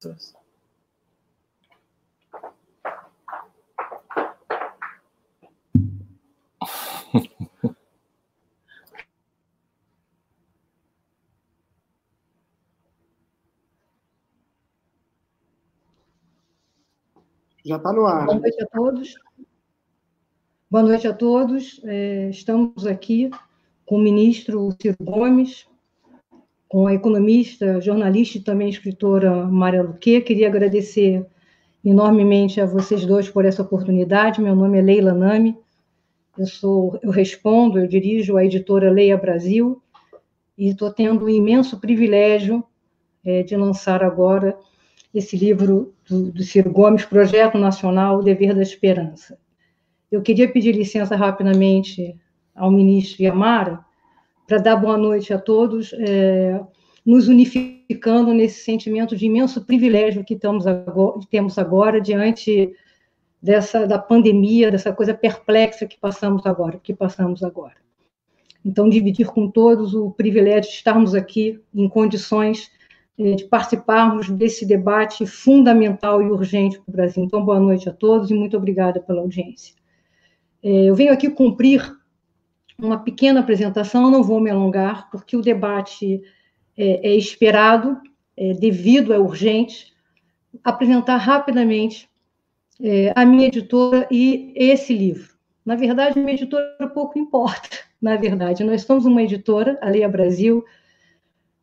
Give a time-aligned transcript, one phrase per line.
[17.64, 18.26] Já está no ar.
[18.26, 19.14] Boa noite a todos.
[20.70, 21.80] Boa noite a todos.
[21.82, 23.30] É, estamos aqui
[23.84, 25.66] com o ministro Ciro Gomes,
[26.68, 30.20] com a economista, jornalista e também escritora Maria Luque.
[30.20, 31.24] Queria agradecer
[31.84, 34.40] enormemente a vocês dois por essa oportunidade.
[34.40, 35.56] Meu nome é Leila Nami.
[36.36, 39.82] Eu sou, eu respondo, eu dirijo a editora Leia Brasil
[40.56, 42.62] e estou tendo o imenso privilégio
[43.24, 44.56] é, de lançar agora
[45.14, 49.38] esse livro do, do Ciro Gomes, Projeto Nacional, O Dever da Esperança.
[50.12, 52.14] Eu queria pedir licença rapidamente
[52.54, 53.84] ao ministro Yamara
[54.48, 56.58] para dar boa noite a todos, é,
[57.04, 62.74] nos unificando nesse sentimento de imenso privilégio que agora, temos agora diante
[63.42, 67.74] dessa da pandemia, dessa coisa perplexa que passamos agora, que passamos agora.
[68.64, 72.70] Então, dividir com todos o privilégio de estarmos aqui em condições
[73.18, 77.22] é, de participarmos desse debate fundamental e urgente para o Brasil.
[77.22, 79.74] Então, boa noite a todos e muito obrigada pela audiência.
[80.62, 81.97] É, eu venho aqui cumprir
[82.80, 86.22] uma pequena apresentação, não vou me alongar, porque o debate
[86.76, 88.00] é, é esperado,
[88.36, 89.92] é devido, é urgente,
[90.62, 92.08] apresentar rapidamente
[92.80, 95.34] é, a minha editora e esse livro.
[95.66, 97.68] Na verdade, minha editora pouco importa,
[98.00, 98.62] na verdade.
[98.62, 100.64] Nós somos uma editora, a Leia Brasil,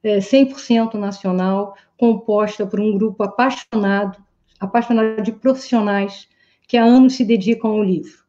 [0.04, 4.22] é, 100% nacional, composta por um grupo apaixonado,
[4.60, 6.28] apaixonado de profissionais
[6.68, 8.25] que há anos se dedicam ao livro.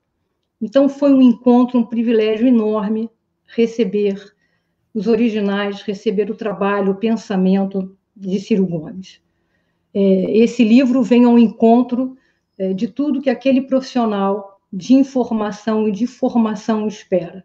[0.61, 3.11] Então, foi um encontro, um privilégio enorme
[3.47, 4.35] receber
[4.95, 9.21] os originais, receber o trabalho, o pensamento de Ciro Gomes.
[9.93, 12.17] É, esse livro vem ao encontro
[12.59, 17.45] é, de tudo que aquele profissional de informação e de formação espera.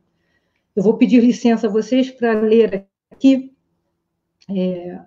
[0.75, 3.53] Eu vou pedir licença a vocês para ler aqui
[4.49, 4.99] é,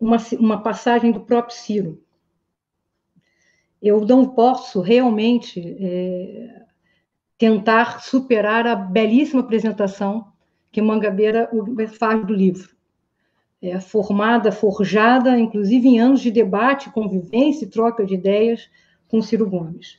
[0.00, 2.02] uma, uma passagem do próprio Ciro.
[3.82, 6.65] Eu não posso realmente é,
[7.38, 10.32] tentar superar a belíssima apresentação
[10.72, 11.50] que Mangabeira
[11.98, 12.74] faz do livro.
[13.60, 18.68] É formada, forjada, inclusive em anos de debate, convivência e troca de ideias
[19.08, 19.98] com Ciro Gomes.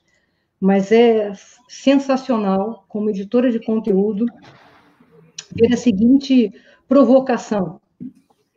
[0.60, 1.32] Mas é
[1.68, 4.26] sensacional, como editora de conteúdo,
[5.56, 6.52] ter a seguinte
[6.88, 7.80] provocação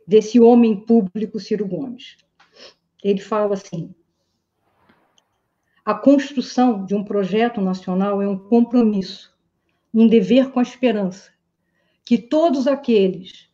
[0.07, 2.17] desse homem público Ciro Gomes.
[3.03, 3.93] Ele fala assim:
[5.83, 9.33] a construção de um projeto nacional é um compromisso,
[9.93, 11.31] um dever com a esperança
[12.03, 13.47] que todos aqueles,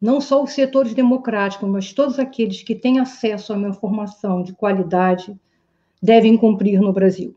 [0.00, 4.52] não só os setores democráticos, mas todos aqueles que têm acesso a uma informação de
[4.52, 5.38] qualidade,
[6.02, 7.36] devem cumprir no Brasil.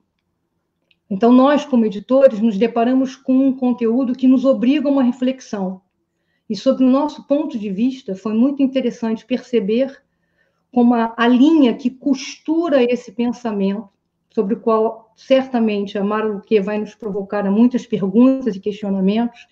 [1.10, 5.82] Então, nós, como editores, nos deparamos com um conteúdo que nos obriga a uma reflexão
[6.50, 10.02] e, sob o nosso ponto de vista, foi muito interessante perceber
[10.72, 13.90] como a, a linha que costura esse pensamento,
[14.34, 19.48] sobre o qual certamente a Mara Luque vai nos provocar muitas perguntas e questionamentos,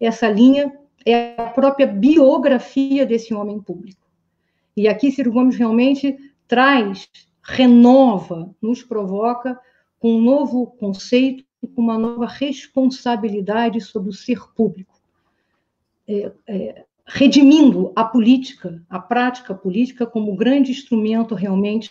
[0.00, 0.72] essa linha
[1.04, 4.00] é a própria biografia desse homem público.
[4.76, 6.16] E aqui Ciro Gomes realmente
[6.46, 7.08] traz,
[7.42, 9.58] renova, nos provoca
[9.98, 11.44] com um novo conceito,
[11.74, 15.02] com uma nova responsabilidade sobre o ser público
[16.08, 21.90] é, é, redimindo a política, a prática política, como grande instrumento realmente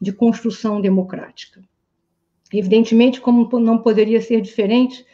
[0.00, 1.62] de construção democrática.
[2.52, 5.04] Evidentemente, como não poderia ser diferente,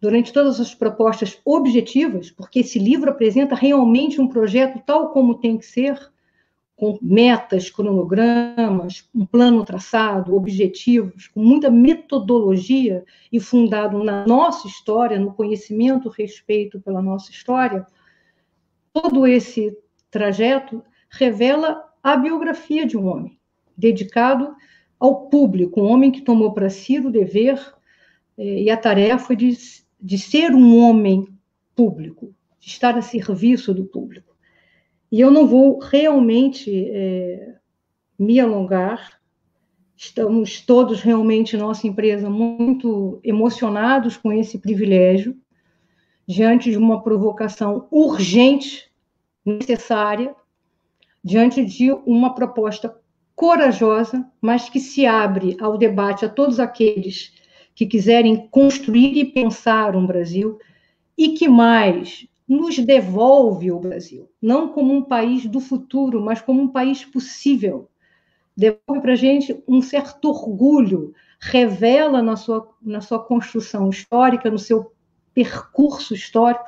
[0.00, 5.56] durante todas as propostas objetivas, porque esse livro apresenta realmente um projeto tal como tem
[5.56, 5.98] que ser,
[6.76, 15.18] com metas, cronogramas, um plano traçado, objetivos, com muita metodologia e fundado na nossa história,
[15.18, 17.86] no conhecimento, respeito pela nossa história,
[18.92, 19.76] todo esse
[20.10, 23.38] trajeto revela a biografia de um homem,
[23.76, 24.54] dedicado
[25.04, 27.60] ao público, um homem que tomou para si o dever
[28.38, 29.54] eh, e a tarefa de,
[30.00, 31.28] de ser um homem
[31.76, 34.34] público, de estar a serviço do público.
[35.12, 37.54] E eu não vou realmente é,
[38.18, 39.20] me alongar,
[39.94, 45.36] estamos todos realmente, nossa empresa, muito emocionados com esse privilégio,
[46.26, 48.90] diante de uma provocação urgente,
[49.44, 50.34] necessária,
[51.22, 53.03] diante de uma proposta
[53.34, 57.32] corajosa, mas que se abre ao debate a todos aqueles
[57.74, 60.58] que quiserem construir e pensar um Brasil
[61.18, 66.62] e que mais nos devolve o Brasil, não como um país do futuro, mas como
[66.62, 67.88] um país possível,
[68.56, 74.58] devolve para a gente um certo orgulho, revela na sua, na sua construção histórica, no
[74.58, 74.92] seu
[75.32, 76.64] percurso histórico,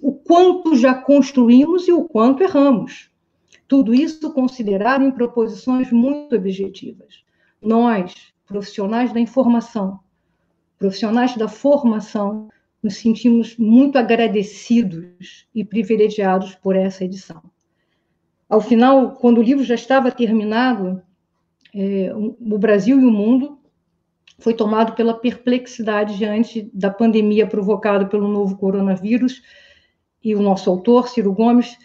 [0.00, 3.10] o quanto já construímos e o quanto erramos.
[3.68, 7.24] Tudo isso considerado em proposições muito objetivas.
[7.60, 9.98] Nós, profissionais da informação,
[10.78, 12.48] profissionais da formação,
[12.82, 17.42] nos sentimos muito agradecidos e privilegiados por essa edição.
[18.48, 21.02] Ao final, quando o livro já estava terminado,
[21.74, 23.58] é, o Brasil e o mundo
[24.38, 29.42] foi tomado pela perplexidade diante da pandemia provocada pelo novo coronavírus,
[30.22, 31.76] e o nosso autor, Ciro Gomes,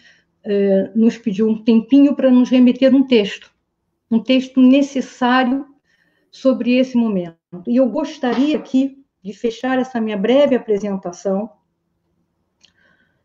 [0.44, 3.52] é, nos pediu um tempinho para nos remeter um texto,
[4.10, 5.66] um texto necessário
[6.30, 7.36] sobre esse momento.
[7.66, 11.50] E eu gostaria aqui de fechar essa minha breve apresentação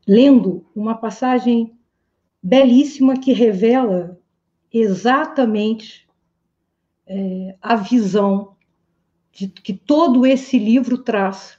[0.08, 1.78] lendo uma passagem
[2.42, 4.18] belíssima que revela
[4.72, 6.08] exatamente
[7.06, 8.56] é, a visão
[9.32, 11.58] de, que todo esse livro traz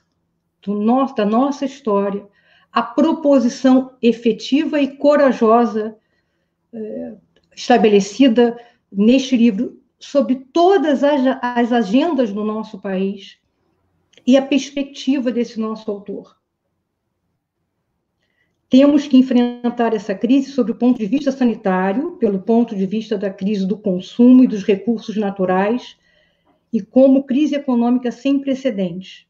[0.67, 2.27] no, da nossa história,
[2.73, 5.97] a proposição efetiva e corajosa
[6.73, 7.15] é,
[7.55, 8.59] estabelecida
[8.91, 13.39] neste livro sobre todas as, as agendas do nosso país
[14.27, 16.37] e a perspectiva desse nosso autor.
[18.71, 23.17] Temos que enfrentar essa crise sob o ponto de vista sanitário, pelo ponto de vista
[23.17, 25.97] da crise do consumo e dos recursos naturais,
[26.71, 29.27] e como crise econômica sem precedentes,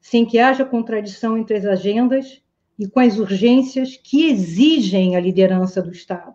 [0.00, 2.42] sem que haja contradição entre as agendas
[2.80, 6.34] e com as urgências que exigem a liderança do Estado.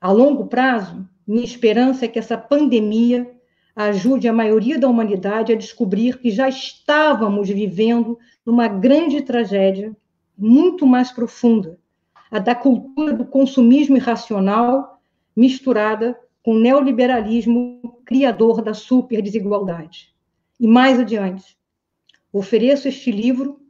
[0.00, 3.32] A longo prazo, minha esperança é que essa pandemia
[3.76, 9.96] ajude a maioria da humanidade a descobrir que já estávamos vivendo numa grande tragédia
[10.36, 11.78] muito mais profunda,
[12.28, 15.00] a da cultura do consumismo irracional
[15.36, 20.12] misturada com o neoliberalismo criador da superdesigualdade.
[20.58, 21.56] E mais adiante,
[22.32, 23.61] ofereço este livro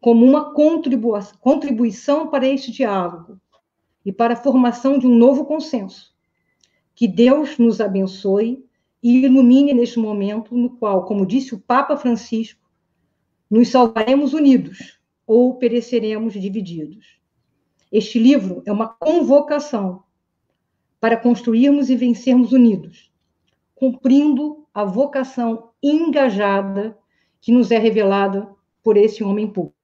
[0.00, 3.38] como uma contribuição para este diálogo
[4.04, 6.14] e para a formação de um novo consenso.
[6.94, 8.64] Que Deus nos abençoe
[9.02, 12.60] e ilumine neste momento no qual, como disse o Papa Francisco,
[13.50, 17.20] nos salvaremos unidos ou pereceremos divididos.
[17.92, 20.04] Este livro é uma convocação
[21.00, 23.10] para construirmos e vencermos unidos,
[23.74, 26.96] cumprindo a vocação engajada
[27.40, 28.48] que nos é revelada
[28.82, 29.79] por esse homem público.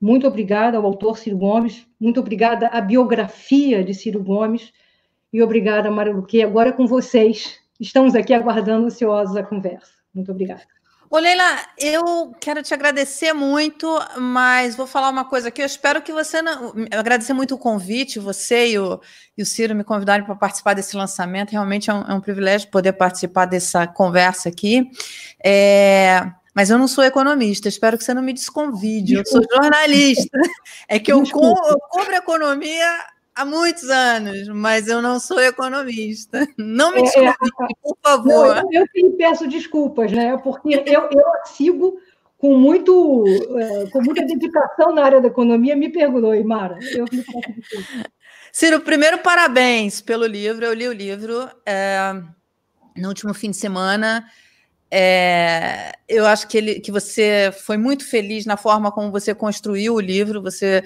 [0.00, 4.72] Muito obrigada ao autor Ciro Gomes, muito obrigada à biografia de Ciro Gomes
[5.32, 6.42] e obrigada, Mara Luque.
[6.42, 9.92] Agora é com vocês estamos aqui aguardando ansiosos a conversa.
[10.14, 10.62] Muito obrigada.
[11.08, 11.44] Ô, Leila,
[11.78, 13.86] eu quero te agradecer muito,
[14.18, 15.62] mas vou falar uma coisa aqui.
[15.62, 16.42] Eu espero que você.
[16.42, 16.74] Não...
[16.90, 19.00] Agradecer muito o convite, você e o,
[19.38, 21.52] e o Ciro me convidarem para participar desse lançamento.
[21.52, 24.90] Realmente é um, é um, privilégio poder participar dessa conversa aqui.
[25.44, 26.22] É...
[26.56, 29.12] Mas eu não sou economista, espero que você não me desconvide.
[29.12, 30.38] Eu sou jornalista.
[30.88, 32.86] É que eu, co eu cobro economia
[33.34, 36.46] há muitos anos, mas eu não sou economista.
[36.56, 37.34] Não me é, é,
[37.82, 38.54] por favor.
[38.54, 40.36] Não, eu, eu peço desculpas, né?
[40.38, 41.98] Porque eu, eu sigo
[42.38, 43.24] com, muito,
[43.58, 45.74] é, com muita dedicação na área da economia.
[45.74, 46.78] Me perdoe, Mara.
[46.92, 48.06] Eu me peço
[48.52, 50.64] Ciro, primeiro, parabéns pelo livro.
[50.64, 52.14] Eu li o livro é,
[52.96, 54.24] no último fim de semana.
[54.90, 59.94] É, eu acho que, ele, que você foi muito feliz na forma como você construiu
[59.94, 60.42] o livro.
[60.42, 60.84] Você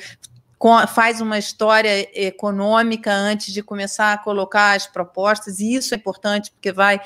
[0.89, 6.51] faz uma história econômica antes de começar a colocar as propostas, e isso é importante,
[6.51, 7.01] porque vai.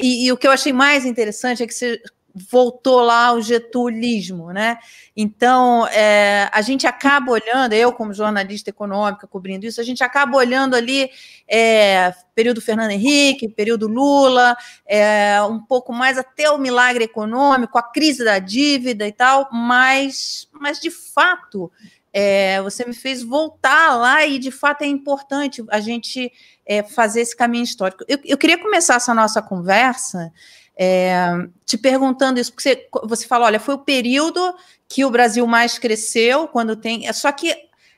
[0.00, 2.00] E, e o que eu achei mais interessante é que você
[2.34, 4.78] voltou lá ao getulismo, né?
[5.16, 10.36] Então, é, a gente acaba olhando, eu como jornalista econômica cobrindo isso, a gente acaba
[10.36, 11.08] olhando ali
[11.46, 17.82] é, período Fernando Henrique, período Lula, é, um pouco mais até o milagre econômico, a
[17.82, 21.70] crise da dívida e tal, mas, mas de fato
[22.16, 26.32] é, você me fez voltar lá e, de fato, é importante a gente
[26.64, 28.04] é, fazer esse caminho histórico.
[28.06, 30.32] Eu, eu, queria começar essa nossa conversa
[30.76, 34.54] é, te perguntando isso, porque você, você falou, olha, foi o período
[34.88, 37.10] que o Brasil mais cresceu, quando tem.
[37.12, 37.54] Só que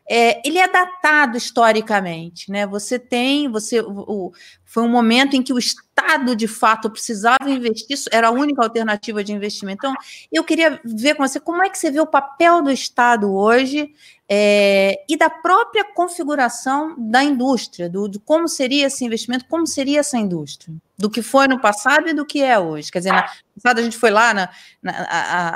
[0.08, 2.64] é, ele é datado historicamente, né?
[2.66, 4.32] Você tem, você, o,
[4.64, 9.24] foi um momento em que o Estado de fato precisava investir, era a única alternativa
[9.24, 9.78] de investimento.
[9.78, 9.94] Então,
[10.30, 13.92] eu queria ver com você como é que você vê o papel do Estado hoje
[14.28, 20.00] é, e da própria configuração da indústria, do, de como seria esse investimento, como seria
[20.00, 22.90] essa indústria, do que foi no passado e do que é hoje.
[22.90, 23.22] Quer dizer, no
[23.62, 24.48] passado a gente foi lá na,
[24.82, 25.48] na a,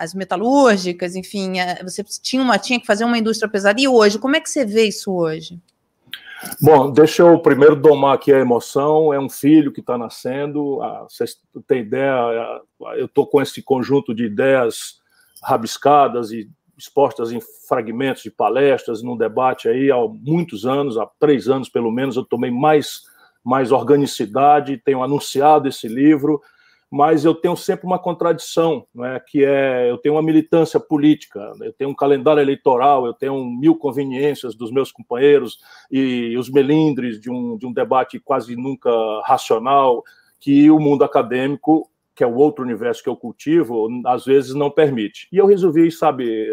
[0.00, 3.80] a, as metalúrgicas, enfim, a, você tinha, uma, tinha que fazer uma indústria pesada.
[3.80, 5.60] E hoje, como é que você vê isso hoje?
[6.60, 9.12] Bom, deixa eu primeiro domar aqui a emoção.
[9.12, 10.80] É um filho que está nascendo.
[10.82, 11.36] Ah, vocês
[11.66, 12.60] têm ideia?
[12.96, 14.98] Eu estou com esse conjunto de ideias
[15.42, 21.48] rabiscadas e expostas em fragmentos de palestras, num debate aí há muitos anos, há três
[21.48, 22.16] anos pelo menos.
[22.16, 23.02] Eu tomei mais,
[23.44, 26.40] mais organicidade, tenho anunciado esse livro
[26.90, 29.20] mas eu tenho sempre uma contradição, é?
[29.20, 33.76] que é eu tenho uma militância política, eu tenho um calendário eleitoral, eu tenho mil
[33.76, 35.58] conveniências dos meus companheiros
[35.90, 38.90] e os melindres de um, de um debate quase nunca
[39.24, 40.02] racional
[40.40, 44.70] que o mundo acadêmico, que é o outro universo que eu cultivo, às vezes não
[44.70, 45.28] permite.
[45.30, 46.48] E eu resolvi, sabe,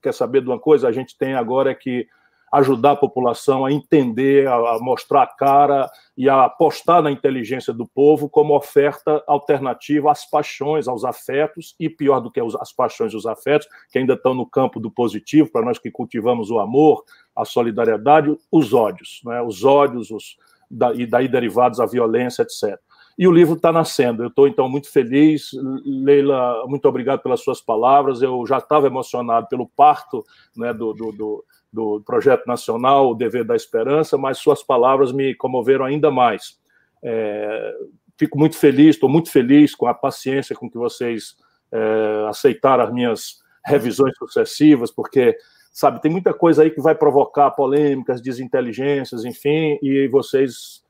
[0.00, 0.86] quer saber de uma coisa?
[0.86, 2.06] A gente tem agora é que
[2.52, 7.86] ajudar a população a entender, a, mostrar a cara e a apostar na inteligência do
[7.86, 13.16] povo como oferta alternativa às paixões, aos afetos, e pior do que as paixões e
[13.16, 17.02] os afetos, que ainda estão no campo do positivo, para nós que cultivamos o amor,
[17.34, 19.42] a solidariedade, os ódios, né?
[19.42, 20.36] os ódios, os,
[20.70, 22.78] da, e daí derivados a violência, etc.
[23.16, 24.24] E o livro está nascendo.
[24.24, 25.50] Eu estou, então, muito feliz.
[25.84, 28.22] Leila, muito obrigado pelas suas palavras.
[28.22, 30.24] Eu já estava emocionado pelo parto
[30.56, 35.34] né, do, do, do, do projeto nacional, o Dever da Esperança, mas suas palavras me
[35.34, 36.56] comoveram ainda mais.
[37.02, 37.74] É,
[38.16, 41.36] fico muito feliz, estou muito feliz com a paciência com que vocês
[41.72, 45.36] é, aceitaram as minhas revisões sucessivas, porque,
[45.72, 50.83] sabe, tem muita coisa aí que vai provocar polêmicas, desinteligências, enfim, e vocês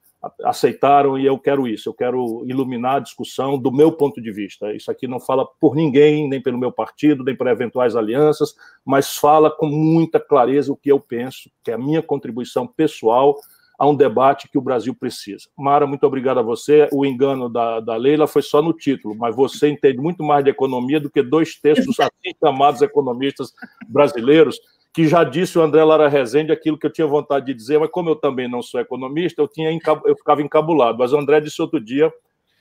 [0.44, 4.72] aceitaram e eu quero isso, eu quero iluminar a discussão do meu ponto de vista.
[4.72, 8.54] Isso aqui não fala por ninguém, nem pelo meu partido, nem por eventuais alianças,
[8.84, 13.36] mas fala com muita clareza o que eu penso, que é a minha contribuição pessoal
[13.78, 15.48] a um debate que o Brasil precisa.
[15.58, 16.88] Mara, muito obrigado a você.
[16.92, 20.50] O engano da, da Leila foi só no título, mas você entende muito mais de
[20.50, 23.52] economia do que dois terços assim chamados economistas
[23.88, 24.60] brasileiros
[24.94, 27.90] que já disse o André Lara Rezende aquilo que eu tinha vontade de dizer, mas
[27.90, 30.98] como eu também não sou economista, eu, tinha eu ficava encabulado.
[30.98, 32.12] Mas o André disse outro dia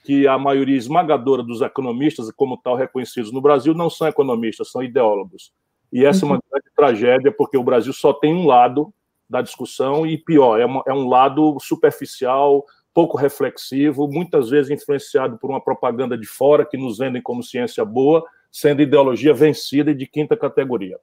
[0.03, 4.81] que a maioria esmagadora dos economistas, como tal reconhecidos no Brasil, não são economistas, são
[4.81, 5.53] ideólogos.
[5.91, 6.31] E essa uhum.
[6.31, 6.49] é uma uhum.
[6.51, 8.91] grande tragédia, porque o Brasil só tem um lado
[9.29, 15.37] da discussão, e pior, é, uma, é um lado superficial, pouco reflexivo, muitas vezes influenciado
[15.37, 19.95] por uma propaganda de fora que nos vendem como ciência boa, sendo ideologia vencida e
[19.95, 20.97] de quinta categoria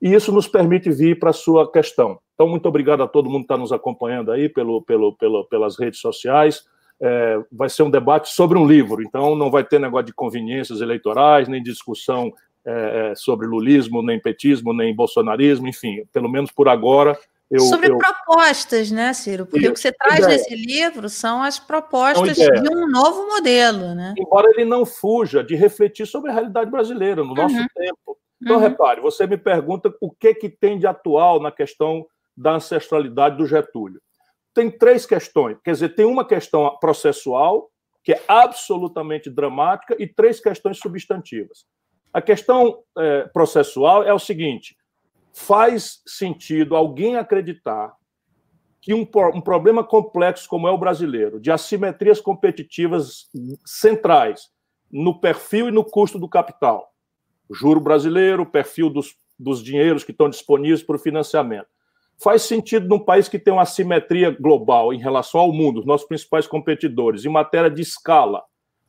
[0.00, 2.18] e isso nos permite vir para a sua questão.
[2.34, 5.78] Então, muito obrigado a todo mundo que está nos acompanhando aí pelo, pelo, pelo, pelas
[5.78, 6.64] redes sociais.
[7.00, 10.80] É, vai ser um debate sobre um livro, então não vai ter negócio de conveniências
[10.80, 12.32] eleitorais, nem discussão
[12.64, 17.18] é, é sobre lulismo, nem petismo, nem bolsonarismo, enfim, pelo menos por agora.
[17.52, 17.98] Eu, sobre eu...
[17.98, 19.44] propostas, né, Ciro?
[19.44, 20.38] Porque o que você traz ideia.
[20.38, 24.14] nesse livro são as propostas de um novo modelo, né?
[24.16, 27.66] Embora ele não fuja de refletir sobre a realidade brasileira no nosso uhum.
[27.76, 28.18] tempo.
[28.42, 28.62] Então, uhum.
[28.62, 32.04] repare, você me pergunta o que, que tem de atual na questão
[32.36, 34.02] da ancestralidade do Getúlio.
[34.52, 35.56] Tem três questões.
[35.64, 37.70] Quer dizer, tem uma questão processual,
[38.02, 41.64] que é absolutamente dramática, e três questões substantivas.
[42.12, 44.76] A questão é, processual é o seguinte:
[45.32, 47.94] faz sentido alguém acreditar
[48.80, 53.30] que um, um, problema complexo como é o brasileiro, de assimetrias competitivas
[53.64, 54.50] centrais
[54.90, 56.91] no perfil e no custo do capital,
[57.50, 61.66] juro brasileiro, perfil dos, dos dinheiros que estão disponíveis para o financiamento.
[62.22, 66.06] Faz sentido num país que tem uma assimetria global em relação ao mundo, os nossos
[66.06, 68.42] principais competidores, em matéria de escala.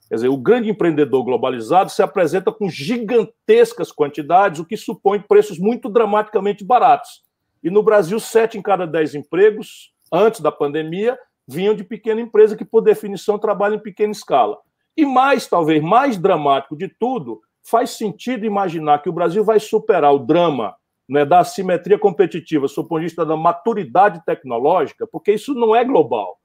[0.08, 5.58] Quer dizer, o grande empreendedor globalizado se apresenta com gigantescas quantidades, o que supõe preços
[5.58, 7.24] muito dramaticamente baratos.
[7.64, 11.18] E no Brasil, sete em cada dez empregos, antes da pandemia,
[11.48, 14.60] vinham de pequena empresa que, por definição, trabalha em pequena escala.
[14.96, 20.14] E mais, talvez, mais dramático de tudo, faz sentido imaginar que o Brasil vai superar
[20.14, 20.76] o drama
[21.08, 25.76] né, da assimetria competitiva, sob o ponto de vista da maturidade tecnológica, porque isso não
[25.76, 26.40] é global.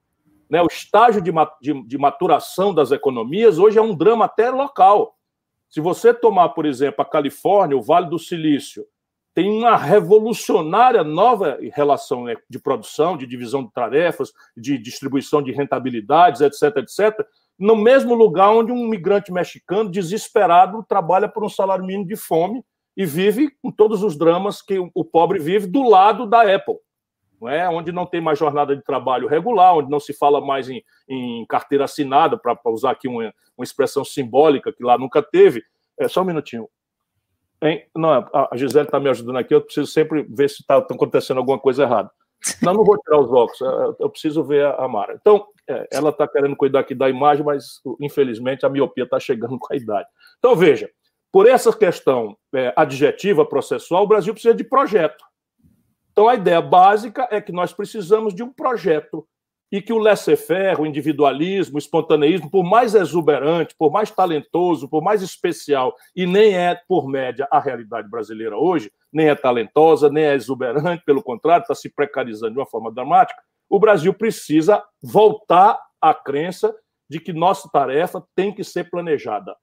[0.48, 0.62] Né?
[0.62, 5.16] O estágio de, de, de maturação das economias hoje é um drama até local.
[5.68, 8.86] Se você tomar, por exemplo, a Califórnia, o Vale do Silício,
[9.34, 15.52] tem uma revolucionária nova relação né, de produção, de divisão de tarefas, de distribuição de
[15.52, 17.24] rentabilidades, etc., etc.,
[17.58, 22.64] no mesmo lugar onde um migrante mexicano desesperado trabalha por um salário mínimo de fome
[22.96, 26.76] e vive com todos os dramas que o pobre vive do lado da Apple,
[27.40, 27.68] não é?
[27.68, 31.44] Onde não tem mais jornada de trabalho regular, onde não se fala mais em, em
[31.46, 35.62] carteira assinada, para usar aqui uma, uma expressão simbólica que lá nunca teve.
[35.98, 36.68] É, só um minutinho.
[37.60, 37.84] Hein?
[37.94, 41.58] Não, a Gisele está me ajudando aqui, eu preciso sempre ver se está acontecendo alguma
[41.58, 42.10] coisa errada.
[42.62, 45.18] Não, não vou tirar os óculos, é, eu preciso ver a Mara.
[45.20, 49.58] Então, é, ela está querendo cuidar aqui da imagem, mas infelizmente a miopia está chegando
[49.58, 50.08] com a idade.
[50.38, 50.88] Então, veja,
[51.30, 55.24] por essa questão é, adjetiva processual, o Brasil precisa de projeto.
[56.12, 59.26] Então, a ideia básica é que nós precisamos de um projeto
[59.70, 65.02] e que o laissez-faire, o individualismo, o espontaneísmo, por mais exuberante, por mais talentoso, por
[65.02, 70.24] mais especial, e nem é, por média, a realidade brasileira hoje, nem é talentosa, nem
[70.24, 75.78] é exuberante, pelo contrário, está se precarizando de uma forma dramática, o Brasil precisa voltar
[76.00, 76.74] à crença
[77.08, 79.56] de que nossa tarefa tem que ser planejada.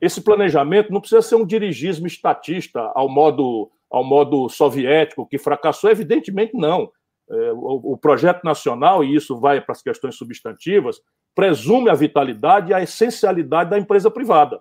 [0.00, 5.90] Esse planejamento não precisa ser um dirigismo estatista ao modo, ao modo soviético, que fracassou,
[5.90, 6.90] evidentemente não.
[7.30, 11.00] É, o, projeto nacional, e isso vai para as questões substantivas,
[11.34, 14.60] presume a vitalidade e a essencialidade da empresa privada.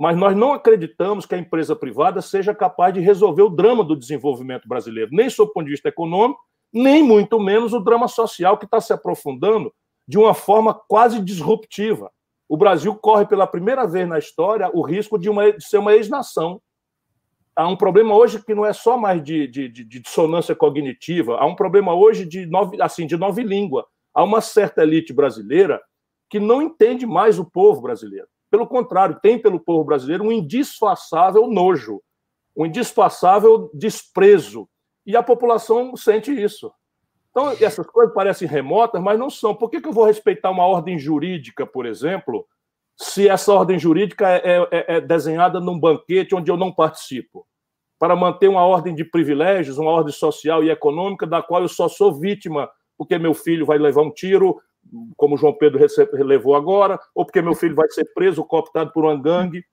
[0.00, 3.94] Mas nós não acreditamos que a empresa privada seja capaz de resolver o drama do
[3.94, 6.40] desenvolvimento brasileiro, nem sob o ponto de vista econômico,
[6.72, 9.70] nem muito menos o drama social que está se aprofundando
[10.08, 12.10] de uma forma quase disruptiva.
[12.48, 15.94] O Brasil corre pela primeira vez na história o risco de, uma, de ser uma
[15.94, 16.62] ex-nação
[17.54, 21.44] há um problema hoje que não é só mais de, de, de, dissonância cognitiva, há
[21.44, 23.86] um problema hoje de nove, assim, de nova língua.
[24.14, 25.80] Há uma certa elite brasileira
[26.28, 28.26] que não entende mais o povo brasileiro.
[28.50, 32.02] Pelo contrário, tem pelo povo brasileiro um indisfaçável nojo,
[32.56, 34.68] um indisfaçável desprezo.
[35.06, 36.72] E a população sente isso.
[37.30, 39.54] Então, essas coisas parecem remotas, mas não são.
[39.54, 42.44] Por que, que eu vou respeitar uma ordem jurídica, por exemplo,
[42.96, 47.46] se essa ordem jurídica é, é, é, desenhada num banquete onde eu não participo,
[47.98, 51.88] para manter uma ordem de privilégios, uma ordem social e econômica da qual eu só
[51.88, 52.68] sou vítima
[53.00, 54.60] porque meu filho vai levar um tiro,
[55.16, 59.20] como João Pedro levou agora, ou porque meu filho vai ser preso, cooptado por uma
[59.20, 59.64] gangue,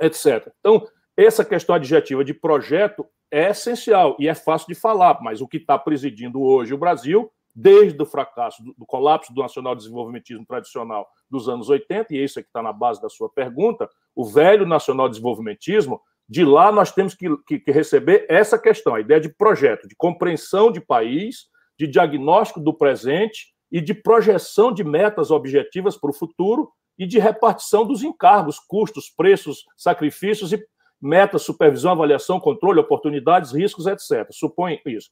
[0.00, 0.52] etc.
[0.60, 5.48] Então, essa questão adjetiva de projeto é essencial e é fácil de falar, mas o
[5.48, 10.46] que está presidindo hoje o Brasil desde o fracasso do, do colapso do nacional desenvolvimentismo
[10.46, 14.24] tradicional dos anos 80, e isso é que está na base da sua pergunta, o
[14.24, 19.20] velho nacional desenvolvimentismo, de lá nós temos que, que, que, receber essa questão, a ideia
[19.20, 25.30] de projeto, de compreensão de país, de diagnóstico do presente e de projeção de metas
[25.30, 30.62] objetivas para o futuro e de repartição dos encargos, custos, preços, sacrifícios e
[31.00, 34.28] metas, supervisão, avaliação, controle, oportunidades, riscos, etc.
[34.30, 35.10] Supõe isso.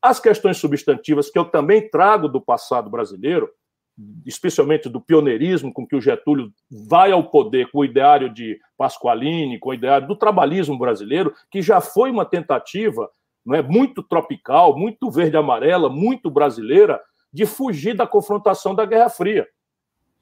[0.00, 3.50] As questões substantivas que eu também trago do passado brasileiro,
[4.24, 9.58] especialmente do pioneirismo com que o Getúlio vai ao poder com o ideário de Pasqualini,
[9.58, 13.10] com o ideário do trabalhismo brasileiro, que já foi uma tentativa
[13.44, 17.00] não é, muito tropical, muito verde-amarela, muito brasileira,
[17.36, 19.46] de fugir da confrontação da Guerra Fria,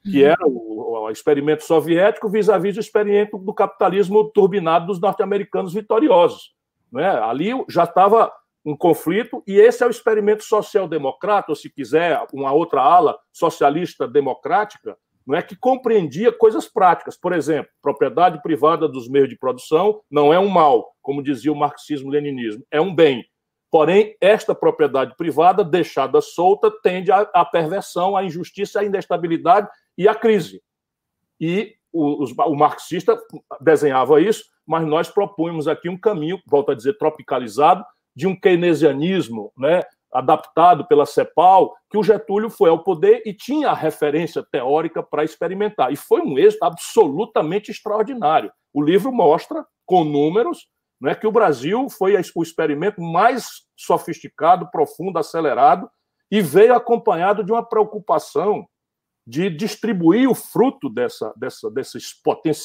[0.03, 0.29] que uhum.
[0.29, 6.53] era o, o experimento soviético vis-à-vis -vis o experimento do capitalismo turbinado dos norte-americanos vitoriosos.
[6.91, 7.07] Não é?
[7.07, 8.29] Ali já estava
[8.65, 14.05] um conflito, e esse é o experimento social-democrata, ou se quiser, uma outra ala socialista
[14.05, 17.15] democrática, não é que compreendia coisas práticas.
[17.15, 21.55] Por exemplo, propriedade privada dos meios de produção não é um mal, como dizia o
[21.55, 23.23] marxismo-leninismo, é um bem.
[23.75, 30.15] Porém, esta propriedade privada, deixada solta, tende à perversão, à injustiça, à instabilidade e à
[30.15, 30.63] crise.
[31.41, 33.21] E o, o marxista
[33.59, 37.83] desenhava isso, mas nós propunhamos aqui um caminho, volto a dizer, tropicalizado,
[38.15, 43.71] de um keynesianismo né, adaptado pela CEPAL, que o Getúlio foi ao poder e tinha
[43.71, 45.91] a referência teórica para experimentar.
[45.91, 48.53] E foi um êxito absolutamente extraordinário.
[48.73, 50.65] O livro mostra, com números,
[51.01, 55.89] né, que o Brasil foi o experimento mais sofisticado, profundo, acelerado,
[56.31, 58.65] e veio acompanhado de uma preocupação
[59.27, 61.97] de distribuir o fruto dessa, dessa, desse,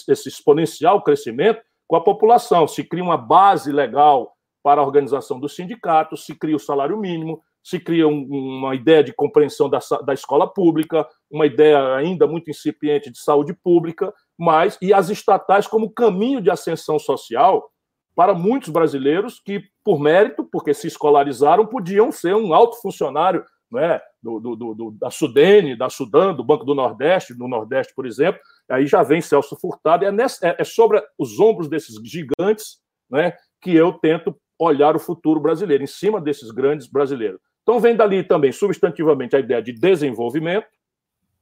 [0.06, 2.68] desse exponencial crescimento com a população.
[2.68, 7.42] Se cria uma base legal para a organização dos sindicatos, se cria o salário mínimo,
[7.62, 8.26] se cria um,
[8.58, 13.54] uma ideia de compreensão da, da escola pública, uma ideia ainda muito incipiente de saúde
[13.54, 17.70] pública, mas e as estatais como caminho de ascensão social
[18.14, 24.00] para muitos brasileiros que, por mérito, porque se escolarizaram, podiam ser um alto funcionário né,
[24.22, 28.40] do, do, do, da Sudene, da Sudã, do Banco do Nordeste, no Nordeste, por exemplo.
[28.68, 33.34] Aí já vem Celso Furtado, é, nessa, é, é sobre os ombros desses gigantes né,
[33.60, 37.40] que eu tento olhar o futuro brasileiro, em cima desses grandes brasileiros.
[37.62, 40.66] Então, vem dali também, substantivamente, a ideia de desenvolvimento,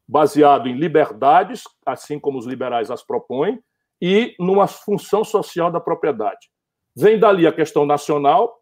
[0.07, 3.61] baseado em liberdades, assim como os liberais as propõem,
[4.01, 6.49] e numa função social da propriedade.
[6.97, 8.59] Vem dali a questão nacional,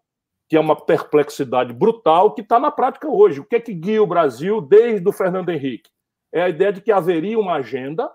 [0.49, 3.41] que é uma perplexidade brutal, que está na prática hoje.
[3.41, 5.91] O que é que guia o Brasil desde o Fernando Henrique?
[6.33, 8.11] É a ideia de que haveria uma agenda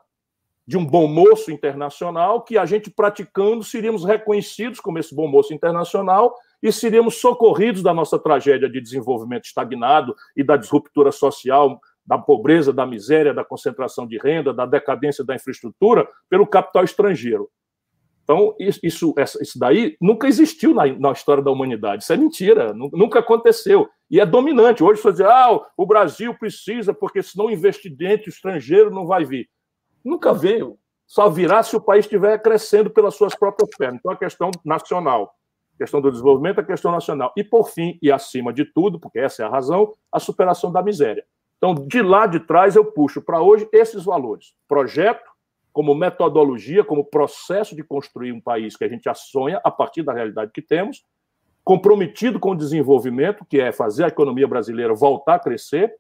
[0.66, 5.54] de um bom moço internacional, que a gente praticando seríamos reconhecidos como esse bom moço
[5.54, 12.18] internacional e seríamos socorridos da nossa tragédia de desenvolvimento estagnado e da disruptura social, da
[12.18, 17.50] pobreza, da miséria, da concentração de renda, da decadência da infraestrutura pelo capital estrangeiro.
[18.24, 22.04] Então, isso, isso daí nunca existiu na, na, história da humanidade.
[22.04, 23.90] Isso é mentira, nunca aconteceu.
[24.10, 24.84] E é dominante.
[24.84, 29.50] Hoje você diz, ah, o Brasil precisa, porque senão o investidor estrangeiro não vai vir.
[30.04, 30.78] Nunca veio.
[31.06, 34.00] Só virá se o país estiver crescendo pelas suas próprias pernas.
[34.00, 35.36] Então, a questão nacional,
[35.76, 37.34] a questão do desenvolvimento, a questão nacional.
[37.36, 40.82] E, por fim, e acima de tudo, porque essa é a razão, a superação da
[40.82, 41.26] miséria.
[41.58, 44.54] Então, de lá de trás, eu puxo para hoje esses valores.
[44.68, 45.31] Projeto,
[45.72, 50.14] como metodologia, como processo de construir um país que a gente sonha a partir da
[50.14, 51.04] realidade que temos,
[51.64, 55.94] comprometido com o desenvolvimento, que é fazer a economia brasileira voltar a crescer,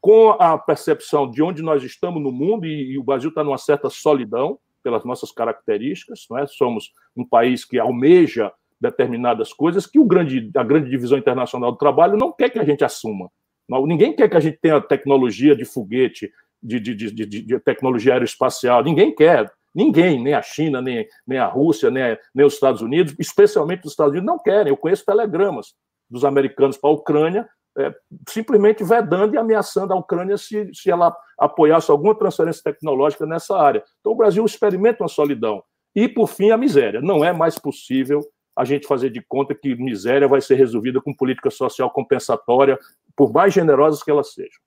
[0.00, 3.90] com a percepção de onde nós estamos no mundo, e, o Brasil está numa certa
[3.90, 6.46] solidão pelas nossas características, não é?
[6.46, 11.76] somos um país que almeja determinadas coisas que o grande, a grande divisão internacional do
[11.76, 13.30] trabalho não quer que a gente assuma.
[13.68, 18.82] Ninguém quer que a gente tenha tecnologia de foguete, de, de, de, de, tecnologia aeroespacial.
[18.82, 19.50] Ninguém quer.
[19.74, 23.92] Ninguém, nem a China, nem, nem a Rússia, nem, nem os Estados Unidos, especialmente os
[23.92, 24.72] Estados Unidos, não querem.
[24.72, 25.74] Eu conheço telegramas
[26.10, 27.94] dos americanos para a Ucrânia, é,
[28.28, 33.84] simplesmente vedando e ameaçando a Ucrânia se, se ela apoiasse alguma transferência tecnológica nessa área.
[34.00, 35.62] Então, o Brasil experimenta uma solidão.
[35.94, 37.00] E, por fim, a miséria.
[37.00, 38.20] Não é mais possível
[38.56, 42.78] a gente fazer de conta que miséria vai ser resolvida com política social compensatória,
[43.16, 44.60] por mais generosas que elas sejam.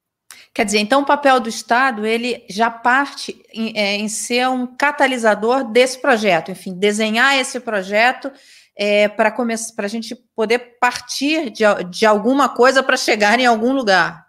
[0.53, 4.67] Quer dizer, então o papel do Estado ele já parte em, é, em ser um
[4.67, 8.31] catalisador desse projeto, enfim, desenhar esse projeto
[8.75, 13.45] é, para começar, para a gente poder partir de, de alguma coisa para chegar em
[13.45, 14.27] algum lugar.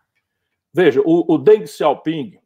[0.72, 2.38] Veja, o, o Deng Xiaoping,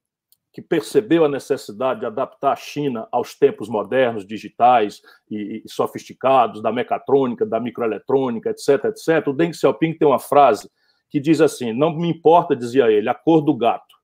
[0.53, 6.63] que percebeu a necessidade de adaptar a China aos tempos modernos, digitais e, e sofisticados,
[6.63, 10.71] da mecatrônica, da microeletrônica, etc., etc., o Deng Xiaoping tem uma frase
[11.11, 13.97] que diz assim: não me importa, dizia ele, a cor do gato.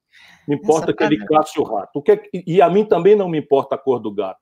[0.47, 1.99] Me importa que ele casse o rato.
[1.99, 4.41] O que é, e a mim também não me importa a cor do gato.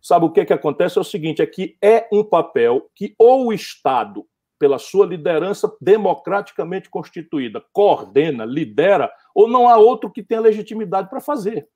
[0.00, 0.98] Sabe o que, é que acontece?
[0.98, 4.24] É o seguinte: é que é um papel que ou o Estado,
[4.58, 11.20] pela sua liderança democraticamente constituída, coordena, lidera, ou não há outro que tenha legitimidade para
[11.20, 11.68] fazer.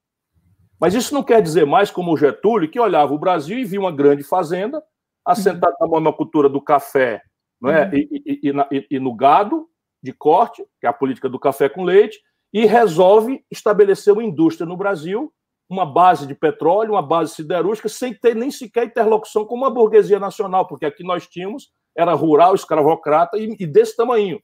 [0.80, 3.80] Mas isso não quer dizer mais como o Getúlio, que olhava o Brasil e via
[3.80, 4.80] uma grande fazenda,
[5.24, 5.86] assentada uhum.
[5.86, 7.20] na monocultura do café
[7.60, 7.84] não é?
[7.86, 7.94] Uhum.
[7.94, 9.68] E, e, e, e, no gado,
[10.02, 12.18] de corte, que é a política do café com leite,
[12.52, 15.32] e resolve estabelecer uma indústria no Brasil,
[15.68, 20.18] uma base de petróleo, uma base siderúrgica, sem ter nem sequer interlocução com uma burguesia
[20.18, 24.40] nacional, porque aqui nós tínhamos, era rural, escravocrata e, e desse tamanho.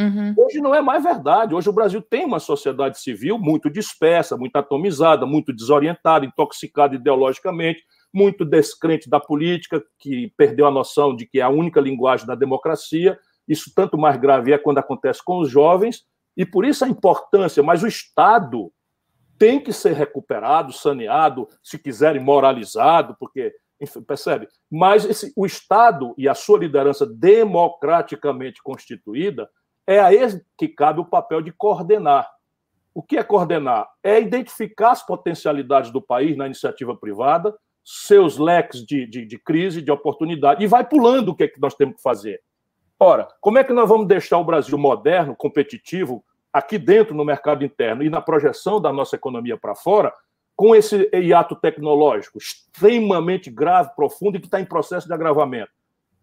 [0.00, 0.32] Uhum.
[0.38, 1.52] Hoje não é mais verdade.
[1.52, 7.82] Hoje o Brasil tem uma sociedade civil muito dispersa, muito atomizada, muito desorientada, intoxicada ideologicamente,
[8.14, 12.36] muito descrente da política, que perdeu a noção de que é a única linguagem da
[12.36, 16.04] democracia isso tanto mais grave é quando acontece com os jovens,
[16.36, 18.70] e por isso a importância, mas o Estado
[19.38, 24.48] tem que ser recuperado, saneado, se quiserem, moralizado, porque, enfim, percebe?
[24.70, 29.48] Mas esse, o Estado e a sua liderança democraticamente constituída
[29.86, 32.28] é a ele que cabe o papel de coordenar.
[32.92, 33.88] O que é coordenar?
[34.02, 39.80] É identificar as potencialidades do país na iniciativa privada, seus leques de, de, de crise,
[39.80, 42.40] de oportunidade, e vai pulando o que, é que nós temos que fazer.
[43.00, 47.64] Ora, como é que nós vamos deixar o Brasil moderno, competitivo, aqui dentro no mercado
[47.64, 50.12] interno e na projeção da nossa economia para fora,
[50.56, 55.70] com esse hiato tecnológico extremamente grave, profundo e que está em processo de agravamento?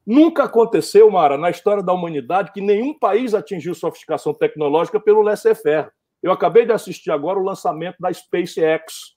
[0.06, 5.90] Nunca aconteceu, Mara, na história da humanidade, que nenhum país atingiu sofisticação tecnológica pelo laissez-faire.
[6.22, 9.16] Eu acabei de assistir agora o lançamento da SpaceX.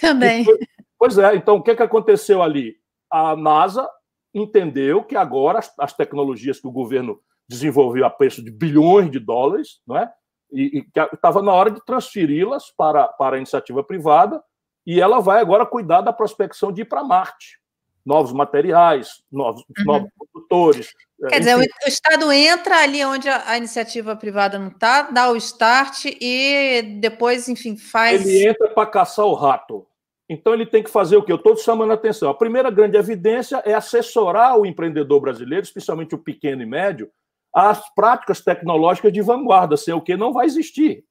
[0.00, 0.46] Também.
[0.98, 2.76] Pois é, então o que, é que aconteceu ali?
[3.10, 3.88] A NASA
[4.34, 9.18] entendeu que agora as, as tecnologias que o governo desenvolveu a preço de bilhões de
[9.18, 10.10] dólares, não é?
[10.52, 14.42] e, e que estava na hora de transferi-las para, para a iniciativa privada,
[14.86, 17.60] e ela vai agora cuidar da prospecção de ir para Marte.
[18.04, 19.84] Novos materiais, novos, uhum.
[19.84, 20.90] novos produtores.
[21.18, 21.38] Quer enfim.
[21.40, 26.06] dizer, o, Estado entra ali onde a, a iniciativa privada não está, dá o start
[26.06, 28.26] e depois, enfim, faz.
[28.26, 29.86] Ele entra para caçar o rato.
[30.32, 31.32] Então ele tem que fazer o que?
[31.32, 32.30] Eu estou chamando a atenção.
[32.30, 37.10] A primeira grande evidência é assessorar o empreendedor brasileiro, especialmente o pequeno e médio,
[37.52, 41.02] às práticas tecnológicas de vanguarda, sem o que não vai existir.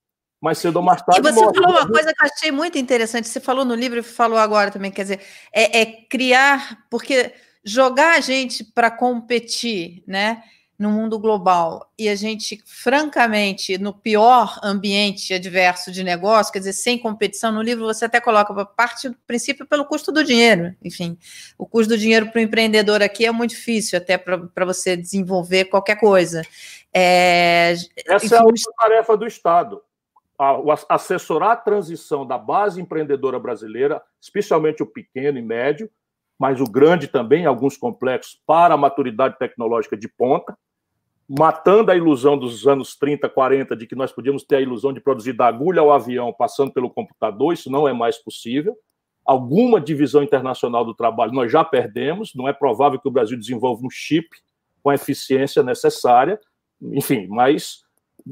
[0.42, 1.20] Mas cedo ou mais tarde.
[1.20, 1.54] E você morre.
[1.54, 3.28] falou uma coisa que eu achei muito interessante.
[3.28, 5.20] Você falou no livro e falou agora também, quer dizer,
[5.54, 10.42] é, é criar, porque jogar a gente para competir, né?
[10.80, 16.72] No mundo global e a gente, francamente, no pior ambiente adverso de negócio, quer dizer,
[16.72, 20.74] sem competição, no livro você até coloca parte do princípio pelo custo do dinheiro.
[20.82, 21.18] Enfim,
[21.58, 25.66] o custo do dinheiro para o empreendedor aqui é muito difícil, até para você desenvolver
[25.66, 26.44] qualquer coisa.
[26.94, 27.74] É,
[28.08, 29.82] Essa enfim, é a última tarefa do Estado.
[30.88, 35.92] assessorar a transição da base empreendedora brasileira, especialmente o pequeno e médio,
[36.40, 40.58] mas o grande também, alguns complexos, para a maturidade tecnológica de ponta,
[41.30, 45.00] matando a ilusão dos anos 30, 40, de que nós podíamos ter a ilusão de
[45.00, 48.76] produzir da agulha ao avião passando pelo computador, isso não é mais possível.
[49.24, 53.86] Alguma divisão internacional do trabalho nós já perdemos, não é provável que o Brasil desenvolva
[53.86, 54.28] um chip
[54.82, 56.40] com a eficiência necessária,
[56.82, 57.84] enfim, mas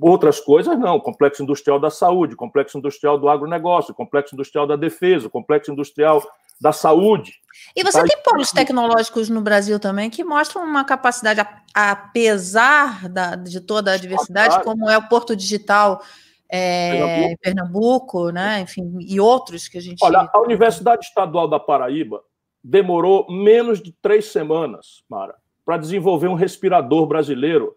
[0.01, 0.99] outras coisas não.
[0.99, 6.23] Complexo industrial da saúde, complexo industrial do agronegócio, complexo industrial da defesa, complexo industrial
[6.59, 7.33] da saúde.
[7.75, 8.07] E você tá?
[8.07, 11.41] tem polos tecnológicos no Brasil também que mostram uma capacidade,
[11.73, 16.01] apesar da, de toda a diversidade, como é o Porto Digital
[16.49, 17.37] é, Pernambuco.
[17.41, 18.61] Pernambuco, né?
[18.61, 20.03] Enfim, e outros que a gente.
[20.03, 22.21] Olha, a Universidade Estadual da Paraíba
[22.63, 27.75] demorou menos de três semanas, Mara, para desenvolver um respirador brasileiro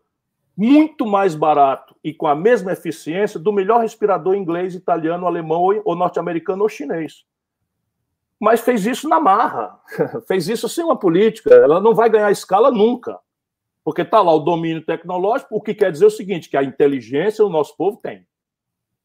[0.57, 5.97] muito mais barato e com a mesma eficiência do melhor respirador inglês, italiano, alemão ou
[5.97, 7.25] norte-americano ou chinês
[8.40, 9.79] mas fez isso na marra,
[10.26, 11.55] fez isso sem uma política.
[11.55, 13.18] Ela não vai ganhar escala nunca,
[13.85, 17.44] porque está lá o domínio tecnológico, o que quer dizer o seguinte: que a inteligência
[17.44, 18.26] o nosso povo tem.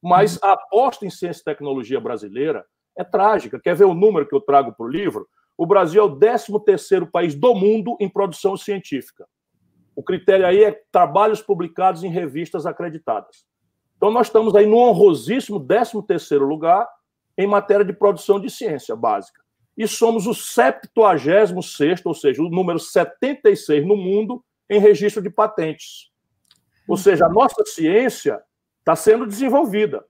[0.01, 2.65] Mas a aposta em ciência e tecnologia brasileira
[2.97, 3.59] é trágica.
[3.59, 5.27] Quer ver o número que eu trago para o livro?
[5.57, 9.27] O Brasil é o 13 país do mundo em produção científica.
[9.95, 13.45] O critério aí é trabalhos publicados em revistas acreditadas.
[13.97, 16.87] Então, nós estamos aí no honrosíssimo 13 lugar
[17.37, 19.41] em matéria de produção de ciência básica.
[19.77, 26.11] E somos o 76, ou seja, o número 76 no mundo em registro de patentes.
[26.87, 28.41] Ou seja, a nossa ciência
[28.79, 30.05] está sendo desenvolvida,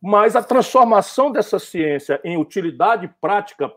[0.00, 3.70] mas a transformação dessa ciência em utilidade prática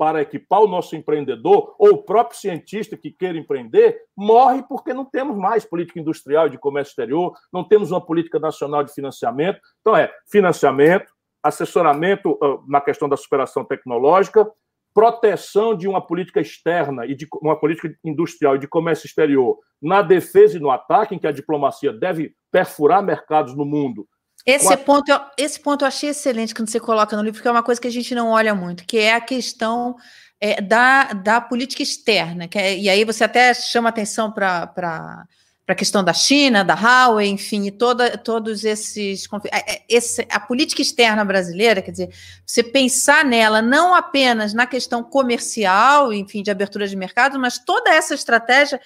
[0.00, 5.04] para equipar o nosso empreendedor ou o próprio cientista que queira empreender morre porque não
[5.04, 9.60] temos mais política industrial e de comércio exterior, não temos uma política nacional de financiamento.
[9.82, 14.46] Então, é financiamento, assessoramento uh, na questão da superação tecnológica,
[14.92, 20.02] proteção de uma política externa e de uma política industrial e de comércio exterior na
[20.02, 24.06] defesa e no ataque, em que a diplomacia deve perfurar mercados no mundo.
[24.44, 24.76] Esse, a...
[24.76, 27.62] ponto, eu, esse ponto eu achei excelente quando você coloca no livro, porque é uma
[27.62, 29.96] coisa que a gente não olha muito, que é a questão
[30.40, 32.48] é, da, da política externa.
[32.48, 35.26] Que é, e aí você até chama atenção para
[35.70, 40.26] para a questão da China, da Huawei, enfim, e toda, todos esses é, é, esse,
[40.28, 42.10] a política externa brasileira, quer dizer,
[42.44, 47.88] você pensar nela não apenas na questão comercial, enfim, de abertura de mercado, mas toda
[47.88, 48.80] essa estratégia,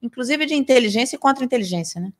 [0.00, 2.10] inclusive de inteligência e contra-inteligência, né?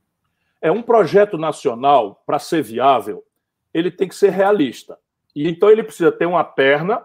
[0.61, 3.25] É um projeto nacional para ser viável,
[3.73, 4.99] ele tem que ser realista.
[5.35, 7.03] E então ele precisa ter uma perna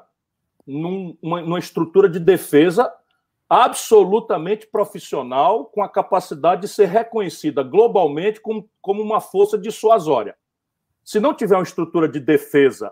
[0.67, 2.91] num, uma, numa estrutura de defesa
[3.49, 10.35] absolutamente profissional, com a capacidade de ser reconhecida globalmente como, como uma força dissuasória.
[11.03, 12.91] Se não tiver uma estrutura de defesa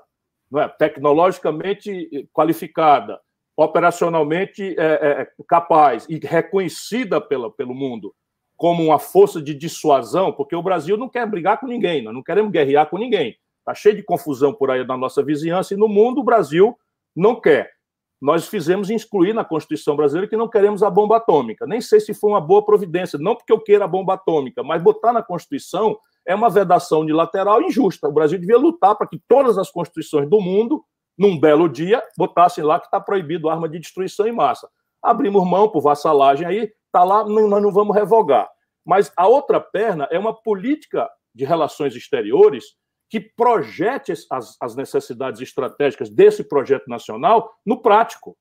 [0.50, 3.20] não é, tecnologicamente qualificada,
[3.58, 8.14] operacionalmente é, é, capaz e reconhecida pela, pelo mundo
[8.58, 12.24] como uma força de dissuasão, porque o Brasil não quer brigar com ninguém, nós não
[12.24, 13.38] queremos guerrear com ninguém.
[13.60, 16.78] Está cheio de confusão por aí na nossa vizinhança e no mundo o Brasil
[17.14, 17.75] não quer
[18.22, 21.66] nós fizemos excluir na Constituição brasileira que não queremos a bomba atômica.
[21.68, 24.82] Nem sei se foi uma boa providência, não porque eu queira a bomba atômica, mas
[24.82, 28.08] botar na Constituição é uma vedação unilateral injusta.
[28.08, 30.84] O Brasil devia lutar para que todas as constituições do mundo,
[31.18, 34.68] num belo dia, botassem lá que está proibido arma de destruição em massa.
[35.04, 38.50] Abrimos mão por vassalagem aí, está lá, nós não vamos revogar.
[38.84, 42.76] Mas a outra perna é uma política de relações exteriores
[43.10, 48.38] que projete as, as necessidades estratégicas desse projeto nacional no prático.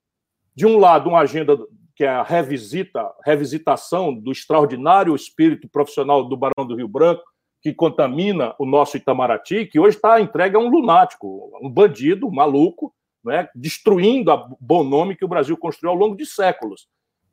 [0.54, 1.56] De um lado, uma agenda
[1.96, 7.22] que é a revisita, revisitação do extraordinário espírito profissional do Barão do Rio Branco,
[7.62, 12.34] que contamina o nosso Itamaraty, que hoje está entregue a um lunático, um bandido, um
[12.34, 16.86] maluco, né, destruindo o bom nome que o Brasil construiu ao longo de séculos.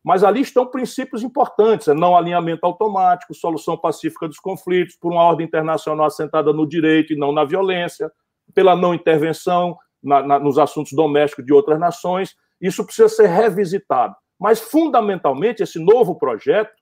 [0.04, 5.22] Mas ali estão princípios importantes: é não alinhamento automático, solução pacífica dos conflitos, por uma
[5.22, 8.12] ordem internacional assentada no direito e não na violência,
[8.54, 12.36] pela não intervenção na, na, nos assuntos domésticos de outras nações.
[12.60, 14.16] Isso precisa ser revisitado.
[14.40, 16.74] Mas, fundamentalmente, esse novo projeto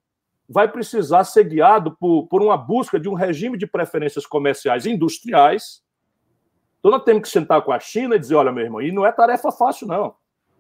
[0.48, 5.84] vai precisar ser guiado por, por uma busca de um regime de preferências comerciais industriais.
[6.80, 9.06] Então, nós temos que sentar com a China e dizer: olha, meu irmão, e não
[9.06, 10.16] é tarefa fácil, não.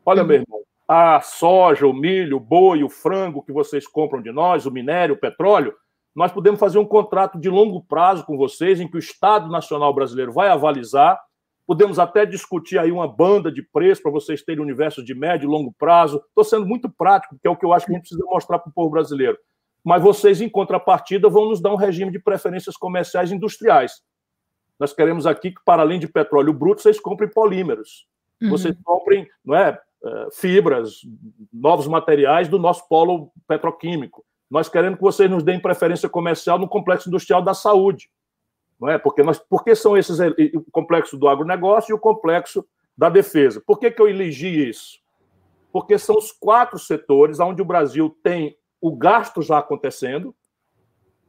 [0.06, 4.32] Olha, meu irmão, a soja, o milho, o boi, o frango que vocês compram de
[4.32, 5.76] nós, o minério, o petróleo,
[6.16, 9.94] nós podemos fazer um contrato de longo prazo com vocês, em que o Estado Nacional
[9.94, 11.20] Brasileiro vai avalizar.
[11.68, 15.46] Podemos até discutir aí uma banda de preço para vocês terem um universo de médio
[15.46, 16.24] e longo prazo.
[16.28, 18.58] Estou sendo muito prático, porque é o que eu acho que a gente precisa mostrar
[18.58, 19.38] para o povo brasileiro.
[19.84, 24.02] Mas vocês, em contrapartida, vão nos dar um regime de preferências comerciais industriais.
[24.80, 28.08] Nós queremos aqui que, para além de petróleo bruto, vocês comprem polímeros.
[28.42, 28.50] Uhum.
[28.50, 29.80] Vocês comprem não é,
[30.32, 31.02] fibras,
[31.52, 34.26] novos materiais do nosso polo petroquímico.
[34.50, 38.10] Nós queremos que vocês nos deem preferência comercial no complexo industrial da saúde.
[38.80, 38.98] Não é?
[38.98, 42.66] Porque, nós, porque são esses o complexo do agronegócio e o complexo
[42.98, 43.62] da defesa.
[43.66, 45.00] Por que, que eu elegi isso?
[45.72, 50.34] Porque são os quatro setores onde o Brasil tem o gasto já acontecendo.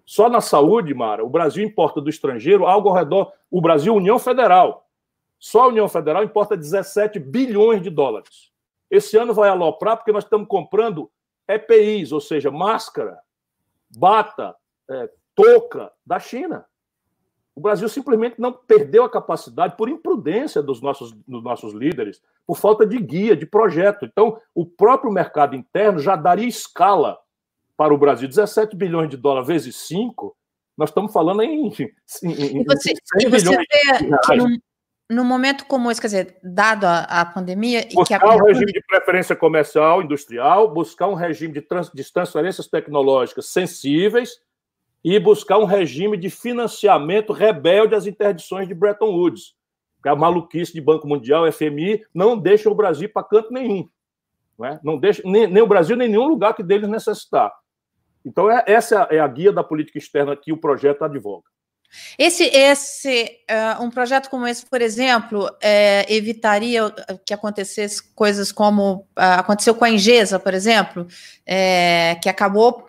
[0.06, 3.33] Só na saúde, Mara, o Brasil importa do estrangeiro algo ao redor.
[3.50, 4.88] O Brasil, União Federal.
[5.38, 8.49] Só a União Federal importa 17 bilhões de dólares.
[8.90, 11.11] Esse ano vai aloprar porque nós estamos comprando
[11.46, 13.18] EPIs, ou seja, máscara,
[13.96, 14.55] bata,
[14.88, 16.66] é, touca da China.
[17.55, 22.57] O Brasil simplesmente não perdeu a capacidade por imprudência dos nossos, dos nossos líderes, por
[22.57, 24.07] falta de guia, de projeto.
[24.07, 27.18] Então, o próprio mercado interno já daria escala
[27.76, 28.29] para o Brasil.
[28.29, 30.37] 17 bilhões de dólares vezes 5,
[30.76, 34.62] nós estamos falando em, em, e você, 100 e você bilhões vê de
[35.11, 37.85] num momento como esse, quer dizer, dado a, a pandemia...
[37.92, 38.35] Buscar e que a...
[38.35, 44.40] um regime de preferência comercial, industrial, buscar um regime de, trans, de transferências tecnológicas sensíveis
[45.03, 49.57] e buscar um regime de financiamento rebelde às interdições de Bretton Woods.
[50.07, 53.88] A maluquice de Banco Mundial, FMI, não deixa o Brasil para canto nenhum.
[54.57, 54.81] Não, é?
[54.83, 57.53] não deixa nem, nem, o Brasil, nem nenhum lugar que deles necessitar.
[58.25, 61.49] Então, é, essa é a guia da política externa que o projeto advoga.
[62.18, 66.83] Esse, esse uh, um projeto como esse, por exemplo, é, evitaria
[67.24, 71.07] que acontecesse coisas como uh, aconteceu com a Ingesa, por exemplo,
[71.46, 72.87] é, que acabou,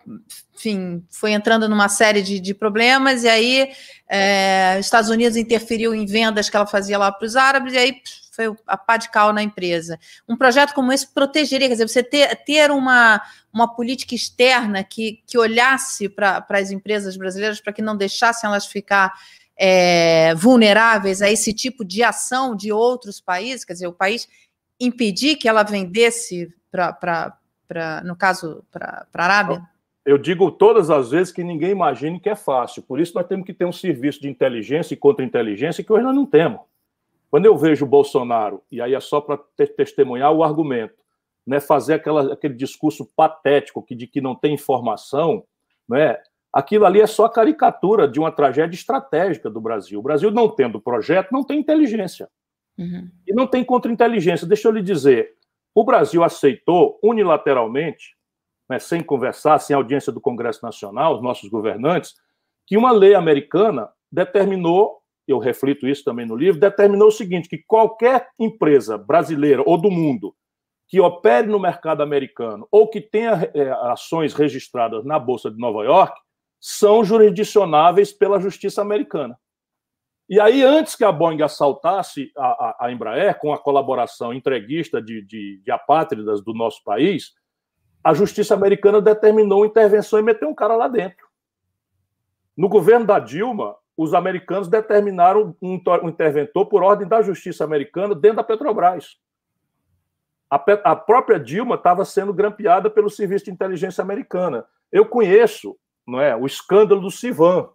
[0.62, 3.72] enfim, foi entrando numa série de, de problemas, e aí
[4.08, 7.78] é, os Estados Unidos interferiu em vendas que ela fazia lá para os árabes, e
[7.78, 10.00] aí foi a pá de cal na empresa.
[10.30, 13.22] Um projeto como esse protegeria, quer dizer, você ter, ter uma,
[13.52, 18.68] uma política externa que, que olhasse para as empresas brasileiras para que não deixassem elas
[18.68, 19.12] ficar
[19.58, 24.28] é, vulneráveis a esse tipo de ação de outros países, quer dizer, o país
[24.80, 27.34] impedir que ela vendesse para,
[28.06, 29.72] no caso, para a Arábia?
[30.06, 32.82] Eu digo todas as vezes que ninguém imagine que é fácil.
[32.82, 36.16] Por isso nós temos que ter um serviço de inteligência e contra-inteligência que hoje nós
[36.16, 36.62] não temos.
[37.30, 39.40] Quando eu vejo o Bolsonaro, e aí é só para
[39.78, 40.96] testemunhar o argumento,
[41.46, 45.44] né, fazer aquela, aquele discurso patético que, de que não tem informação,
[45.88, 46.18] né,
[46.52, 50.00] aquilo ali é só a caricatura de uma tragédia estratégica do Brasil.
[50.00, 52.28] O Brasil não tendo projeto, não tem inteligência.
[52.78, 53.10] Uhum.
[53.28, 54.48] E não tem contra-inteligência.
[54.48, 55.36] Deixa eu lhe dizer,
[55.74, 58.16] o Brasil aceitou unilateralmente,
[58.72, 62.16] né, sem conversar, sem audiência do Congresso Nacional, os nossos governantes,
[62.66, 67.58] que uma lei americana determinou eu reflito isso também no livro, determinou o seguinte: que
[67.58, 70.36] qualquer empresa brasileira ou do mundo
[70.88, 75.84] que opere no mercado americano ou que tenha é, ações registradas na Bolsa de Nova
[75.84, 76.20] York
[76.60, 79.38] são jurisdicionáveis pela justiça americana.
[80.28, 85.02] E aí, antes que a Boeing assaltasse a, a, a Embraer, com a colaboração entreguista
[85.02, 87.34] de, de, de apátridas do nosso país,
[88.04, 91.28] a justiça americana determinou intervenção e meteu um cara lá dentro.
[92.58, 98.38] No governo da Dilma, os americanos determinaram um, interventor por ordem da justiça americana dentro
[98.38, 99.18] da Petrobras.
[100.50, 104.66] A, a própria Dilma estava sendo grampeada pelo Serviço de Inteligência Americana.
[104.92, 107.70] Eu conheço não é, o escândalo do Civan.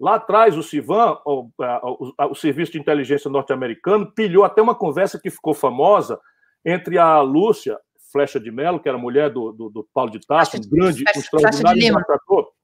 [0.00, 5.20] Lá atrás, o Civan, o, o, o Serviço de Inteligência norte-americano, pilhou até uma conversa
[5.20, 6.18] que ficou famosa
[6.64, 7.78] entre a Lúcia
[8.12, 11.18] Flecha de Mello, que era mulher do, do, do Paulo de Tarso, um grande, um
[11.18, 12.04] extraordinário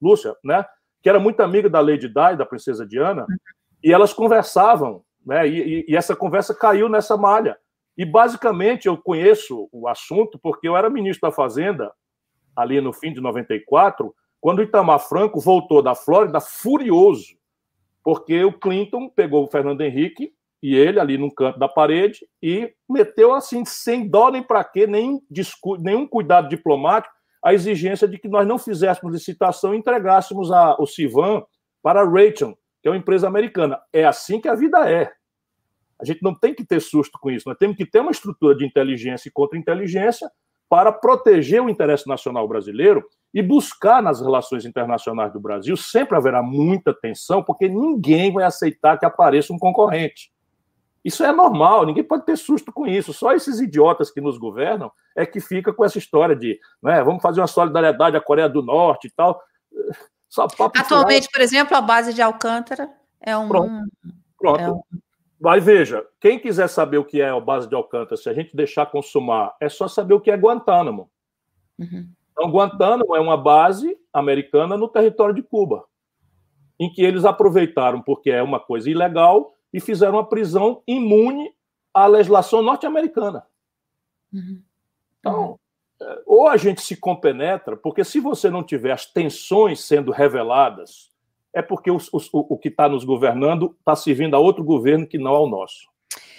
[0.01, 0.65] Lúcia, né?
[1.03, 3.37] que era muito amiga da Lady Di, da princesa Diana, uhum.
[3.83, 5.47] e elas conversavam, né?
[5.49, 7.57] E, e, essa conversa caiu nessa malha.
[7.97, 11.93] E basicamente eu conheço o assunto porque eu era ministro da Fazenda
[12.55, 17.37] ali no fim de 94, quando o Itamar Franco voltou da Flórida furioso,
[18.03, 20.33] porque o Clinton pegou o Fernando Henrique
[20.63, 24.87] e ele ali num canto da parede e meteu assim sem dó nem para quê,
[24.87, 25.21] nem
[25.81, 30.87] nenhum cuidado diplomático a exigência de que nós não fizéssemos licitação e entregássemos a, o
[30.87, 31.43] Civan
[31.83, 33.81] para a Raytheon, que é uma empresa americana.
[33.93, 35.13] É assim que a vida é.
[36.01, 37.49] A gente não tem que ter susto com isso.
[37.49, 40.31] Nós temos que ter uma estrutura de inteligência e contra-inteligência
[40.69, 45.77] para proteger o interesse nacional brasileiro e buscar nas relações internacionais do Brasil.
[45.77, 50.31] Sempre haverá muita tensão, porque ninguém vai aceitar que apareça um concorrente.
[51.05, 53.13] Isso é normal, ninguém pode ter susto com isso.
[53.13, 57.23] Só esses idiotas que nos governam é que fica com essa história de né, vamos
[57.23, 59.41] fazer uma solidariedade à Coreia do Norte e tal.
[60.77, 62.91] Atualmente, por exemplo, a base de Alcântara
[63.21, 63.49] é um.
[63.49, 63.91] Pronto.
[64.37, 64.61] Pronto.
[64.61, 64.81] É um...
[65.41, 68.57] Mas veja, quem quiser saber o que é a base de Alcântara, se a gente
[68.57, 71.09] deixar consumar, é só saber o que é Guantánamo.
[71.79, 72.09] Uhum.
[72.33, 75.85] Então, Guantánamo é uma base americana no território de Cuba,
[76.79, 81.53] em que eles aproveitaram, porque é uma coisa ilegal, e fizeram uma prisão imune
[81.93, 83.47] à legislação norte-americana.
[84.33, 84.63] Uhum.
[85.19, 85.59] Então,
[86.01, 91.11] é, ou a gente se compenetra, porque se você não tiver as tensões sendo reveladas,
[91.53, 95.07] é porque os, os, o, o, que está nos governando está servindo a outro governo
[95.07, 95.89] que não ao nosso.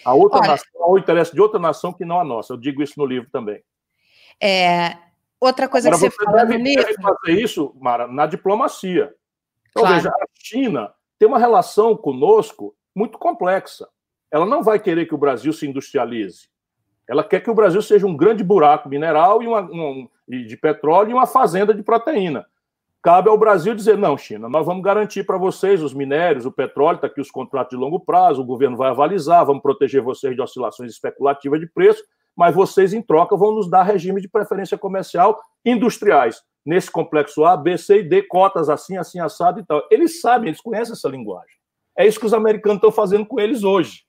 [0.06, 2.54] A outra Olha, nação, ao interesse de outra nação que não a nossa.
[2.54, 3.62] Eu digo isso no livro também.
[4.42, 4.98] É,
[5.40, 6.86] outra coisa Agora, que você, você fala deve, no livro...
[6.86, 9.14] deve fazer isso, Mara, na diplomacia.
[9.70, 9.96] Então, claro.
[9.96, 13.88] veja, a China tem uma relação conosco muito complexa.
[14.32, 16.50] Ela não vai querer que o Brasil se industrialize.
[17.08, 21.10] Ela quer que o Brasil seja um grande buraco mineral e, uma, um, de petróleo
[21.10, 22.46] e uma fazenda de proteína.
[23.02, 26.98] Cabe ao Brasil dizer: não, China, nós vamos garantir para vocês os minérios, o petróleo,
[26.98, 30.42] está aqui os contratos de longo prazo, o governo vai avalizar, vamos proteger vocês de
[30.42, 32.04] oscilações especulativas de preço,
[32.36, 36.44] mas vocês, em troca, vão nos dar regime de preferência comercial industriais.
[36.66, 39.82] Nesse complexo A, B, C e D, cotas assim, assim, assado e tal.
[39.90, 41.59] Eles sabem, eles conhecem essa linguagem.
[42.00, 44.06] É isso que os americanos estão fazendo com eles hoje.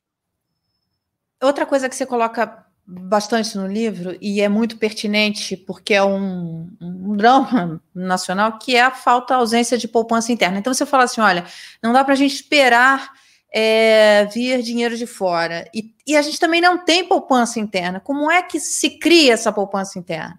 [1.42, 6.70] Outra coisa que você coloca bastante no livro e é muito pertinente porque é um,
[6.80, 10.60] um, drama nacional que é a falta, a ausência de poupança interna.
[10.60, 11.44] Então você fala assim, olha,
[11.82, 13.10] não dá para a gente esperar
[13.52, 17.98] é, vir dinheiro de fora e, e, a gente também não tem poupança interna.
[17.98, 20.38] Como é que se cria essa poupança interna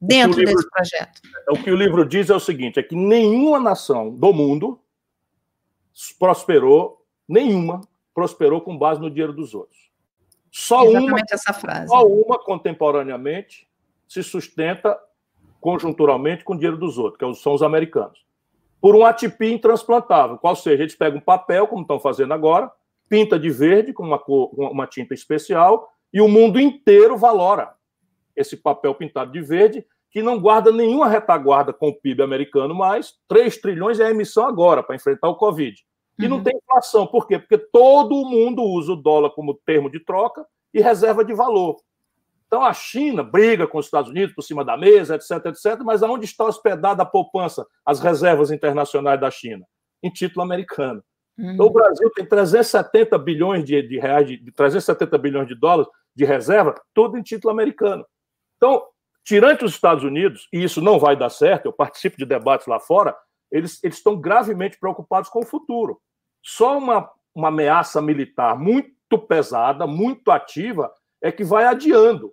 [0.00, 1.22] dentro livro, desse projeto?
[1.50, 4.80] O que o livro diz é o seguinte: é que nenhuma nação do mundo
[6.18, 7.80] prosperou, nenhuma
[8.14, 9.88] prosperou com base no dinheiro dos outros.
[10.50, 11.88] Só Exatamente uma, essa frase.
[11.88, 13.68] Só uma contemporaneamente
[14.08, 14.98] se sustenta
[15.60, 18.26] conjunturalmente com o dinheiro dos outros, que são os americanos.
[18.80, 22.70] Por um ATP intransplantável, qual seja, eles pegam um papel, como estão fazendo agora,
[23.08, 27.74] pinta de verde com uma, cor, uma tinta especial, e o mundo inteiro valora
[28.36, 33.14] esse papel pintado de verde, que não guarda nenhuma retaguarda com o PIB americano mais,
[33.26, 35.84] 3 trilhões é a emissão agora para enfrentar o Covid.
[36.18, 36.30] E uhum.
[36.30, 37.06] não tem inflação.
[37.06, 37.38] Por quê?
[37.38, 40.44] Porque todo mundo usa o dólar como termo de troca
[40.74, 41.76] e reserva de valor.
[42.46, 46.02] Então a China briga com os Estados Unidos por cima da mesa, etc, etc, mas
[46.02, 49.66] aonde está hospedada a poupança, as reservas internacionais da China?
[50.02, 51.02] Em título americano.
[51.38, 51.52] Uhum.
[51.52, 55.90] Então o Brasil tem 370 bilhões de, de reais, de, de 370 bilhões de dólares
[56.16, 58.04] de reserva, tudo em título americano.
[58.56, 58.82] Então,
[59.24, 62.80] tirante os Estados Unidos, e isso não vai dar certo, eu participo de debates lá
[62.80, 63.14] fora,
[63.52, 66.00] eles, eles estão gravemente preocupados com o futuro.
[66.42, 72.32] Só uma, uma ameaça militar muito pesada, muito ativa, é que vai adiando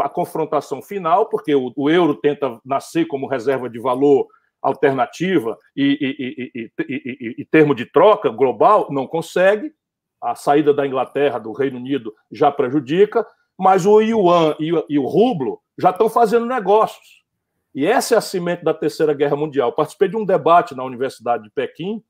[0.00, 4.26] a confrontação final, porque o, o euro tenta nascer como reserva de valor
[4.60, 9.72] alternativa e, e, e, e, termo de troca global, não consegue.
[10.20, 13.24] A saída da Inglaterra, do Reino Unido, já prejudica,
[13.56, 17.24] mas o yuan e o rublo já estão fazendo negócios.
[17.72, 19.72] E essa é a cimente da Terceira Guerra Mundial.
[19.72, 22.02] Participei de um debate na Universidade de Pequim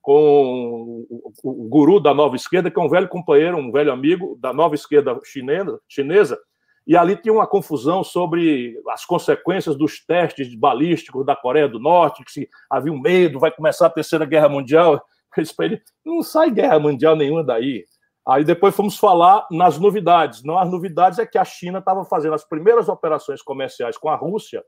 [0.00, 1.06] com
[1.42, 4.74] o, guru da nova esquerda, que é um velho companheiro, um velho amigo da nova
[4.74, 6.38] esquerda chinesa, chinesa
[6.86, 12.24] e ali tinha uma confusão sobre as consequências dos testes balísticos da Coreia do Norte,
[12.24, 15.00] que se havia um medo, vai começar a Terceira Guerra Mundial.
[15.60, 17.84] Ele não sai guerra mundial nenhuma daí.
[18.26, 20.42] Aí depois fomos falar nas novidades.
[20.42, 24.16] Não, as novidades é que a China estava fazendo as primeiras operações comerciais com a
[24.16, 24.64] Rússia,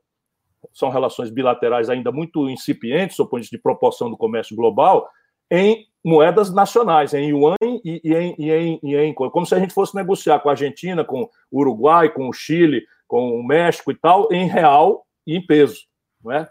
[0.71, 5.09] são relações bilaterais ainda muito incipientes, do ponto de proporção do comércio global,
[5.53, 9.59] em moedas nacionais, em yuan e, e, em, e, em, e em como se a
[9.59, 13.91] gente fosse negociar com a Argentina, com o Uruguai, com o Chile, com o México
[13.91, 15.81] e tal, em real e em peso,
[16.23, 16.49] não é?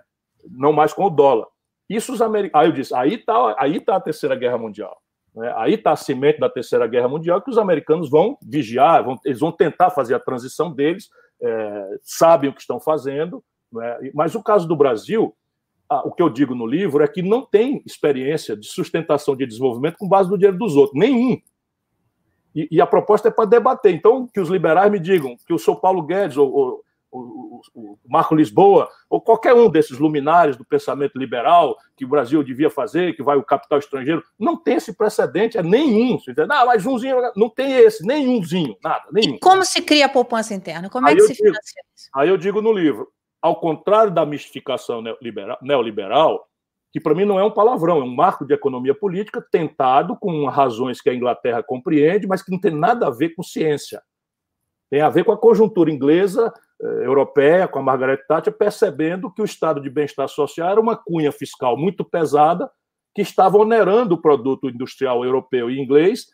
[0.49, 1.49] Não mais com o dólar.
[1.91, 2.63] Isso os americanos.
[2.63, 4.97] Aí eu disse, aí está aí tá a terceira guerra mundial.
[5.35, 5.53] Né?
[5.57, 9.41] Aí está a cimente da terceira guerra mundial que os americanos vão vigiar, vão, eles
[9.41, 11.11] vão tentar fazer a transição deles,
[11.43, 13.43] é, sabem o que estão fazendo,
[13.81, 14.13] é?
[14.15, 15.35] mas o caso do Brasil
[16.05, 19.97] o que eu digo no livro é que não tem experiência de sustentação de desenvolvimento
[19.99, 21.41] com base no dinheiro dos outros, nenhum.
[22.55, 23.95] E, e a proposta é para debater.
[23.95, 27.99] Então, que os liberais me digam que o São Paulo Guedes, ou, ou, ou, o
[28.07, 33.15] Marco Lisboa, ou qualquer um desses luminares do pensamento liberal que o Brasil devia fazer,
[33.15, 36.19] que vai o capital estrangeiro, não tem esse precedente, é nenhum.
[36.19, 36.49] Você entende?
[36.51, 39.35] Ah, mas umzinho, não tem esse, nenhumzinho, nada, nenhum.
[39.35, 40.91] E como se cria a poupança interna?
[40.91, 42.09] Como é aí que se digo, financia isso?
[42.15, 43.11] Aí eu digo no livro,
[43.43, 45.03] ao contrário da mistificação
[45.61, 46.49] neoliberal,
[46.93, 50.47] que para mim não é um palavrão, é um marco de economia política tentado com
[50.47, 54.01] razões que a Inglaterra compreende, mas que não tem nada a ver com ciência.
[54.89, 59.41] Tem a ver com a conjuntura inglesa, eh, europeia, com a Margaret Thatcher, percebendo que
[59.41, 62.71] o estado de bem-estar social era uma cunha fiscal muito pesada
[63.15, 66.27] que estava onerando o produto industrial europeu e inglês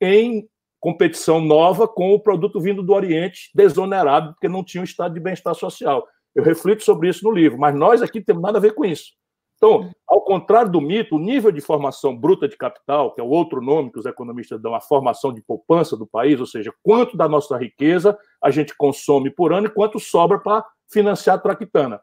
[0.00, 0.48] em
[0.78, 5.20] competição nova com o produto vindo do Oriente, desonerado, porque não tinha um estado de
[5.20, 6.06] bem-estar social.
[6.34, 9.12] Eu reflito sobre isso no livro, mas nós aqui temos nada a ver com isso.
[9.56, 13.28] Então, ao contrário do mito, o nível de formação bruta de capital, que é o
[13.28, 17.16] outro nome que os economistas dão, a formação de poupança do país, ou seja, quanto
[17.16, 22.00] da nossa riqueza a gente consome por ano e quanto sobra para financiar a traquitana.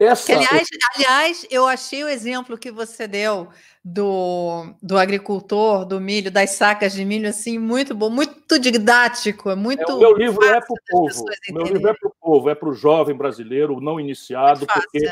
[0.00, 0.32] Essa...
[0.32, 3.48] aliás, aliás, eu achei o exemplo que você deu
[3.84, 9.54] do, do agricultor, do milho, das sacas de milho, assim, muito bom, muito didático, é
[9.54, 9.82] muito.
[9.82, 11.24] É, o meu livro é para o povo.
[11.50, 15.06] Meu livro é para o povo, é para o jovem brasileiro, não iniciado, porque.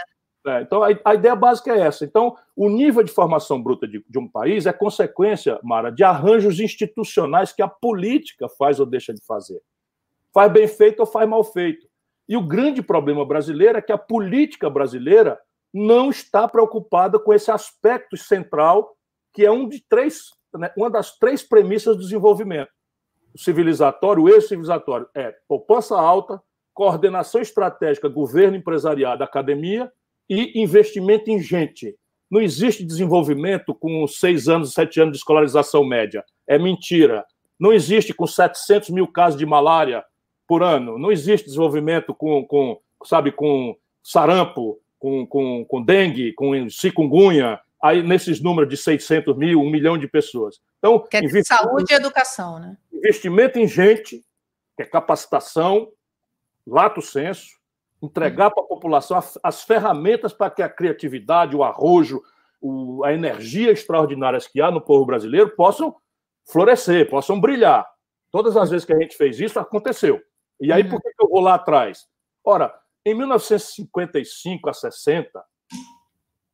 [0.47, 2.07] É, então, a, a, ideia básica é essa.
[2.07, 6.61] Então, o nível de formação bruta de, de um país é consequência, Mara, de arranjos
[6.61, 9.61] institucionais que a política faz ou deixa de fazer.
[10.33, 11.88] Faz bem feito ou faz mal feito.
[12.29, 15.39] E o grande problema brasileiro é que a política brasileira
[15.73, 18.97] não está preocupada com esse aspecto central,
[19.33, 22.71] que é um de três, né, uma das três premissas do desenvolvimento.
[23.35, 26.43] O civilizatório, o ex-civilizatório, é poupança alta,
[26.75, 29.91] coordenação estratégica, governo, empresariado, academia
[30.29, 31.97] e investimento em gente.
[32.31, 36.23] Não existe desenvolvimento com seis anos, sete anos de escolarização média.
[36.47, 37.25] É mentira.
[37.59, 40.05] Não existe com 700 mil casos de malária
[40.49, 40.99] por ano.
[40.99, 48.03] Não existe desenvolvimento com, com sabe, com sarampo, com, com, com dengue, com chikungunya, aí
[48.03, 50.59] nesses números de 600 mil, um milhão de pessoas.
[50.79, 52.77] Então, que é saúde e educação, né?
[52.93, 54.25] Investimento em gente,
[54.75, 55.89] que é capacitação,
[56.67, 57.59] lato senso,
[58.03, 62.23] entregar para a população as, as ferramentas para que a criatividade, o arrojo,
[62.61, 65.95] o, a energia extraordinárias que há no povo brasileiro possam
[66.45, 67.87] florescer, possam brilhar.
[68.31, 70.21] Todas as vezes que a gente fez isso, aconteceu.
[70.61, 70.91] E aí, uhum.
[70.91, 72.07] por que eu vou lá atrás?
[72.45, 75.45] Ora, em 1955 a 60,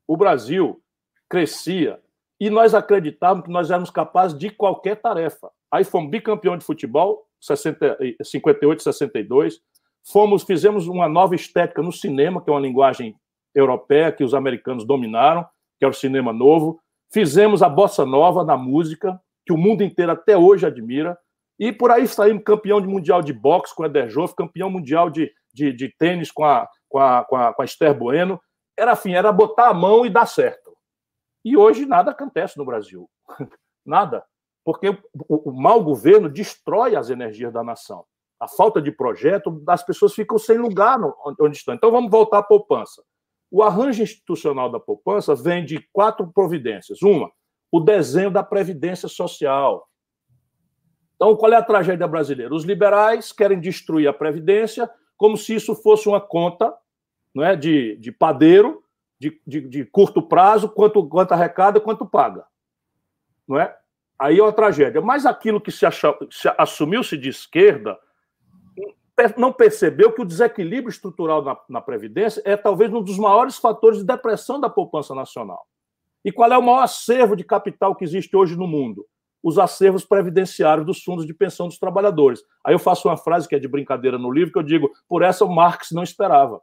[0.06, 0.80] o Brasil
[1.28, 2.00] crescia
[2.38, 5.50] e nós acreditávamos que nós éramos capazes de qualquer tarefa.
[5.70, 9.60] Aí fomos bicampeão de futebol, 60, 58 62.
[10.06, 13.16] Fomos, fizemos uma nova estética no cinema, que é uma linguagem
[13.54, 15.46] europeia que os americanos dominaram,
[15.78, 16.80] que é o cinema novo.
[17.10, 21.18] Fizemos a bossa nova na música, que o mundo inteiro até hoje admira.
[21.58, 25.08] E por aí saímos campeão de mundial de boxe com o Eder Joff, campeão mundial
[25.08, 28.40] de, de, de tênis com a, com, a, com, a, com a Esther Bueno.
[28.76, 30.76] Era assim, era botar a mão e dar certo.
[31.44, 33.08] E hoje nada acontece no Brasil.
[33.84, 34.24] nada.
[34.64, 34.98] Porque o,
[35.28, 38.04] o, o mau governo destrói as energias da nação.
[38.40, 41.74] A falta de projeto, as pessoas ficam sem lugar no, onde estão.
[41.74, 43.02] Então vamos voltar à poupança.
[43.50, 47.02] O arranjo institucional da poupança vem de quatro providências.
[47.02, 47.30] Uma,
[47.70, 49.86] o desenho da Previdência Social
[51.16, 52.54] então, qual é a tragédia brasileira?
[52.54, 56.74] Os liberais querem destruir a Previdência como se isso fosse uma conta
[57.34, 58.82] não é, de, de padeiro,
[59.18, 62.44] de, de, de curto prazo, quanto, quanto arrecada, quanto paga.
[63.46, 63.76] Não é?
[64.18, 65.00] Aí é uma tragédia.
[65.00, 65.86] Mas aquilo que se,
[66.30, 67.98] se assumiu-se de esquerda
[69.36, 73.98] não percebeu que o desequilíbrio estrutural na, na Previdência é talvez um dos maiores fatores
[73.98, 75.66] de depressão da poupança nacional.
[76.24, 79.06] E qual é o maior acervo de capital que existe hoje no mundo?
[79.44, 82.40] Os acervos previdenciários dos fundos de pensão dos trabalhadores.
[82.64, 85.22] Aí eu faço uma frase que é de brincadeira no livro, que eu digo, por
[85.22, 86.58] essa o Marx não esperava.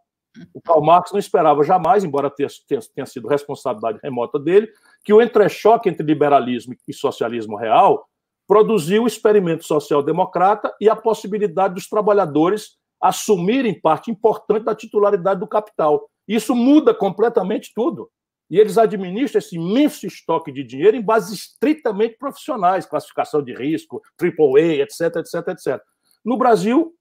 [0.52, 4.68] O Karl Marx não esperava jamais, embora tenha, tenha, sido responsabilidade remota dele,
[5.04, 8.08] que o entrechoque entre liberalismo e socialismo real
[8.48, 15.48] produziu o experimento social-democrata e a possibilidade dos trabalhadores assumirem parte importante da titularidade do
[15.48, 16.10] capital.
[16.28, 18.10] Isso muda completamente tudo.
[18.52, 24.02] E eles administram esse imenso estoque de dinheiro em bases estritamente profissionais, classificação de risco,
[24.22, 25.82] AAA, etc, etc, etc.
[26.24, 26.94] No Brasil,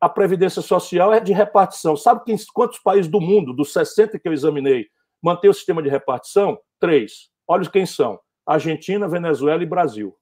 [0.00, 1.94] a previdência social é de repartição.
[1.94, 2.22] Sabe
[2.54, 4.86] quantos países do mundo, dos 60 que eu examinei,
[5.22, 6.58] mantém o sistema de repartição?
[6.80, 7.28] Três.
[7.46, 10.16] Olha quem são: Argentina, Venezuela e Brasil.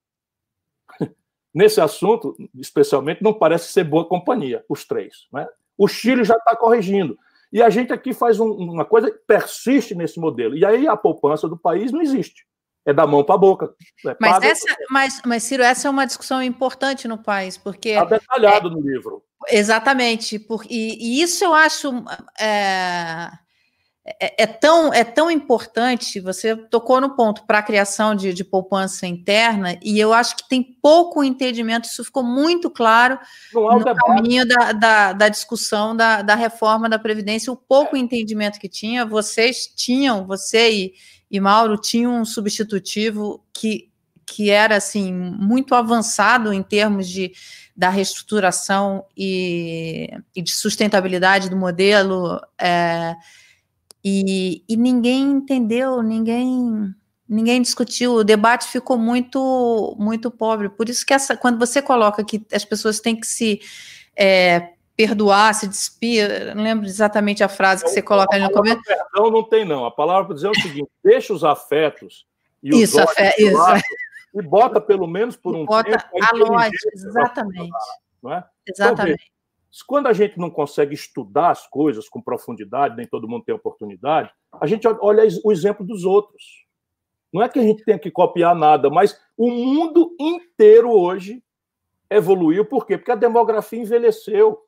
[1.55, 5.29] Nesse assunto, especialmente, não parece ser boa companhia, os três.
[5.33, 5.47] Né?
[5.79, 7.17] O Chile já está corrigindo.
[7.53, 10.57] E a gente aqui faz um, uma coisa, persiste nesse modelo.
[10.57, 12.47] E aí a poupança do país não existe.
[12.85, 13.75] É da mão para a boca.
[14.07, 14.47] É mas, paga...
[14.47, 17.91] essa, mas, mas, Ciro, essa é uma discussão importante no país, porque.
[17.91, 19.23] Está detalhado é, no livro.
[19.49, 20.39] Exatamente.
[20.39, 21.93] Por, e, e isso eu acho.
[22.41, 23.31] É,
[24.05, 28.43] é, é, tão, é tão importante, você tocou no ponto para a criação de, de,
[28.43, 33.17] poupança interna, e eu acho que tem pouco entendimento, isso ficou muito claro
[33.55, 33.99] no debate.
[34.05, 38.01] caminho da, da, da discussão da, da, reforma da Previdência, o pouco é.
[38.01, 40.95] entendimento que tinha, vocês tinham, você e,
[41.31, 43.89] e Mauro tinham um substitutivo que,
[44.27, 47.33] que era assim muito avançado em termos de
[47.75, 52.39] da reestruturação e, e de sustentabilidade do modelo.
[52.61, 53.15] É,
[54.05, 56.95] e, e ninguém entendeu, ninguém
[57.29, 60.69] ninguém discutiu, o debate ficou muito muito pobre.
[60.69, 63.61] Por isso que essa, quando você coloca que as pessoas têm que se
[64.17, 66.55] é, perdoar, se despir.
[66.55, 68.81] Não lembro exatamente a frase que você coloca ali no começo.
[68.83, 69.85] Perdão não tem, não.
[69.85, 72.27] A palavra para dizer é o seguinte: deixa os afetos
[72.63, 73.57] e os isso, afé, isso.
[73.57, 73.83] Lado,
[74.35, 76.05] e bota pelo menos por um bota tempo.
[76.23, 77.71] A lógica, exatamente.
[78.23, 78.45] Não é?
[78.67, 79.33] Exatamente.
[79.87, 84.31] Quando a gente não consegue estudar as coisas com profundidade, nem todo mundo tem oportunidade,
[84.53, 86.67] a gente olha o exemplo dos outros.
[87.33, 91.43] Não é que a gente tenha que copiar nada, mas o mundo inteiro hoje
[92.11, 92.65] evoluiu.
[92.65, 92.99] Por quê?
[92.99, 94.59] Porque a demografia envelheceu.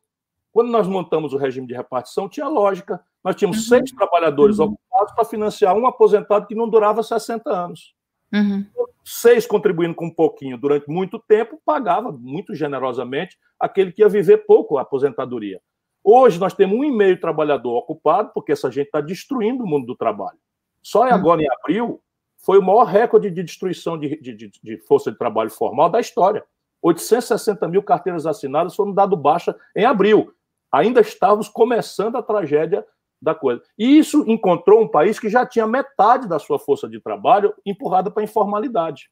[0.50, 3.04] Quando nós montamos o regime de repartição, tinha lógica.
[3.22, 3.64] Nós tínhamos uhum.
[3.64, 4.66] seis trabalhadores uhum.
[4.66, 7.94] ocupados para financiar um aposentado que não durava 60 anos.
[8.34, 8.66] Uhum.
[9.04, 14.38] Seis contribuindo com um pouquinho durante muito tempo, pagava muito generosamente aquele que ia viver
[14.38, 15.60] pouco a aposentadoria.
[16.02, 19.86] Hoje nós temos um e meio trabalhador ocupado, porque essa gente está destruindo o mundo
[19.86, 20.38] do trabalho.
[20.82, 21.14] Só uhum.
[21.14, 22.02] agora, em abril,
[22.44, 26.00] foi o maior recorde de destruição de, de, de, de força de trabalho formal da
[26.00, 26.44] história.
[26.82, 30.30] 860 mil carteiras assinadas foram dado baixa em abril.
[30.70, 32.84] Ainda estávamos começando a tragédia
[33.24, 33.62] da coisa.
[33.76, 38.10] E isso encontrou um país que já tinha metade da sua força de trabalho empurrada
[38.10, 39.10] para a informalidade.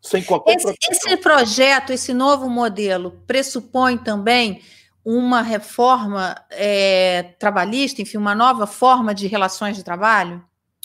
[0.00, 4.60] Sem qualquer esse, esse projeto, esse novo modelo, pressupõe também
[5.04, 10.42] uma reforma é, trabalhista, enfim, uma nova forma de relações de trabalho?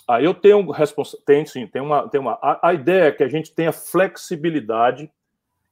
[0.07, 0.67] Ah, eu tenho
[1.25, 2.33] tem sim, tem uma, tem uma.
[2.41, 5.09] A, a ideia é que a gente tenha flexibilidade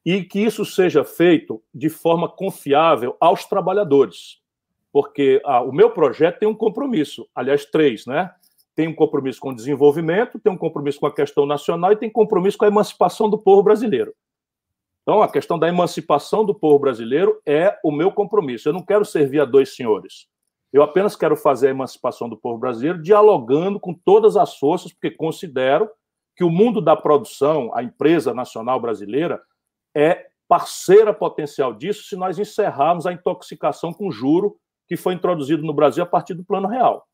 [0.05, 4.38] e que isso seja feito de forma confiável aos trabalhadores
[4.91, 8.31] porque ah, o meu projeto tem um compromisso, aliás, três, né?
[8.75, 12.09] Tem um compromisso com o desenvolvimento, tem um compromisso com a questão nacional e tem
[12.09, 14.13] compromisso com a emancipação do povo brasileiro.
[15.01, 18.69] Então, a questão da emancipação do povo brasileiro é o meu compromisso.
[18.69, 20.27] Eu não quero servir a dois senhores.
[20.71, 25.09] Eu apenas quero fazer a emancipação do povo brasileiro dialogando com todas as forças, porque
[25.09, 25.89] considero
[26.35, 29.41] que o mundo da produção, a empresa nacional brasileira,
[29.95, 34.57] é parceira potencial disso se nós encerrarmos a intoxicação com juro
[34.89, 37.07] que foi introduzido no Brasil a partir do Plano Real.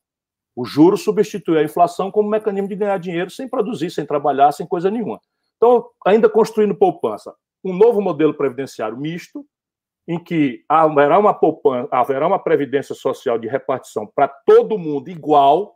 [0.56, 4.66] O juro substitui a inflação como mecanismo de ganhar dinheiro sem produzir, sem trabalhar, sem
[4.66, 5.20] coisa nenhuma.
[5.58, 9.46] Então, ainda construindo poupança, um novo modelo previdenciário misto,
[10.08, 15.76] em que haverá uma poupança, haverá uma previdência social de repartição para todo mundo igual.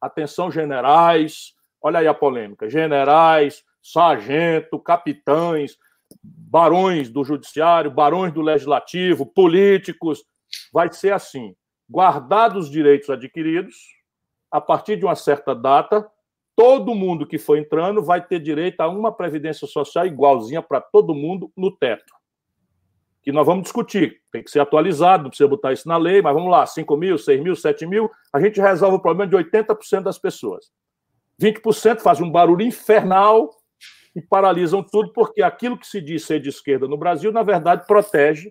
[0.00, 5.76] Atenção, generais, olha aí a polêmica: generais, sargento, capitães,
[6.24, 10.24] barões do judiciário, barões do legislativo, políticos,
[10.72, 11.54] vai ser assim:
[11.88, 13.76] guardados os direitos adquiridos,
[14.50, 16.08] a partir de uma certa data,
[16.54, 21.14] todo mundo que for entrando vai ter direito a uma previdência social igualzinha para todo
[21.14, 22.14] mundo no teto.
[23.22, 26.34] Que nós vamos discutir, tem que ser atualizado, não precisa botar isso na lei, mas
[26.34, 30.02] vamos lá: 5 mil, 6 mil, 7 mil, a gente resolve o problema de 80%
[30.02, 30.70] das pessoas.
[31.40, 33.50] 20% faz um barulho infernal
[34.14, 37.86] e paralisam tudo, porque aquilo que se diz ser de esquerda no Brasil, na verdade,
[37.86, 38.50] protege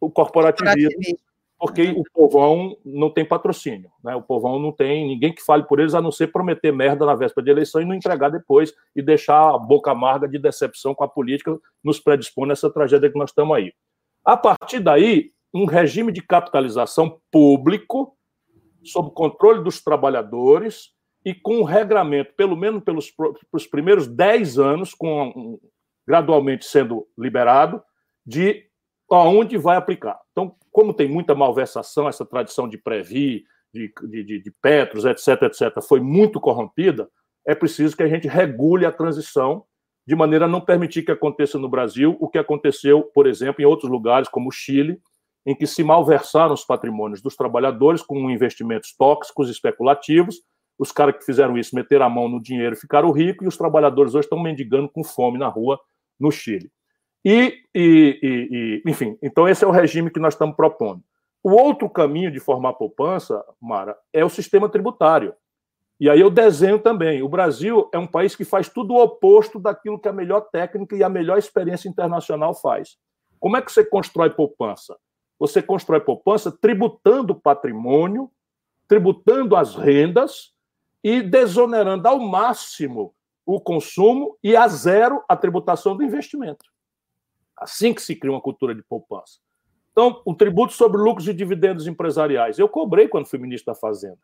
[0.00, 1.18] o corporativismo,
[1.58, 4.14] porque o povão não tem patrocínio, né?
[4.14, 7.16] O povão não tem ninguém que fale por eles, a não ser prometer merda na
[7.16, 11.02] véspera de eleição e não entregar depois e deixar a boca amarga de decepção com
[11.02, 13.72] a política nos predispõe nessa tragédia que nós estamos aí.
[14.24, 18.16] A partir daí, um regime de capitalização público,
[18.84, 20.92] sob controle dos trabalhadores
[21.24, 25.58] e com um regramento, pelo menos pelos, pelos primeiros 10 anos, com
[26.06, 27.82] gradualmente sendo liberado,
[28.24, 28.67] de
[29.10, 30.18] aonde vai aplicar.
[30.32, 35.82] Então, como tem muita malversação, essa tradição de Previ, de, de, de Petros, etc., etc.,
[35.82, 37.08] foi muito corrompida,
[37.46, 39.64] é preciso que a gente regule a transição
[40.06, 43.66] de maneira a não permitir que aconteça no Brasil o que aconteceu, por exemplo, em
[43.66, 44.98] outros lugares, como o Chile,
[45.44, 50.42] em que se malversaram os patrimônios dos trabalhadores com investimentos tóxicos, especulativos.
[50.78, 53.56] Os caras que fizeram isso meteram a mão no dinheiro e ficaram ricos, e os
[53.56, 55.78] trabalhadores hoje estão mendigando com fome na rua
[56.18, 56.70] no Chile.
[57.24, 61.02] E, e, e, enfim, então esse é o regime que nós estamos propondo.
[61.42, 65.34] O outro caminho de formar poupança, Mara, é o sistema tributário.
[66.00, 67.22] E aí eu desenho também.
[67.22, 70.96] O Brasil é um país que faz tudo o oposto daquilo que a melhor técnica
[70.96, 72.96] e a melhor experiência internacional faz.
[73.40, 74.96] Como é que você constrói poupança?
[75.38, 78.30] Você constrói poupança tributando o patrimônio,
[78.88, 80.52] tributando as rendas
[81.02, 83.14] e desonerando ao máximo
[83.46, 86.64] o consumo e a zero a tributação do investimento.
[87.60, 89.38] Assim que se cria uma cultura de poupança.
[89.92, 92.58] Então, o tributo sobre lucros e dividendos empresariais.
[92.58, 94.18] Eu cobrei quando fui ministro da Fazenda,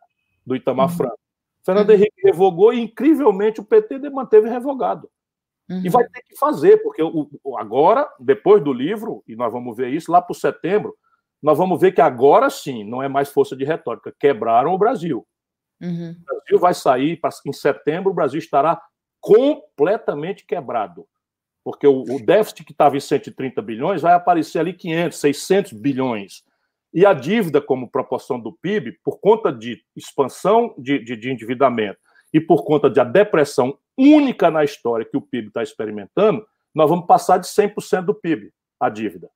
[0.47, 0.97] do Itamar uhum.
[0.97, 1.19] Franco.
[1.65, 1.97] Fernando uhum.
[1.97, 5.11] Henrique revogou e, incrivelmente, o PT manteve revogado.
[5.69, 5.83] Uhum.
[5.85, 7.29] E vai ter que fazer, porque o,
[7.59, 10.95] agora, depois do livro, e nós vamos ver isso lá para setembro,
[11.43, 14.15] nós vamos ver que agora sim não é mais força de retórica.
[14.19, 15.27] Quebraram o Brasil.
[15.83, 16.17] Uhum.
[16.21, 18.81] O Brasil vai sair, em setembro, o Brasil estará
[19.21, 21.05] completamente quebrado
[21.65, 26.45] porque o, o déficit que estava em 130 bilhões vai aparecer ali 500, 600 bilhões.
[26.93, 31.99] E a dívida, como proporção do PIB, por conta de expansão de, de, de endividamento
[32.33, 37.07] e por conta da depressão única na história que o PIB está experimentando, nós vamos
[37.07, 39.31] passar de 100% do PIB, a dívida.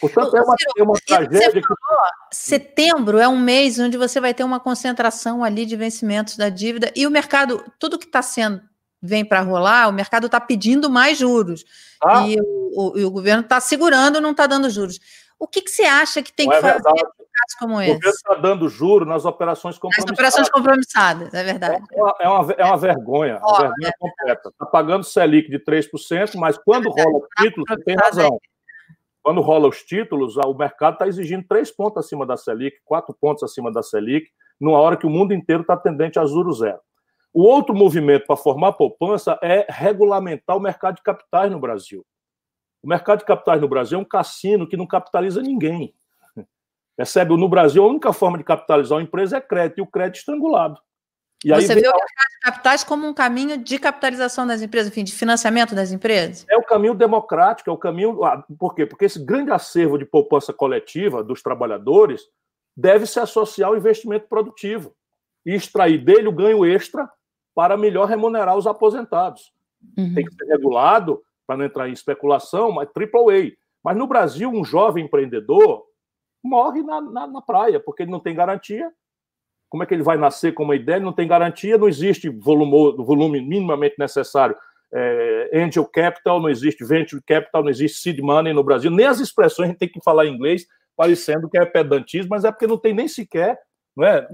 [0.00, 1.62] Portanto, é uma, é uma tragédia.
[1.62, 1.76] Falou,
[2.30, 2.36] que...
[2.36, 6.92] Setembro é um mês onde você vai ter uma concentração ali de vencimentos da dívida
[6.96, 8.62] e o mercado, tudo que está sendo
[9.02, 11.64] vem para rolar, o mercado está pedindo mais juros
[12.02, 12.26] ah.
[12.26, 15.00] e, o, o, o governo está segurando, não está dando juros.
[15.38, 17.90] O que, que, você acha que tem não que é fazer em casos como esse?
[17.90, 20.10] O governo está dando juros nas operações compromissadas.
[20.10, 21.84] Nas operações compromissadas, é verdade.
[21.90, 24.50] É uma, é uma, é uma vergonha, uma vergonha é completa.
[24.50, 28.38] Está pagando Selic de 3%, mas quando é rola o título, você tem razão.
[29.20, 33.42] Quando rola os títulos, o mercado está exigindo três pontos acima da Selic, quatro pontos
[33.42, 34.28] acima da Selic,
[34.60, 36.78] numa hora que o mundo inteiro está tendente a juros zero.
[37.32, 42.04] O outro movimento para formar poupança é regulamentar o mercado de capitais no Brasil.
[42.82, 45.94] O mercado de capitais no Brasil é um cassino que não capitaliza ninguém.
[46.96, 47.36] Percebe?
[47.36, 50.80] No Brasil, a única forma de capitalizar uma empresa é crédito, e o crédito estrangulado.
[51.44, 55.02] E Você vê o mercado de capitais como um caminho de capitalização das empresas, enfim,
[55.02, 56.46] de financiamento das empresas?
[56.48, 58.22] É o caminho democrático, é o caminho.
[58.24, 58.86] Ah, por quê?
[58.86, 62.22] Porque esse grande acervo de poupança coletiva dos trabalhadores
[62.76, 64.94] deve se associar ao investimento produtivo
[65.44, 67.10] e extrair dele o ganho extra
[67.54, 69.52] para melhor remunerar os aposentados.
[69.96, 70.14] Uhum.
[70.14, 73.52] Tem que ser regulado, para não entrar em especulação, mas AAA.
[73.82, 75.84] Mas no Brasil, um jovem empreendedor
[76.42, 78.92] morre na, na, na praia, porque ele não tem garantia
[79.72, 80.96] como é que ele vai nascer com uma ideia?
[80.96, 84.54] Ele não tem garantia, não existe volume, volume minimamente necessário.
[84.92, 88.90] É, angel capital, não existe venture capital, não existe seed money no Brasil.
[88.90, 92.44] Nem as expressões a gente tem que falar em inglês, parecendo que é pedantismo, mas
[92.44, 93.58] é porque não tem nem sequer.
[93.96, 94.26] Não é?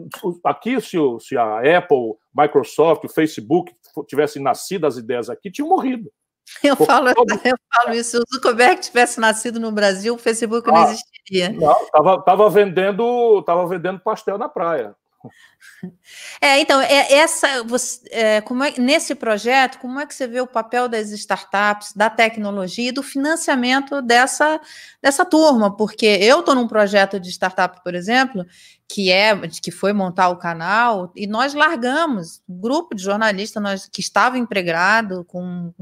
[0.44, 3.74] Aqui, se, se a Apple, Microsoft, o Facebook
[4.06, 6.10] tivessem nascido as ideias aqui, tinham morrido.
[6.64, 7.30] Eu falo, todo...
[7.44, 8.10] eu falo isso.
[8.10, 11.50] Se o Zuckerberg tivesse nascido no Brasil, o Facebook ah, não existiria.
[11.50, 14.96] Não, estava tava vendendo, tava vendendo pastel na praia.
[16.40, 20.40] É, então, é, essa, você, é, como é, nesse projeto, como é que você vê
[20.40, 24.60] o papel das startups, da tecnologia e do financiamento dessa,
[25.02, 25.76] dessa turma?
[25.76, 28.44] Porque eu estou num projeto de startup, por exemplo,
[28.88, 34.00] que é que foi montar o canal, e nós largamos, grupo de jornalistas nós, que
[34.00, 35.74] estava empregado, com.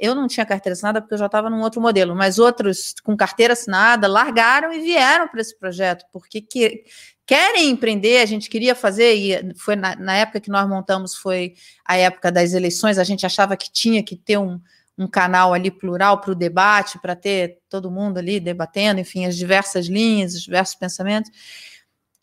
[0.00, 3.16] Eu não tinha carteira assinada porque eu já estava num outro modelo, mas outros com
[3.16, 6.84] carteira assinada largaram e vieram para esse projeto, porque que,
[7.32, 11.54] querem empreender, a gente queria fazer, e foi na, na, época que nós montamos, foi
[11.82, 14.60] a época das eleições, a gente achava que tinha que ter um,
[14.98, 19.34] um canal ali plural para o debate, para ter todo mundo ali debatendo, enfim, as
[19.34, 21.30] diversas linhas, os diversos pensamentos.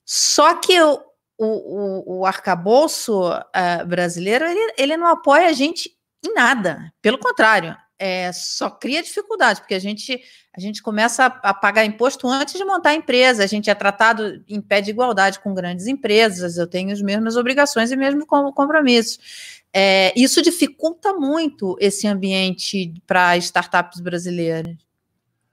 [0.05, 1.01] Só que o,
[1.39, 5.91] o, o arcabouço uh, brasileiro, ele, ele não apoia a gente
[6.23, 10.21] em nada, pelo contrário, é, só cria dificuldade, porque a gente,
[10.59, 14.43] a gente começa a, pagar imposto antes de montar a empresa, a gente é tratado
[14.47, 19.59] em pé de igualdade com grandes empresas, eu tenho as mesmas obrigações e mesmo compromissos.
[19.73, 24.75] É, isso dificulta muito esse ambiente para startups brasileiras.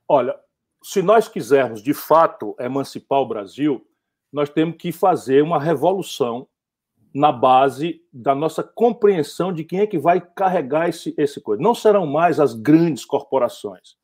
[0.08, 0.34] Olha,
[0.82, 3.86] se nós quisermos de fato emancipar o Brasil,
[4.32, 6.48] nós temos que fazer uma revolução
[7.16, 11.62] na base da nossa compreensão de quem é que vai carregar esse, esse coisa.
[11.62, 13.96] Não serão mais as grandes corporações.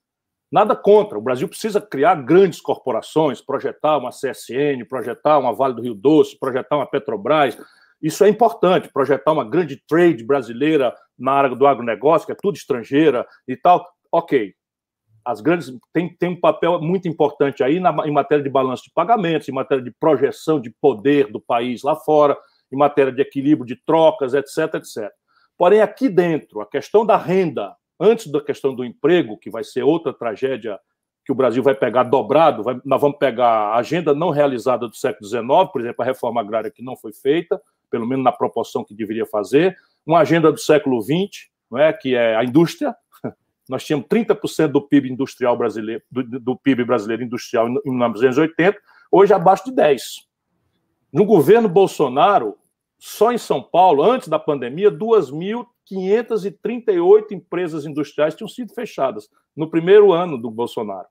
[0.53, 1.19] Nada contra.
[1.19, 6.39] O Brasil precisa criar grandes corporações, projetar uma CSN, projetar uma Vale do Rio Doce,
[6.39, 7.57] projetar uma Petrobras.
[8.03, 12.57] Isso é importante, projetar uma grande trade brasileira na área do agronegócio, que é tudo
[12.57, 13.89] estrangeira e tal.
[14.13, 14.53] Ok.
[15.25, 19.49] As grandes têm um papel muito importante aí na, em matéria de balanço de pagamentos,
[19.49, 22.37] em matéria de projeção de poder do país lá fora
[22.71, 25.11] em matéria de equilíbrio de trocas, etc, etc.
[25.57, 29.85] Porém, aqui dentro, a questão da renda, antes da questão do emprego, que vai ser
[29.85, 30.79] outra tragédia
[31.25, 34.97] que o Brasil vai pegar dobrado, vai, nós vamos pegar a agenda não realizada do
[34.97, 38.85] século XIX, por exemplo, a reforma agrária que não foi feita, pelo menos na proporção
[38.85, 42.95] que deveria fazer, uma agenda do século XX, não é, que é a indústria.
[43.69, 48.77] Nós tínhamos 30% do PIB industrial brasileiro, do, do PIB brasileiro industrial em 1980,
[49.13, 50.03] hoje abaixo de 10.
[51.13, 52.57] No governo Bolsonaro,
[53.05, 60.13] só em São Paulo, antes da pandemia, 2.538 empresas industriais tinham sido fechadas no primeiro
[60.13, 61.09] ano do Bolsonaro.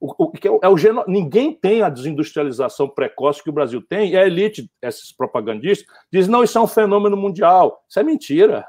[0.00, 1.04] O, o, é, é o geno...
[1.06, 6.28] Ninguém tem a desindustrialização precoce que o Brasil tem, e a elite, esses propagandistas, diz:
[6.28, 7.84] não, isso é um fenômeno mundial.
[7.86, 8.66] Isso é mentira.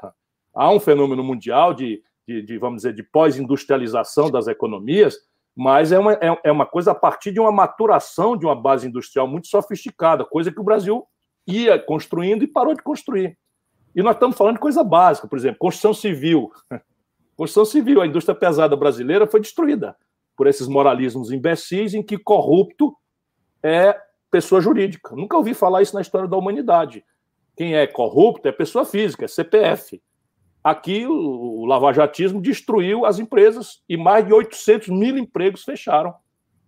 [0.52, 5.16] Há um fenômeno mundial de, de, de vamos dizer, de pós-industrialização das economias,
[5.56, 8.86] mas é uma, é, é uma coisa a partir de uma maturação de uma base
[8.86, 11.06] industrial muito sofisticada, coisa que o Brasil
[11.48, 13.36] ia construindo e parou de construir.
[13.96, 16.50] E nós estamos falando de coisa básica, por exemplo, construção civil.
[17.36, 19.96] Construção civil, a indústria pesada brasileira foi destruída
[20.36, 22.92] por esses moralismos imbecis em que corrupto
[23.62, 23.96] é
[24.28, 25.14] pessoa jurídica.
[25.14, 27.04] Nunca ouvi falar isso na história da humanidade.
[27.56, 30.02] Quem é corrupto é pessoa física, é CPF.
[30.62, 36.14] Aqui o, lavajatismo destruiu as empresas e mais de 800 mil empregos fecharam.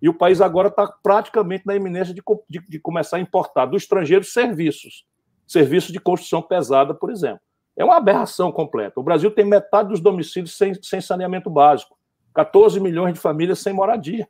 [0.00, 3.76] E o país agora está praticamente na iminência de, de, de começar a importar do
[3.76, 5.04] estrangeiro serviços,
[5.46, 7.40] serviços de construção pesada, por exemplo.
[7.76, 8.98] É uma aberração completa.
[8.98, 11.96] O Brasil tem metade dos domicílios sem, sem saneamento básico.
[12.34, 14.26] 14 milhões de famílias sem moradia.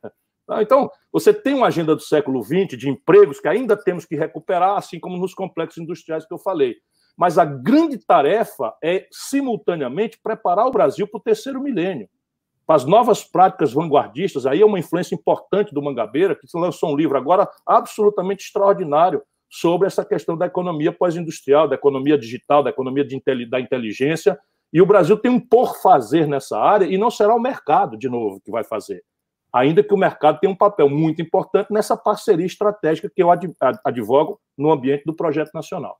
[0.47, 0.61] Tá?
[0.61, 4.77] Então, você tem uma agenda do século XX de empregos que ainda temos que recuperar,
[4.77, 6.75] assim como nos complexos industriais que eu falei.
[7.15, 12.09] Mas a grande tarefa é, simultaneamente, preparar o Brasil para o terceiro milênio,
[12.71, 14.45] para as novas práticas vanguardistas.
[14.45, 19.87] Aí é uma influência importante do Mangabeira, que lançou um livro agora absolutamente extraordinário sobre
[19.87, 24.39] essa questão da economia pós-industrial, da economia digital, da economia de, da inteligência,
[24.71, 28.07] e o Brasil tem um por fazer nessa área e não será o mercado, de
[28.07, 29.03] novo, que vai fazer.
[29.53, 33.27] Ainda que o mercado tenha um papel muito importante nessa parceria estratégica que eu
[33.83, 35.97] advogo no ambiente do projeto nacional.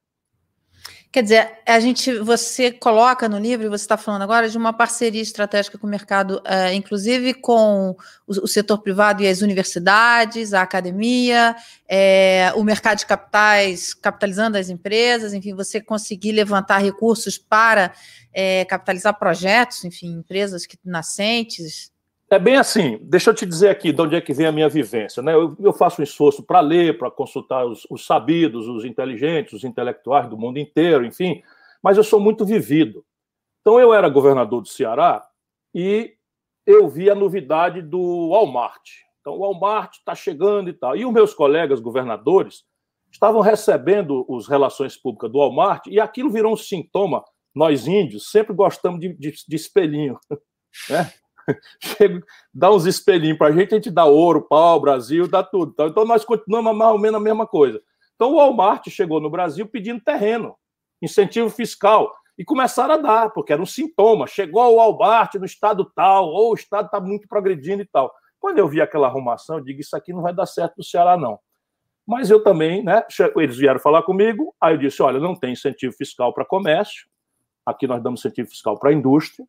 [1.11, 5.21] Quer dizer, a gente, você coloca no livro, você está falando agora de uma parceria
[5.21, 7.93] estratégica com o mercado, é, inclusive com
[8.25, 11.53] o, o, setor privado e as universidades, a academia,
[11.85, 17.93] é, o mercado de capitais, capitalizando as empresas, enfim, você conseguir levantar recursos para
[18.33, 21.91] é, capitalizar projetos, enfim, empresas que, nascentes.
[22.31, 22.97] É bem assim.
[23.01, 25.21] Deixa eu te dizer aqui de onde é que vem a minha vivência.
[25.21, 25.33] Né?
[25.33, 29.65] Eu, eu faço um esforço para ler, para consultar os, os, sabidos, os inteligentes, os
[29.65, 31.43] intelectuais do mundo inteiro, enfim,
[31.83, 33.05] mas eu sou muito vivido.
[33.59, 35.27] Então, eu era governador do Ceará
[35.75, 36.15] e
[36.65, 38.89] eu vi a novidade do Walmart.
[39.19, 40.95] Então, o Walmart está chegando e tal.
[40.95, 42.63] E os meus colegas governadores
[43.11, 48.53] estavam recebendo as relações públicas do Walmart e aquilo virou um sintoma nós índios sempre
[48.53, 50.17] gostamos de, de, de espelhinho.
[50.89, 51.11] Né?
[51.79, 52.21] Chega,
[52.53, 55.71] dá uns espelhinhos para a gente, a gente dá ouro, pau, Brasil, dá tudo.
[55.71, 57.81] Então, então nós continuamos mais ou menos a mesma coisa.
[58.15, 60.55] Então o Walmart chegou no Brasil pedindo terreno,
[61.01, 64.27] incentivo fiscal, e começaram a dar, porque era um sintoma.
[64.27, 68.11] Chegou o Walmart no estado tal, ou o estado está muito progredindo e tal.
[68.39, 71.17] Quando eu vi aquela arrumação, eu digo, isso aqui não vai dar certo no Ceará,
[71.17, 71.39] não.
[72.07, 73.03] Mas eu também, né?
[73.35, 77.05] Eles vieram falar comigo, aí eu disse: olha, não tem incentivo fiscal para comércio,
[77.65, 79.47] Aqui nós damos incentivo fiscal para a indústria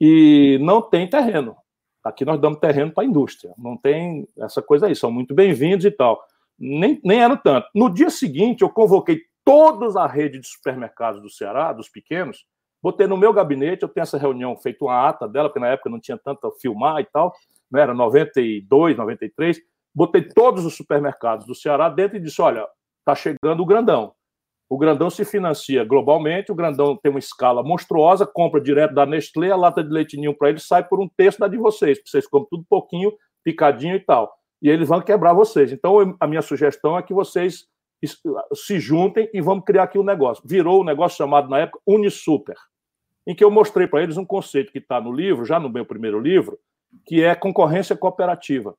[0.00, 1.56] e não tem terreno.
[2.02, 3.54] Aqui nós damos terreno para a indústria.
[3.56, 4.94] Não tem essa coisa aí.
[4.94, 6.22] São muito bem-vindos e tal.
[6.58, 7.66] Nem, nem era tanto.
[7.74, 12.46] No dia seguinte, eu convoquei toda a rede de supermercados do Ceará, dos pequenos,
[12.82, 15.90] botei no meu gabinete, eu tenho essa reunião, feito uma ata dela, porque na época
[15.90, 17.34] não tinha tanto filmar e tal,
[17.70, 19.58] não era 92, 93,
[19.94, 22.66] botei todos os supermercados do Ceará dentro e disse, olha,
[23.00, 24.14] está chegando o grandão.
[24.74, 29.52] O Grandão se financia globalmente, o Grandão tem uma escala monstruosa, compra direto da Nestlé,
[29.52, 32.26] a lata de leite ninho para ele sai por um terço da de vocês, vocês
[32.26, 33.12] compram tudo pouquinho,
[33.44, 34.34] picadinho e tal.
[34.60, 35.70] E eles vão quebrar vocês.
[35.70, 37.68] Então, a minha sugestão é que vocês
[38.52, 40.42] se juntem e vamos criar aqui um negócio.
[40.44, 42.56] Virou um negócio chamado, na época, Unisuper,
[43.28, 45.86] em que eu mostrei para eles um conceito que está no livro, já no meu
[45.86, 46.58] primeiro livro,
[47.06, 48.74] que é concorrência cooperativa.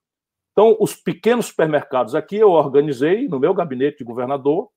[0.51, 4.74] Então, os pequenos supermercados aqui eu organizei no meu gabinete de governador,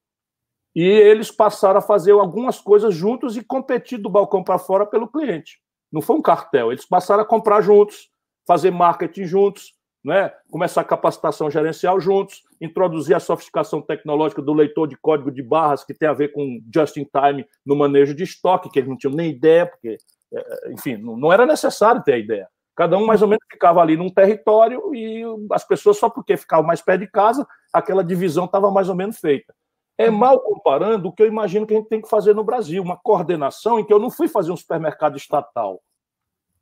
[0.80, 5.08] e eles passaram a fazer algumas coisas juntos e competir do balcão para fora pelo
[5.08, 5.58] cliente.
[5.90, 8.08] Não foi um cartel, eles passaram a comprar juntos,
[8.46, 9.72] fazer marketing juntos,
[10.04, 10.32] né?
[10.52, 15.82] começar a capacitação gerencial juntos, introduzir a sofisticação tecnológica do leitor de código de barras,
[15.82, 18.96] que tem a ver com just in time no manejo de estoque, que eles não
[18.96, 19.98] tinham nem ideia, porque,
[20.32, 22.48] é, enfim, não era necessário ter a ideia.
[22.76, 26.64] Cada um mais ou menos ficava ali num território e as pessoas, só porque ficavam
[26.64, 29.52] mais perto de casa, aquela divisão estava mais ou menos feita.
[29.98, 32.80] É mal comparando o que eu imagino que a gente tem que fazer no Brasil,
[32.80, 35.82] uma coordenação em que eu não fui fazer um supermercado estatal,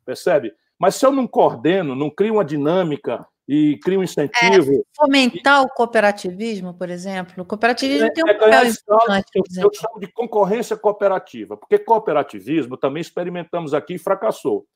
[0.07, 0.55] percebe?
[0.79, 4.73] Mas se eu não coordeno, não crio uma dinâmica e crio um incentivo...
[4.73, 5.67] É, fomentar e...
[5.67, 7.43] o cooperativismo, por exemplo.
[7.43, 9.31] O cooperativismo é, tem um é papel importante.
[9.35, 14.67] Eu, eu chamo de concorrência cooperativa, porque cooperativismo também experimentamos aqui e fracassou.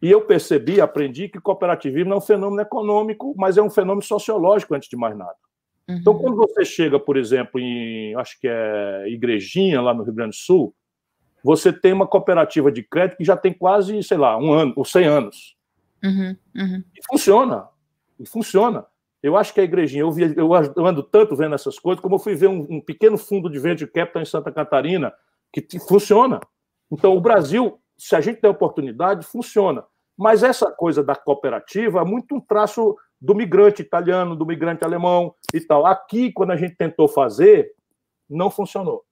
[0.00, 4.02] E eu percebi, aprendi que cooperativismo não é um fenômeno econômico, mas é um fenômeno
[4.02, 5.36] sociológico, antes de mais nada.
[5.88, 5.96] Uhum.
[5.96, 10.30] Então, quando você chega, por exemplo, em, acho que é Igrejinha, lá no Rio Grande
[10.30, 10.74] do Sul,
[11.42, 14.84] você tem uma cooperativa de crédito que já tem quase, sei lá, um ano ou
[14.84, 15.56] cem anos.
[16.02, 16.84] Uhum, uhum.
[16.96, 17.68] E funciona.
[18.18, 18.86] E funciona.
[19.22, 20.52] Eu acho que a igrejinha, eu, vi, eu
[20.84, 23.90] ando tanto vendo essas coisas, como eu fui ver um, um pequeno fundo de venture
[23.90, 25.12] capital em Santa Catarina,
[25.52, 26.40] que funciona.
[26.90, 29.84] Então, o Brasil, se a gente der oportunidade, funciona.
[30.16, 35.32] Mas essa coisa da cooperativa é muito um traço do migrante italiano, do migrante alemão
[35.54, 35.86] e tal.
[35.86, 37.72] Aqui, quando a gente tentou fazer,
[38.28, 39.04] não funcionou.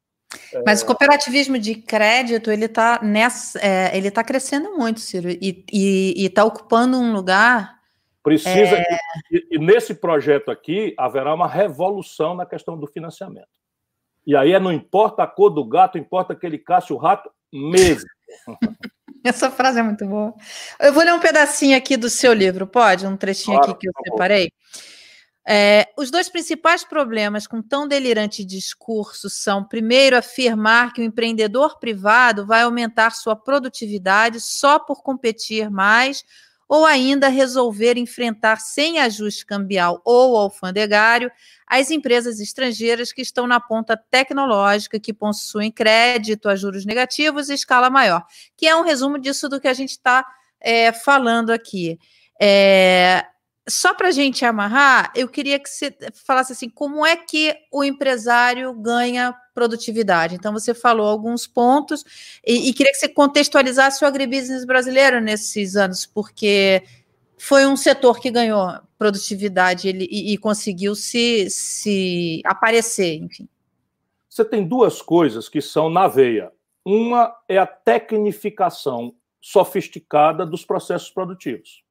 [0.66, 0.84] Mas é...
[0.84, 3.00] o cooperativismo de crédito ele está
[3.60, 7.78] é, ele está crescendo muito, Ciro, e está ocupando um lugar.
[8.22, 8.84] Precisa é...
[9.30, 13.48] e, e nesse projeto aqui haverá uma revolução na questão do financiamento.
[14.26, 17.30] E aí é, não importa a cor do gato, importa que ele casse o rato
[17.52, 18.08] mesmo.
[19.24, 20.34] Essa frase é muito boa.
[20.80, 23.06] Eu vou ler um pedacinho aqui do seu livro, pode?
[23.06, 24.52] Um trechinho claro, aqui que eu separei.
[25.46, 31.78] É, os dois principais problemas com tão delirante discurso são, primeiro, afirmar que o empreendedor
[31.78, 36.24] privado vai aumentar sua produtividade só por competir mais,
[36.70, 41.28] ou ainda resolver enfrentar sem ajuste cambial ou alfandegário
[41.66, 47.54] as empresas estrangeiras que estão na ponta tecnológica, que possuem crédito a juros negativos e
[47.54, 48.24] escala maior,
[48.56, 50.24] que é um resumo disso do que a gente está
[50.60, 51.98] é, falando aqui.
[52.40, 53.26] É,
[53.68, 57.84] só para a gente amarrar, eu queria que você falasse assim, como é que o
[57.84, 60.34] empresário ganha produtividade?
[60.34, 62.04] Então, você falou alguns pontos
[62.44, 66.82] e, e queria que você contextualizasse o agribusiness brasileiro nesses anos, porque
[67.38, 73.48] foi um setor que ganhou produtividade ele, e, e conseguiu se, se aparecer, enfim.
[74.28, 76.52] Você tem duas coisas que são na veia.
[76.84, 81.82] Uma é a tecnificação sofisticada dos processos produtivos.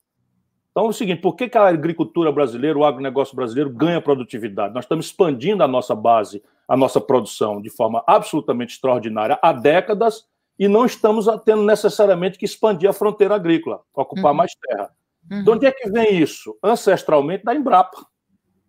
[0.71, 4.73] Então é o seguinte: por que, que a agricultura brasileira, o agronegócio brasileiro ganha produtividade?
[4.73, 10.25] Nós estamos expandindo a nossa base, a nossa produção de forma absolutamente extraordinária há décadas
[10.57, 14.37] e não estamos tendo necessariamente que expandir a fronteira agrícola, ocupar uhum.
[14.37, 14.91] mais terra.
[15.31, 15.43] Uhum.
[15.43, 16.57] De onde é que vem isso?
[16.63, 18.05] Ancestralmente da Embrapa.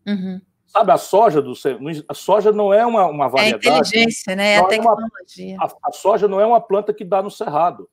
[0.07, 0.40] Uhum.
[0.66, 1.53] Sabe, a soja do
[2.09, 3.66] a soja não é uma, uma variedade.
[3.66, 4.53] É a inteligência, né?
[4.53, 5.55] É a tecnologia.
[5.55, 7.88] É uma, a, a, soja não é uma planta que dá no cerrado.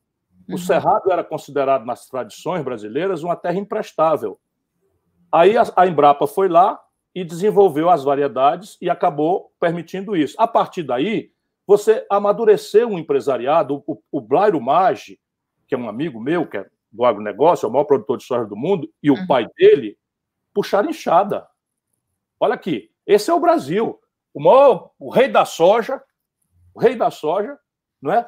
[0.47, 0.57] O uhum.
[0.57, 4.39] Cerrado era considerado, nas tradições brasileiras, uma terra imprestável.
[5.31, 6.81] Aí a, a Embrapa foi lá
[7.13, 10.35] e desenvolveu as variedades e acabou permitindo isso.
[10.39, 11.31] A partir daí,
[11.65, 13.83] você amadureceu um empresariado.
[13.85, 15.19] O, o Blairo Maggi,
[15.67, 18.45] que é um amigo meu, que é do agronegócio, é o maior produtor de soja
[18.45, 19.27] do mundo, e o uhum.
[19.27, 19.97] pai dele
[20.53, 21.45] puxaram enxada.
[22.39, 23.99] Olha aqui, esse é o Brasil.
[24.33, 26.01] O, maior, o rei da soja,
[26.73, 27.57] o rei da soja,
[28.01, 28.27] não é?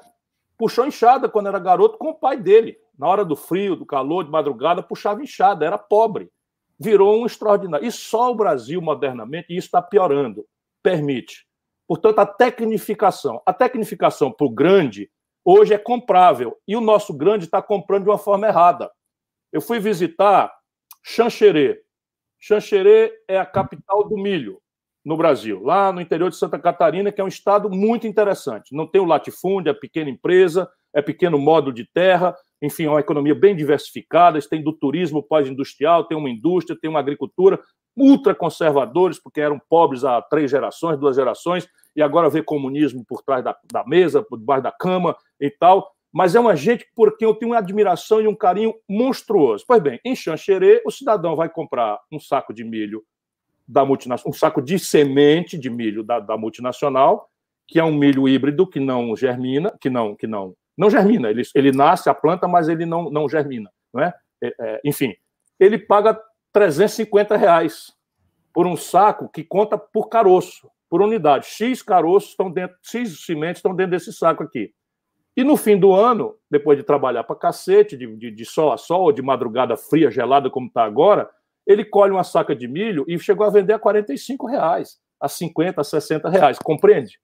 [0.60, 2.78] Puxou enxada quando era garoto com o pai dele.
[2.98, 6.30] Na hora do frio, do calor, de madrugada, puxava enxada, era pobre.
[6.78, 7.88] Virou um extraordinário.
[7.88, 10.46] E só o Brasil, modernamente, e isso está piorando,
[10.84, 11.48] permite.
[11.88, 13.42] Portanto, a tecnificação.
[13.46, 15.10] A tecnificação para o grande,
[15.46, 16.58] hoje é comprável.
[16.68, 18.92] E o nosso grande está comprando de uma forma errada.
[19.54, 20.54] Eu fui visitar
[21.02, 21.82] Xanxerê.
[22.38, 24.62] Xanxerê é a capital do milho
[25.04, 28.76] no Brasil, lá no interior de Santa Catarina, que é um estado muito interessante.
[28.76, 33.00] Não tem o latifúndio, é pequena empresa, é pequeno módulo de terra, enfim, é uma
[33.00, 37.60] economia bem diversificada, têm do turismo pós-industrial, tem uma indústria, tem uma agricultura,
[37.96, 43.22] ultra conservadores, porque eram pobres há três gerações, duas gerações, e agora vê comunismo por
[43.22, 45.92] trás da, da mesa, por debaixo da cama e tal.
[46.12, 49.64] Mas é uma gente por quem eu tenho uma admiração e um carinho monstruoso.
[49.68, 53.04] Pois bem, em Xanxerê, o cidadão vai comprar um saco de milho
[53.70, 57.30] da multinacional, um saco de semente de milho da, da, multinacional,
[57.68, 61.30] que é um milho híbrido que não germina, que não, que não, não germina.
[61.30, 64.14] Ele, ele nasce a planta, mas ele não, não germina, não é?
[64.44, 65.14] é, é enfim,
[65.60, 66.20] ele paga
[66.52, 67.94] 350 reais
[68.52, 71.46] por um saco que conta por caroço, por unidade.
[71.46, 74.74] X caroços estão dentro, X sementes estão dentro desse saco aqui.
[75.38, 78.78] E no fim do ano, depois de trabalhar para cacete, de, de, de sol a
[78.78, 81.30] sol, de madrugada fria, gelada como está agora,
[81.70, 85.80] ele colhe uma saca de milho e chegou a vender a 45 reais, a 50,
[85.80, 87.20] a 60 reais, compreende?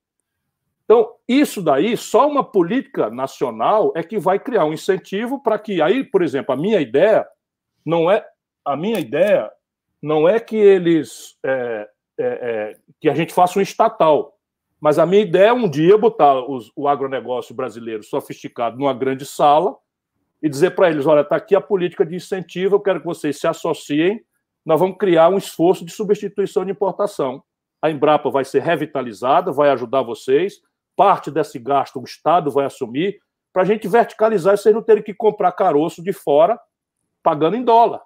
[0.83, 5.81] Então, isso daí, só uma política nacional é que vai criar um incentivo para que
[5.81, 7.25] aí, por exemplo, a minha ideia
[7.83, 8.23] não é
[8.63, 9.51] a minha ideia
[10.01, 11.89] não é que eles é,
[12.19, 14.37] é, é, que a gente faça um estatal,
[14.79, 19.25] mas a minha ideia é um dia botar os, o agronegócio brasileiro sofisticado numa grande
[19.25, 19.75] sala
[20.39, 23.39] e dizer para eles, olha, está aqui a política de incentivo, eu quero que vocês
[23.39, 24.23] se associem
[24.65, 27.43] nós vamos criar um esforço de substituição de importação.
[27.81, 30.55] A Embrapa vai ser revitalizada, vai ajudar vocês,
[30.95, 33.19] parte desse gasto o Estado vai assumir,
[33.53, 36.59] para a gente verticalizar e vocês não terem que comprar caroço de fora,
[37.21, 38.01] pagando em dólar.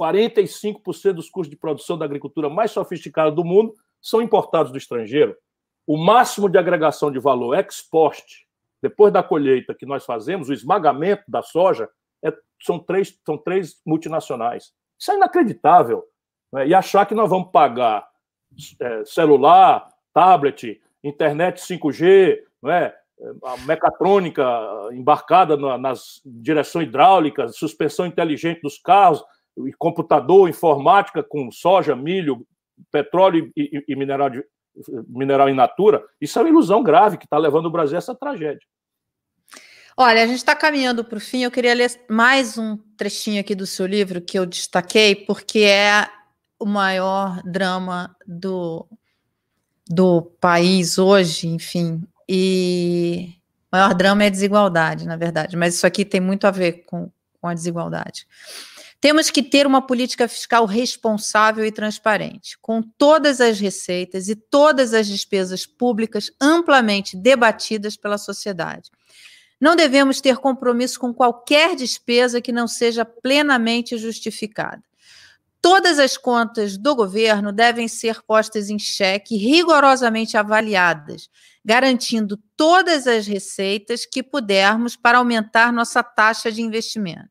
[0.00, 5.36] 45% dos custos de produção da agricultura mais sofisticada do mundo são importados do estrangeiro.
[5.86, 8.46] O máximo de agregação de valor ex-post,
[8.82, 11.88] depois da colheita que nós fazemos, o esmagamento da soja,
[12.24, 12.32] é,
[12.62, 14.72] são, três, são três multinacionais.
[15.04, 16.02] Isso é inacreditável.
[16.50, 16.68] Né?
[16.68, 18.08] E achar que nós vamos pagar
[18.80, 22.96] é, celular, tablet, internet 5G, não é?
[23.44, 24.42] a mecatrônica
[24.92, 29.22] embarcada na, nas direções hidráulicas, suspensão inteligente dos carros,
[29.66, 32.46] e computador, informática com soja, milho,
[32.90, 34.42] petróleo e, e, e mineral de,
[35.06, 38.14] mineral in natura, isso é uma ilusão grave que está levando o Brasil a essa
[38.14, 38.66] tragédia.
[39.96, 41.44] Olha, a gente está caminhando para o fim.
[41.44, 46.08] Eu queria ler mais um trechinho aqui do seu livro que eu destaquei, porque é
[46.58, 48.88] o maior drama do,
[49.88, 52.02] do país hoje, enfim.
[52.28, 53.34] E
[53.70, 57.08] o maior drama é desigualdade, na verdade, mas isso aqui tem muito a ver com,
[57.40, 58.26] com a desigualdade.
[59.00, 64.92] Temos que ter uma política fiscal responsável e transparente, com todas as receitas e todas
[64.92, 68.90] as despesas públicas amplamente debatidas pela sociedade
[69.60, 74.82] não devemos ter compromisso com qualquer despesa que não seja plenamente justificada.
[75.64, 81.30] Todas as contas do governo devem ser postas em xeque, rigorosamente avaliadas,
[81.64, 87.30] garantindo todas as receitas que pudermos para aumentar nossa taxa de investimento.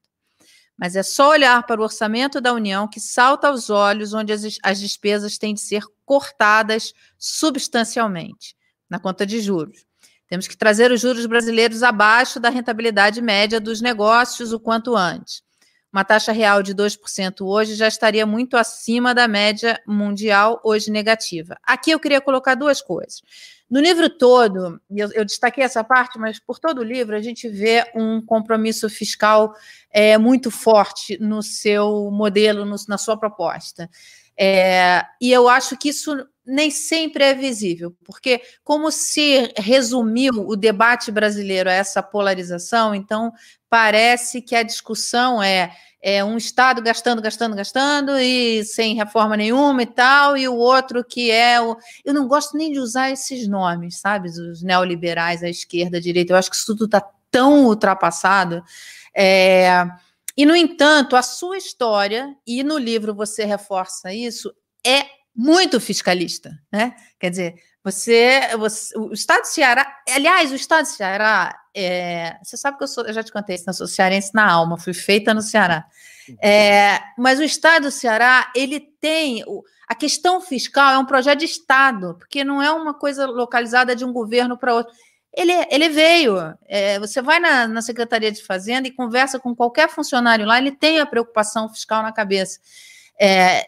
[0.76, 4.58] Mas é só olhar para o orçamento da União que salta aos olhos onde as,
[4.64, 8.56] as despesas têm de ser cortadas substancialmente
[8.90, 9.86] na conta de juros.
[10.28, 15.44] Temos que trazer os juros brasileiros abaixo da rentabilidade média dos negócios o quanto antes.
[15.92, 21.56] Uma taxa real de 2% hoje já estaria muito acima da média mundial, hoje negativa.
[21.62, 23.22] Aqui eu queria colocar duas coisas.
[23.70, 27.48] No livro todo, eu, eu destaquei essa parte, mas por todo o livro a gente
[27.48, 29.54] vê um compromisso fiscal
[29.92, 33.88] é, muito forte no seu modelo, no, na sua proposta.
[34.38, 40.56] É, e eu acho que isso nem sempre é visível, porque como se resumiu o
[40.56, 43.32] debate brasileiro a essa polarização, então
[43.70, 45.72] parece que a discussão é,
[46.02, 51.04] é um Estado gastando, gastando, gastando e sem reforma nenhuma e tal, e o outro
[51.04, 51.78] que é o.
[52.04, 54.30] Eu não gosto nem de usar esses nomes, sabe?
[54.30, 58.62] Os neoliberais, a esquerda, a direita, eu acho que isso tudo está tão ultrapassado.
[59.16, 59.88] É,
[60.36, 64.54] e, no entanto, a sua história, e no livro você reforça isso,
[64.86, 65.06] é
[65.36, 66.96] muito fiscalista, né?
[67.20, 72.56] Quer dizer, você, você o Estado do Ceará, aliás, o Estado do Ceará, é, você
[72.56, 74.94] sabe que eu, sou, eu já te contei isso, eu sou cearense na alma, fui
[74.94, 75.86] feita no Ceará.
[76.42, 79.44] É, mas o Estado do Ceará, ele tem.
[79.88, 84.06] A questão fiscal é um projeto de Estado, porque não é uma coisa localizada de
[84.06, 84.94] um governo para outro.
[85.36, 86.38] Ele, ele veio.
[86.66, 90.72] É, você vai na, na Secretaria de Fazenda e conversa com qualquer funcionário lá, ele
[90.72, 92.60] tem a preocupação fiscal na cabeça.
[93.20, 93.66] É,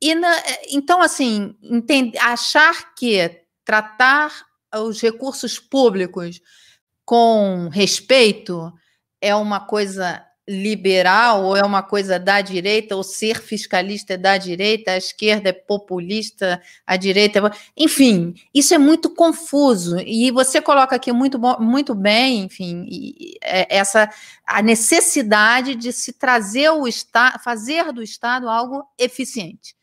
[0.00, 0.34] e na,
[0.70, 4.32] então, assim, entender, achar que tratar
[4.74, 6.40] os recursos públicos
[7.04, 8.72] com respeito
[9.20, 14.36] é uma coisa liberal ou é uma coisa da direita, ou ser fiscalista é da
[14.36, 17.50] direita, a esquerda é populista, a direita é...
[17.76, 19.98] Enfim, isso é muito confuso.
[20.00, 22.86] E você coloca aqui muito, muito bem, enfim,
[23.42, 24.10] é, essa
[24.46, 29.74] a necessidade de se trazer o Estado, fazer do Estado algo eficiente.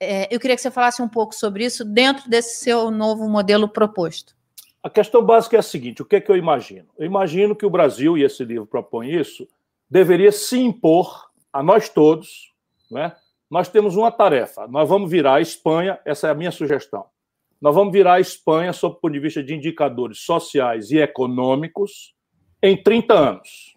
[0.00, 3.68] É, eu queria que você falasse um pouco sobre isso dentro desse seu novo modelo
[3.68, 4.36] proposto.
[4.82, 6.88] A questão básica é a seguinte: o que é que eu imagino?
[6.96, 9.48] Eu imagino que o Brasil, e esse livro propõe isso,
[9.90, 12.52] deveria se impor a nós todos,
[12.90, 13.14] né?
[13.50, 17.06] Nós temos uma tarefa, nós vamos virar a Espanha, essa é a minha sugestão.
[17.60, 22.14] Nós vamos virar a Espanha, sob o ponto de vista de indicadores sociais e econômicos,
[22.62, 23.76] em 30 anos.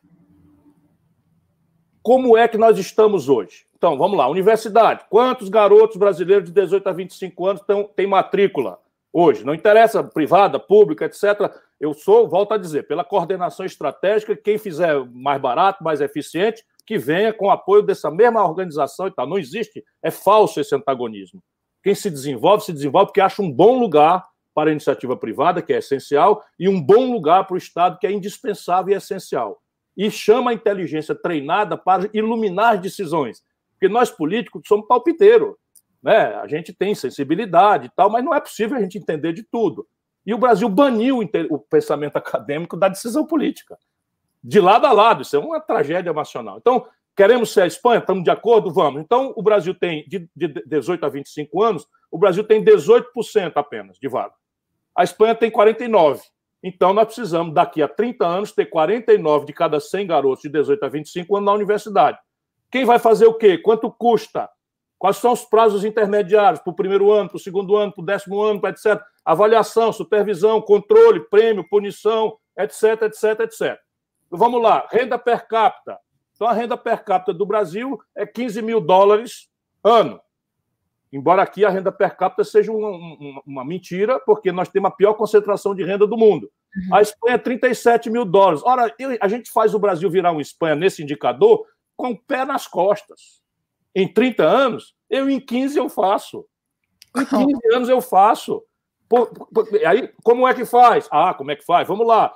[2.03, 3.65] Como é que nós estamos hoje?
[3.81, 5.05] Então, vamos lá, universidade.
[5.09, 7.63] Quantos garotos brasileiros de 18 a 25 anos
[7.95, 8.77] têm matrícula
[9.11, 9.43] hoje?
[9.43, 11.51] Não interessa privada, pública, etc.
[11.79, 16.99] Eu sou, volto a dizer, pela coordenação estratégica, quem fizer mais barato, mais eficiente, que
[16.99, 19.25] venha com apoio dessa mesma organização e tal.
[19.25, 21.41] Não existe, é falso esse antagonismo.
[21.81, 25.73] Quem se desenvolve, se desenvolve porque acha um bom lugar para a iniciativa privada, que
[25.73, 29.59] é essencial, e um bom lugar para o Estado, que é indispensável e essencial.
[29.97, 33.41] E chama a inteligência treinada para iluminar decisões.
[33.81, 35.57] Porque nós políticos somos palpiteiro.
[36.03, 36.35] Né?
[36.35, 39.87] A gente tem sensibilidade e tal, mas não é possível a gente entender de tudo.
[40.23, 43.75] E o Brasil baniu o pensamento acadêmico da decisão política.
[44.43, 46.59] De lado a lado, isso é uma tragédia nacional.
[46.59, 46.85] Então,
[47.17, 48.01] queremos ser a Espanha?
[48.01, 48.71] Estamos de acordo?
[48.71, 49.01] Vamos.
[49.01, 54.07] Então, o Brasil tem, de, 18 a 25 anos, o Brasil tem 18% apenas de
[54.07, 54.35] vaga.
[54.95, 56.21] A Espanha tem 49%.
[56.63, 60.85] Então, nós precisamos, daqui a 30 anos, ter 49 de cada 100 garotos de 18
[60.85, 62.19] a 25 anos na universidade.
[62.71, 63.57] Quem vai fazer o quê?
[63.57, 64.49] Quanto custa?
[64.97, 68.05] Quais são os prazos intermediários para o primeiro ano, para o segundo ano, para o
[68.05, 69.01] décimo ano, etc.
[69.25, 73.79] Avaliação, supervisão, controle, prêmio, punição, etc, etc, etc.
[74.29, 75.99] Vamos lá, renda per capita.
[76.33, 79.49] Então, a renda per capita do Brasil é 15 mil dólares
[79.83, 80.21] ano.
[81.11, 84.93] Embora aqui a renda per capita seja uma, uma, uma mentira, porque nós temos a
[84.93, 86.49] pior concentração de renda do mundo.
[86.75, 86.95] Uhum.
[86.95, 88.61] A Espanha é 37 mil dólares.
[88.63, 91.65] Ora, a gente faz o Brasil virar uma Espanha nesse indicador
[92.01, 93.43] com o pé nas costas
[93.95, 96.47] em 30 anos, eu em 15 eu faço.
[97.15, 98.63] Em 15 anos eu faço.
[99.85, 101.07] aí, como é que faz?
[101.11, 101.87] Ah, como é que faz?
[101.87, 102.35] Vamos lá.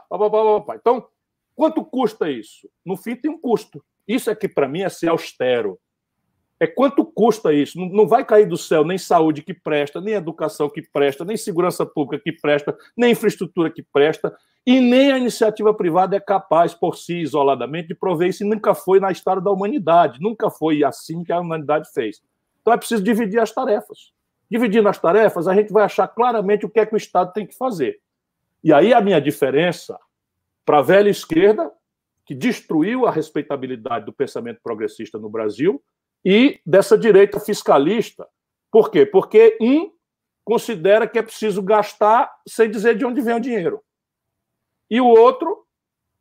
[0.75, 1.07] Então,
[1.55, 2.69] quanto custa isso?
[2.85, 3.83] No fim, tem um custo.
[4.07, 5.79] Isso é que, para mim, é ser austero.
[6.59, 7.77] É quanto custa isso?
[7.77, 11.85] Não vai cair do céu nem saúde que presta, nem educação que presta, nem segurança
[11.85, 14.33] pública que presta, nem infraestrutura que presta,
[14.65, 18.43] e nem a iniciativa privada é capaz, por si, isoladamente, de prover isso.
[18.43, 20.19] E nunca foi na história da humanidade.
[20.19, 22.21] Nunca foi assim que a humanidade fez.
[22.61, 24.11] Então é preciso dividir as tarefas.
[24.49, 27.45] Dividindo as tarefas, a gente vai achar claramente o que é que o Estado tem
[27.45, 27.99] que fazer.
[28.63, 29.99] E aí a minha diferença
[30.65, 31.71] para a velha esquerda,
[32.25, 35.79] que destruiu a respeitabilidade do pensamento progressista no Brasil,
[36.25, 38.27] e dessa direita fiscalista.
[38.71, 39.05] Por quê?
[39.05, 39.93] Porque um
[40.43, 43.81] considera que é preciso gastar sem dizer de onde vem o dinheiro.
[44.89, 45.65] E o outro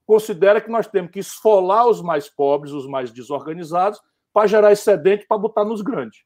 [0.06, 4.00] considera que nós temos que esfolar os mais pobres, os mais desorganizados,
[4.32, 6.24] para gerar excedente para botar nos grandes.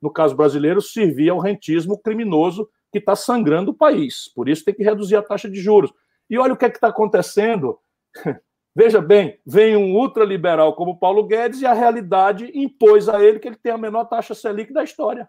[0.00, 4.30] No caso brasileiro, servir ao rentismo criminoso que está sangrando o país.
[4.34, 5.92] Por isso tem que reduzir a taxa de juros.
[6.28, 7.78] E olha o que é está acontecendo.
[8.76, 13.48] Veja bem, vem um ultraliberal como Paulo Guedes e a realidade impôs a ele que
[13.48, 15.26] ele tem a menor taxa Selic da história.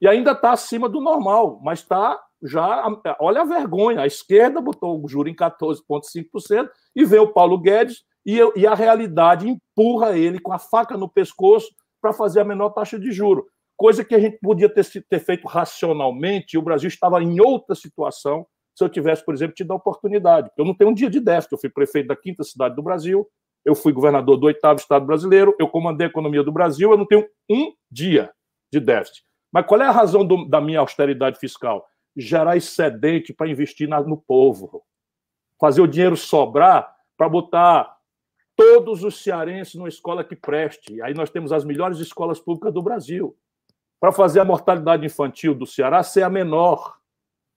[0.00, 2.82] E ainda está acima do normal, mas está já.
[3.20, 4.00] Olha a vergonha.
[4.00, 8.74] A esquerda botou o juro em 14,5% e vê o Paulo Guedes e, e a
[8.74, 11.68] realidade empurra ele com a faca no pescoço
[12.00, 13.46] para fazer a menor taxa de juro.
[13.76, 18.46] Coisa que a gente podia ter, ter feito racionalmente, o Brasil estava em outra situação
[18.74, 20.50] se eu tivesse, por exemplo, tido a oportunidade.
[20.56, 23.26] Eu não tenho um dia de déficit, eu fui prefeito da quinta cidade do Brasil,
[23.64, 27.06] eu fui governador do oitavo estado brasileiro, eu comandei a economia do Brasil, eu não
[27.06, 28.30] tenho um dia
[28.72, 29.24] de déficit.
[29.52, 31.86] Mas qual é a razão do, da minha austeridade fiscal?
[32.16, 34.82] Gerar excedente para investir na, no povo.
[35.60, 37.96] Fazer o dinheiro sobrar para botar
[38.56, 41.00] todos os cearenses numa escola que preste.
[41.00, 43.36] Aí nós temos as melhores escolas públicas do Brasil.
[44.00, 46.98] Para fazer a mortalidade infantil do Ceará ser a menor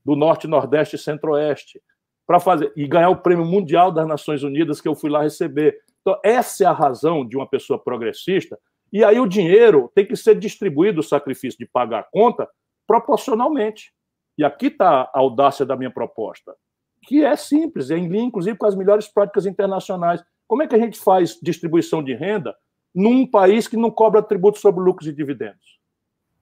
[0.07, 1.81] do Norte, Nordeste e Centro-Oeste,
[2.25, 5.77] para fazer e ganhar o Prêmio Mundial das Nações Unidas que eu fui lá receber.
[5.99, 8.57] Então, essa é a razão de uma pessoa progressista.
[8.91, 12.47] E aí o dinheiro tem que ser distribuído, o sacrifício de pagar a conta,
[12.87, 13.91] proporcionalmente.
[14.37, 16.55] E aqui está a audácia da minha proposta,
[17.03, 20.23] que é simples, é em linha, inclusive, com as melhores práticas internacionais.
[20.47, 22.55] Como é que a gente faz distribuição de renda
[22.95, 25.77] num país que não cobra tributo sobre lucros e dividendos?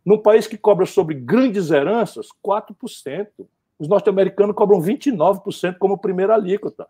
[0.05, 3.27] Num país que cobra sobre grandes heranças, 4%.
[3.77, 6.87] Os norte-americanos cobram 29% como primeira alíquota.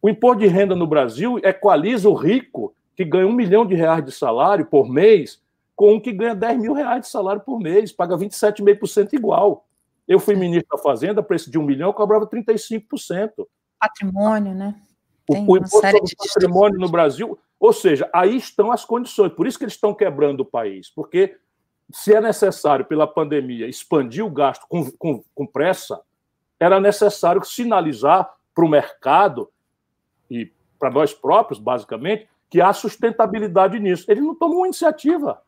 [0.00, 4.04] O imposto de renda no Brasil equaliza o rico que ganha um milhão de reais
[4.04, 5.40] de salário por mês
[5.78, 9.64] com um que ganha 10 mil reais de salário por mês, paga 27,5% igual.
[10.08, 13.46] Eu fui ministro da Fazenda, preço de um milhão, eu cobrava 35%.
[13.78, 14.74] Patrimônio, né?
[15.24, 19.46] Tem o, o imposto sobre patrimônio no Brasil, ou seja, aí estão as condições, por
[19.46, 21.36] isso que eles estão quebrando o país, porque
[21.90, 26.00] se é necessário, pela pandemia, expandir o gasto com, com, com pressa,
[26.60, 29.48] era necessário sinalizar para o mercado
[30.30, 34.04] e para nós próprios, basicamente, que há sustentabilidade nisso.
[34.10, 35.40] Ele não tomou iniciativa.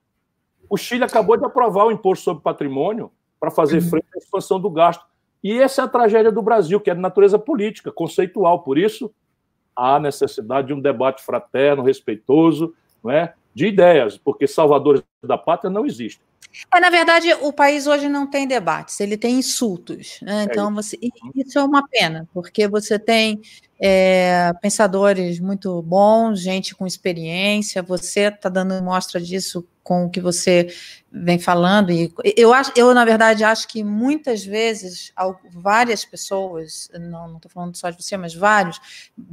[0.68, 3.90] O Chile acabou de aprovar o imposto sobre patrimônio para fazer uhum.
[3.90, 5.04] frente à expansão do gasto.
[5.42, 8.62] E essa é a tragédia do Brasil, que é de natureza política, conceitual.
[8.62, 9.12] Por isso,
[9.74, 13.34] há necessidade de um debate fraterno, respeitoso, não é?
[13.54, 16.24] de ideias, porque salvadores da pátria não existem.
[16.74, 20.18] É, na verdade, o país hoje não tem debates, ele tem insultos.
[20.22, 20.42] Né?
[20.42, 20.98] É então, você,
[21.34, 23.40] isso é uma pena, porque você tem
[23.80, 30.20] é, pensadores muito bons, gente com experiência, você está dando mostra disso com o que
[30.20, 30.72] você
[31.10, 31.90] vem falando.
[31.90, 35.12] E eu, acho, eu, na verdade, acho que muitas vezes
[35.50, 38.80] várias pessoas, não estou falando só de você, mas vários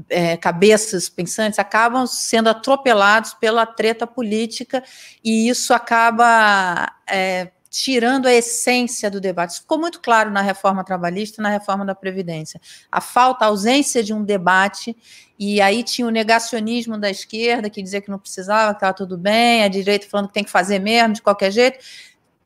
[0.10, 4.84] é, cabeças pensantes acabam sendo atropelados pela treta política
[5.24, 9.52] e isso acaba é, tirando a essência do debate.
[9.52, 12.60] Isso ficou muito claro na reforma trabalhista e na reforma da Previdência.
[12.92, 14.96] A falta, a ausência de um debate,
[15.38, 19.18] e aí tinha o negacionismo da esquerda, que dizia que não precisava, que estava tudo
[19.18, 21.80] bem, a direita falando que tem que fazer mesmo, de qualquer jeito.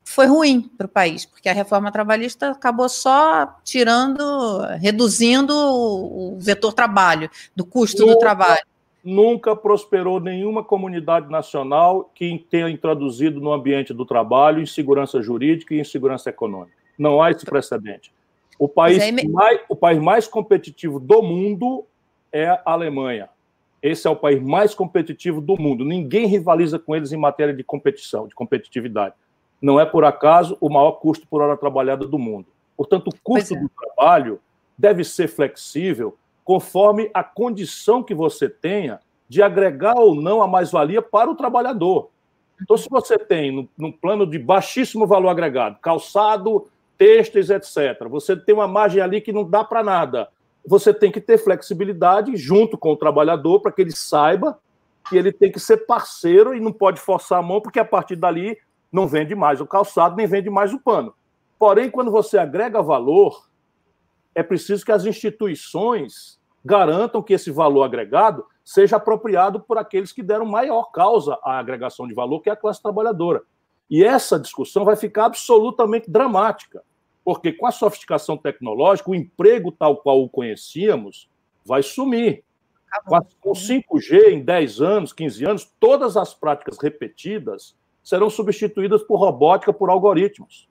[0.04, 6.72] Foi ruim para o país, porque a reforma trabalhista acabou só tirando, reduzindo o vetor
[6.72, 8.71] trabalho, do custo do trabalho
[9.04, 15.80] nunca prosperou nenhuma comunidade nacional que tenha introduzido no ambiente do trabalho insegurança jurídica e
[15.80, 16.76] insegurança econômica.
[16.98, 18.12] Não há esse precedente.
[18.58, 19.28] O país, aí...
[19.28, 21.84] mais, o país mais competitivo do mundo
[22.30, 23.28] é a Alemanha.
[23.82, 25.84] Esse é o país mais competitivo do mundo.
[25.84, 29.14] Ninguém rivaliza com eles em matéria de competição, de competitividade.
[29.60, 32.46] Não é por acaso o maior custo por hora trabalhada do mundo.
[32.76, 33.58] Portanto, o custo é.
[33.58, 34.40] do trabalho
[34.78, 41.00] deve ser flexível conforme a condição que você tenha de agregar ou não a mais-valia
[41.00, 42.10] para o trabalhador.
[42.60, 48.06] Então, se você tem, num plano de baixíssimo valor agregado, calçado, têxteis, etc.
[48.08, 50.28] Você tem uma margem ali que não dá para nada.
[50.64, 54.58] Você tem que ter flexibilidade junto com o trabalhador para que ele saiba
[55.08, 58.16] que ele tem que ser parceiro e não pode forçar a mão, porque a partir
[58.16, 58.56] dali
[58.90, 61.12] não vende mais o calçado, nem vende mais o pano.
[61.58, 63.48] Porém, quando você agrega valor,
[64.34, 70.22] é preciso que as instituições garantam que esse valor agregado seja apropriado por aqueles que
[70.22, 73.42] deram maior causa à agregação de valor, que é a classe trabalhadora.
[73.90, 76.82] E essa discussão vai ficar absolutamente dramática,
[77.24, 81.28] porque com a sofisticação tecnológica, o emprego tal qual o conhecíamos
[81.64, 82.44] vai sumir.
[83.06, 89.16] Com o 5G, em 10 anos, 15 anos, todas as práticas repetidas serão substituídas por
[89.16, 90.68] robótica, por algoritmos.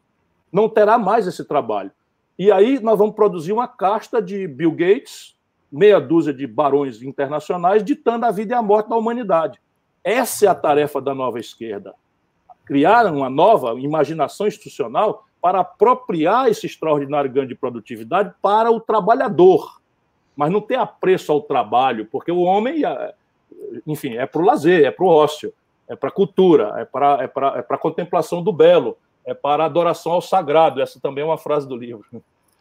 [0.51, 1.91] Não terá mais esse trabalho.
[2.37, 5.35] E aí nós vamos produzir uma casta de Bill Gates,
[5.71, 9.59] meia dúzia de barões internacionais, ditando a vida e a morte da humanidade.
[10.03, 11.93] Essa é a tarefa da nova esquerda.
[12.65, 19.81] Criar uma nova imaginação institucional para apropriar esse extraordinário ganho de produtividade para o trabalhador
[20.35, 22.81] mas não ter apreço ao trabalho, porque o homem,
[23.85, 25.53] enfim, é para o lazer, é para o ócio,
[25.87, 29.65] é para a cultura, é para é para é a contemplação do belo, é para
[29.65, 30.81] adoração ao sagrado.
[30.81, 32.05] Essa também é uma frase do livro.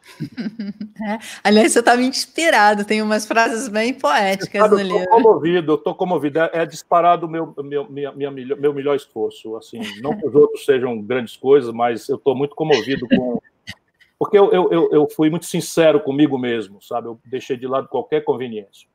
[1.03, 1.19] É.
[1.43, 4.99] Aliás, você está me inspirado, tem umas frases bem poéticas sabe, no livro.
[4.99, 6.39] Estou comovido, estou comovido.
[6.41, 9.57] É, é disparado meu, meu, minha, minha, meu melhor esforço.
[9.57, 13.41] Assim, não que os outros sejam grandes coisas, mas eu estou muito comovido com,
[14.19, 17.09] porque eu, eu, eu fui muito sincero comigo mesmo, sabe?
[17.09, 18.87] Eu deixei de lado qualquer conveniência.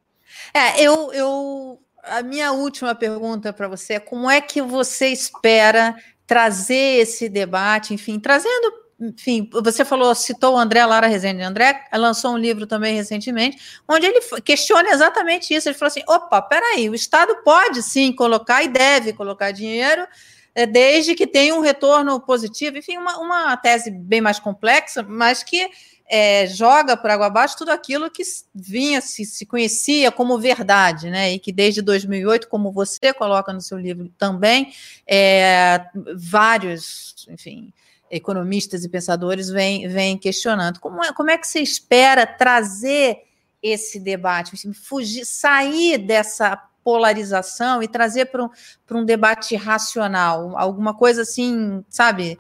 [0.54, 5.96] É, eu, eu a minha última pergunta para você é como é que você espera
[6.26, 11.42] trazer esse debate, enfim, trazendo, enfim, você falou, citou o André Lara Rezende.
[11.42, 15.68] André lançou um livro também recentemente, onde ele questiona exatamente isso.
[15.68, 20.08] Ele falou assim: opa, peraí, o Estado pode sim colocar e deve colocar dinheiro
[20.56, 22.78] é, desde que tenha um retorno positivo.
[22.78, 25.70] Enfim, uma, uma tese bem mais complexa, mas que
[26.08, 28.24] é, joga por água abaixo tudo aquilo que
[28.54, 31.34] vinha, se, se conhecia como verdade, né?
[31.34, 34.74] E que desde 2008, como você coloca no seu livro também,
[35.08, 37.74] é, vários, enfim,
[38.10, 40.80] economistas e pensadores vêm, vêm questionando.
[40.80, 43.24] Como é, como é que você espera trazer
[43.62, 48.50] esse debate, fugir, sair dessa polarização e trazer para um,
[48.92, 52.38] um debate racional, alguma coisa assim, sabe,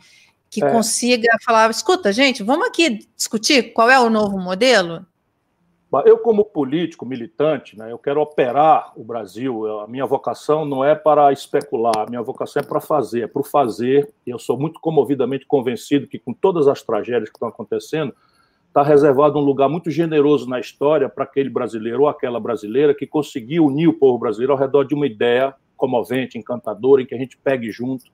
[0.56, 0.72] que é.
[0.72, 5.06] consiga falar, escuta, gente, vamos aqui discutir qual é o novo modelo?
[6.04, 9.80] Eu, como político, militante, né, eu quero operar o Brasil.
[9.80, 13.40] A minha vocação não é para especular, a minha vocação é para fazer, é para
[13.40, 14.12] o fazer.
[14.28, 18.14] E eu sou muito comovidamente convencido que, com todas as tragédias que estão acontecendo,
[18.68, 23.08] está reservado um lugar muito generoso na história para aquele brasileiro ou aquela brasileira que
[23.08, 27.18] conseguiu unir o povo brasileiro ao redor de uma ideia comovente, encantadora, em que a
[27.18, 28.06] gente pegue junto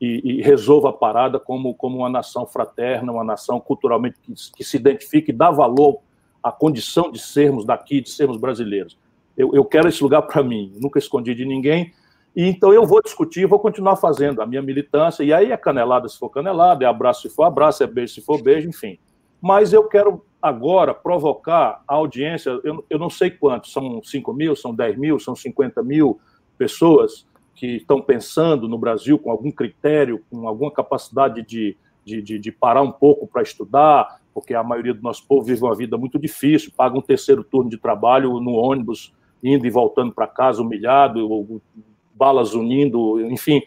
[0.00, 4.64] e, e resolva a parada como, como uma nação fraterna, uma nação culturalmente que, que
[4.64, 5.98] se identifique e dá valor
[6.42, 8.98] à condição de sermos daqui, de sermos brasileiros.
[9.36, 11.92] Eu, eu quero esse lugar para mim, nunca escondi de ninguém,
[12.34, 16.08] e então eu vou discutir, vou continuar fazendo a minha militância, e aí é canelada
[16.08, 18.98] se for canelada, é abraço se for abraço, é beijo se for beijo, enfim
[19.40, 24.54] mas eu quero agora provocar a audiência, eu, eu não sei quantos, são 5 mil,
[24.54, 26.20] são 10 mil, são 50 mil
[26.58, 27.26] pessoas
[27.60, 32.50] que estão pensando no Brasil com algum critério, com alguma capacidade de, de, de, de
[32.50, 36.18] parar um pouco para estudar, porque a maioria do nosso povo vive uma vida muito
[36.18, 39.12] difícil, paga um terceiro turno de trabalho no ônibus,
[39.44, 41.60] indo e voltando para casa humilhado,
[42.14, 43.60] balas unindo, enfim,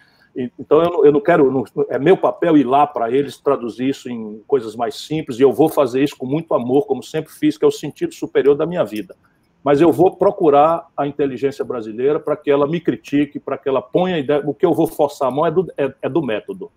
[0.57, 3.89] então, eu não, eu não quero, não, é meu papel ir lá para eles, traduzir
[3.89, 7.31] isso em coisas mais simples, e eu vou fazer isso com muito amor, como sempre
[7.31, 9.15] fiz, que é o sentido superior da minha vida.
[9.63, 13.81] Mas eu vou procurar a inteligência brasileira para que ela me critique, para que ela
[13.81, 14.43] ponha a ideia.
[14.45, 16.69] O que eu vou forçar a mão é do, é, é do método.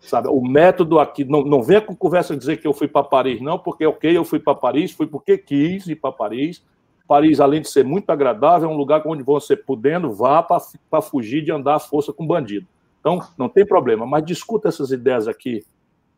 [0.00, 0.28] Sabe?
[0.28, 3.58] O método aqui, não, não venha com conversa dizer que eu fui para Paris, não,
[3.58, 6.64] porque, ok, eu fui para Paris, fui porque quis ir para Paris.
[7.06, 11.42] Paris, além de ser muito agradável, é um lugar onde você, podendo, vá para fugir
[11.44, 12.66] de andar à força com bandido.
[13.00, 15.64] Então, não tem problema, mas discuta essas ideias aqui.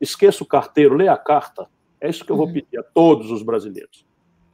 [0.00, 1.66] Esqueça o carteiro, leia a carta.
[2.00, 2.52] É isso que eu vou uhum.
[2.52, 4.07] pedir a todos os brasileiros.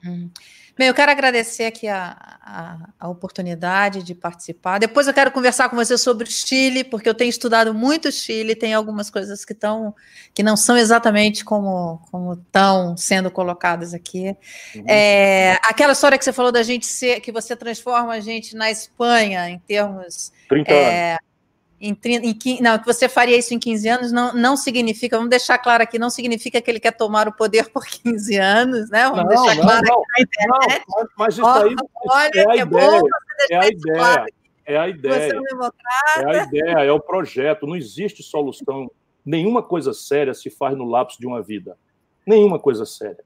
[0.04, 0.30] Uhum.
[0.76, 4.78] Bem, eu quero agradecer aqui a, a, a, oportunidade de participar.
[4.78, 8.12] Depois eu quero conversar com você sobre o Chile, porque eu tenho estudado muito o
[8.12, 9.94] Chile, tem algumas coisas que estão
[10.34, 14.36] que não são exatamente como, como estão sendo colocadas aqui.
[14.74, 14.84] Uhum.
[14.88, 18.68] É, aquela história que você falou da gente ser, que você transforma a gente na
[18.68, 20.32] Espanha em termos.
[20.48, 21.18] 30 é,
[21.80, 25.30] anos em, em, não, que você faria isso em 15 anos não, não significa, vamos
[25.30, 29.04] deixar claro aqui, não significa que ele quer tomar o poder por 15 anos, né?
[29.04, 30.84] Vamos não, deixar não, claro não, aqui na internet.
[30.88, 31.76] Não, mas isso aí
[32.08, 33.02] olha, é a é ideia,
[33.50, 34.26] é a ideia, claro
[34.66, 35.32] é a ideia.
[36.16, 38.88] É a ideia, é o projeto, não existe solução
[39.24, 41.78] Nenhuma coisa séria se faz no lapso de uma vida.
[42.26, 43.24] Nenhuma coisa séria.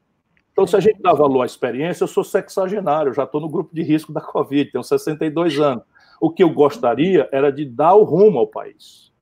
[0.52, 3.74] Então, se a gente dá valor à experiência, eu sou sexagenário, já estou no grupo
[3.74, 5.84] de risco da Covid, tenho 62 anos.
[6.20, 9.12] O que eu gostaria era de dar o rumo ao país,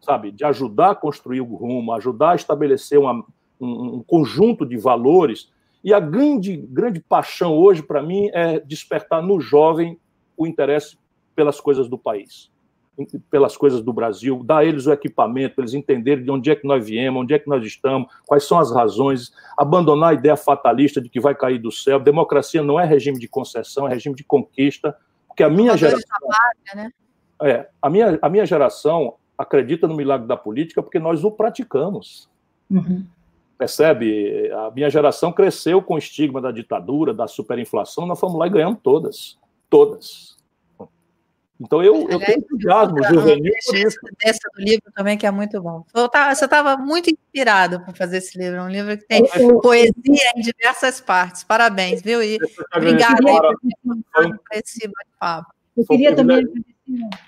[0.00, 0.30] sabe?
[0.30, 3.24] De ajudar a construir o rumo, ajudar a estabelecer uma,
[3.60, 5.50] um, um conjunto de valores.
[5.82, 9.98] E a grande, grande paixão hoje, para mim, é despertar no jovem
[10.36, 10.98] o interesse
[11.34, 12.50] pelas coisas do país
[13.30, 16.56] pelas coisas do Brasil, dar a eles o equipamento, para eles entenderem de onde é
[16.56, 20.36] que nós viemos, onde é que nós estamos, quais são as razões, abandonar a ideia
[20.36, 21.98] fatalista de que vai cair do céu.
[21.98, 24.96] Democracia não é regime de concessão, é regime de conquista,
[25.30, 26.18] porque a minha geração.
[26.74, 26.90] Né?
[27.42, 32.28] É, a minha, a minha geração acredita no milagre da política porque nós o praticamos.
[32.68, 33.06] Uhum.
[33.56, 34.50] Percebe?
[34.52, 38.50] A minha geração cresceu com o estigma da ditadura, da superinflação, nós fomos lá e
[38.50, 39.38] ganhamos todas.
[39.68, 40.36] Todas.
[41.60, 43.98] Então eu, eu tenho entusiasmo juvenil por isso.
[44.24, 45.84] Dessa do livro também, que é muito bom.
[45.92, 48.56] Você estava muito inspirado para fazer esse livro.
[48.56, 49.22] É um livro que tem
[49.60, 51.44] poesia em diversas partes.
[51.44, 52.22] Parabéns, viu?
[52.22, 52.38] E
[52.74, 55.52] obrigada por esse bate-papo.
[55.76, 56.70] Eu queria também agradecer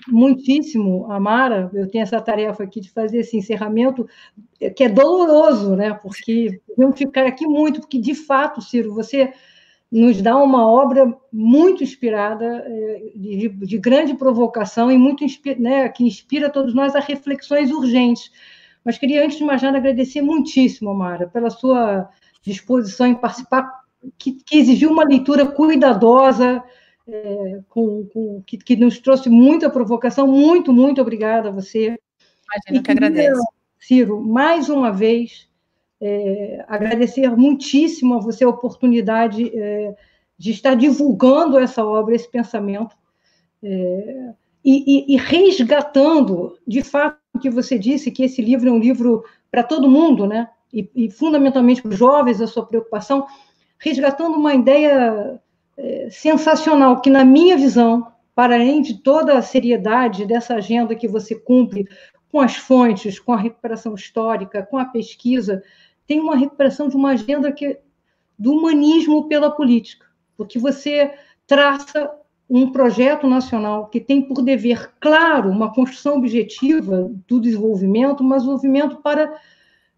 [0.07, 4.07] muitíssimo a Mara, eu tenho essa tarefa aqui de fazer esse encerramento,
[4.75, 5.93] que é doloroso, né?
[5.93, 9.31] Porque vamos ficar aqui muito, porque de fato, Ciro, você
[9.93, 15.23] nos dá uma obra muito inspirada, eh, de, de grande provocação e muito
[15.59, 18.31] né, que inspira todos nós a reflexões urgentes.
[18.83, 22.09] Mas queria, antes de mais nada, agradecer muitíssimo, Mara, pela sua
[22.41, 23.71] disposição em participar,
[24.17, 26.63] que, que exigiu uma leitura cuidadosa,
[27.07, 30.25] é, com, com, que, que, nos trouxe muita provocação.
[30.25, 31.99] Muito, muito obrigada a você.
[32.65, 33.43] Imagina que agradeço.
[33.77, 35.47] Ciro, mais uma vez,
[36.05, 39.95] é, agradecer muitíssimo a você a oportunidade é,
[40.37, 42.93] de estar divulgando essa obra, esse pensamento,
[43.63, 44.33] é,
[44.65, 48.79] e, e, e, resgatando, de fato, o que você disse, que esse livro é um
[48.79, 50.49] livro para todo mundo, né?
[50.73, 53.25] E, e fundamentalmente para os jovens, a sua preocupação,
[53.77, 55.39] resgatando uma ideia
[55.77, 61.07] é, sensacional, que, na minha visão, para além de toda a seriedade dessa agenda que
[61.07, 61.87] você cumpre
[62.29, 65.61] com as fontes, com a recuperação histórica, com a pesquisa,
[66.07, 67.79] tem uma recuperação de uma agenda que
[68.37, 70.05] do humanismo pela política,
[70.35, 71.11] porque você
[71.45, 72.11] traça
[72.49, 78.97] um projeto nacional que tem por dever claro uma construção objetiva do desenvolvimento, mas desenvolvimento
[78.97, 79.39] para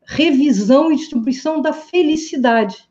[0.06, 2.88] revisão e distribuição da felicidade.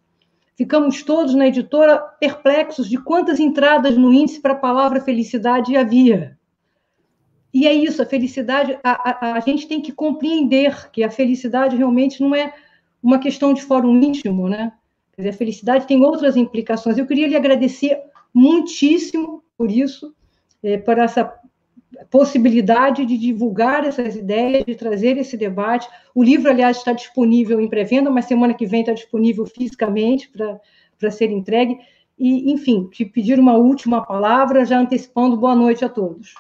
[0.57, 6.39] Ficamos todos na editora perplexos de quantas entradas no índice para a palavra felicidade havia.
[7.53, 11.77] E é isso, a felicidade, a, a, a gente tem que compreender que a felicidade
[11.77, 12.53] realmente não é
[13.05, 14.73] uma questão de fórum íntimo, né?
[15.13, 16.97] Quer dizer, a felicidade tem outras implicações.
[16.97, 18.01] Eu queria lhe agradecer
[18.33, 20.15] muitíssimo por isso,
[20.63, 21.33] é, por essa
[22.11, 25.87] possibilidade de divulgar essas ideias, de trazer esse debate.
[26.15, 30.31] O livro, aliás, está disponível em pré-venda, mas semana que vem está disponível fisicamente
[30.99, 31.79] para ser entregue.
[32.19, 36.35] E, enfim, te pedir uma última palavra, já antecipando boa noite a todos.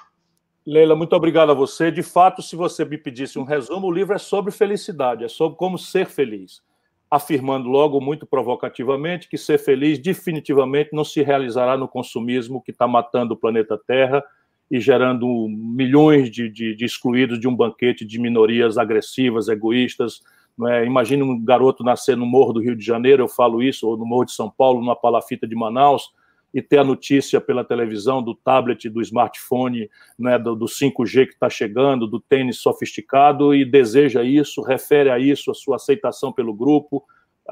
[0.66, 1.90] Leila, muito obrigado a você.
[1.90, 5.58] De fato, se você me pedisse um resumo, o livro é sobre felicidade, é sobre
[5.58, 6.62] como ser feliz.
[7.10, 12.88] Afirmando logo, muito provocativamente, que ser feliz definitivamente não se realizará no consumismo que está
[12.88, 14.24] matando o planeta Terra
[14.70, 20.22] e gerando milhões de, de, de, excluídos de um banquete de minorias agressivas, egoístas.
[20.70, 20.86] É?
[20.86, 24.06] Imagine um garoto nascer no Morro do Rio de Janeiro, eu falo isso, ou no
[24.06, 26.10] Morro de São Paulo, numa palafita de Manaus,
[26.54, 31.32] e ter a notícia pela televisão do tablet, do smartphone, né, do, do 5G que
[31.32, 36.54] está chegando, do tênis sofisticado, e deseja isso, refere a isso a sua aceitação pelo
[36.54, 37.02] grupo,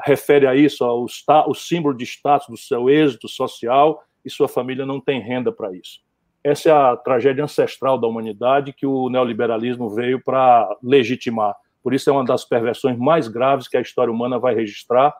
[0.06, 1.04] refere a isso ao
[1.48, 5.74] o símbolo de status do seu êxito social, e sua família não tem renda para
[5.74, 6.00] isso.
[6.44, 11.56] Essa é a tragédia ancestral da humanidade que o neoliberalismo veio para legitimar.
[11.82, 15.12] Por isso é uma das perversões mais graves que a história humana vai registrar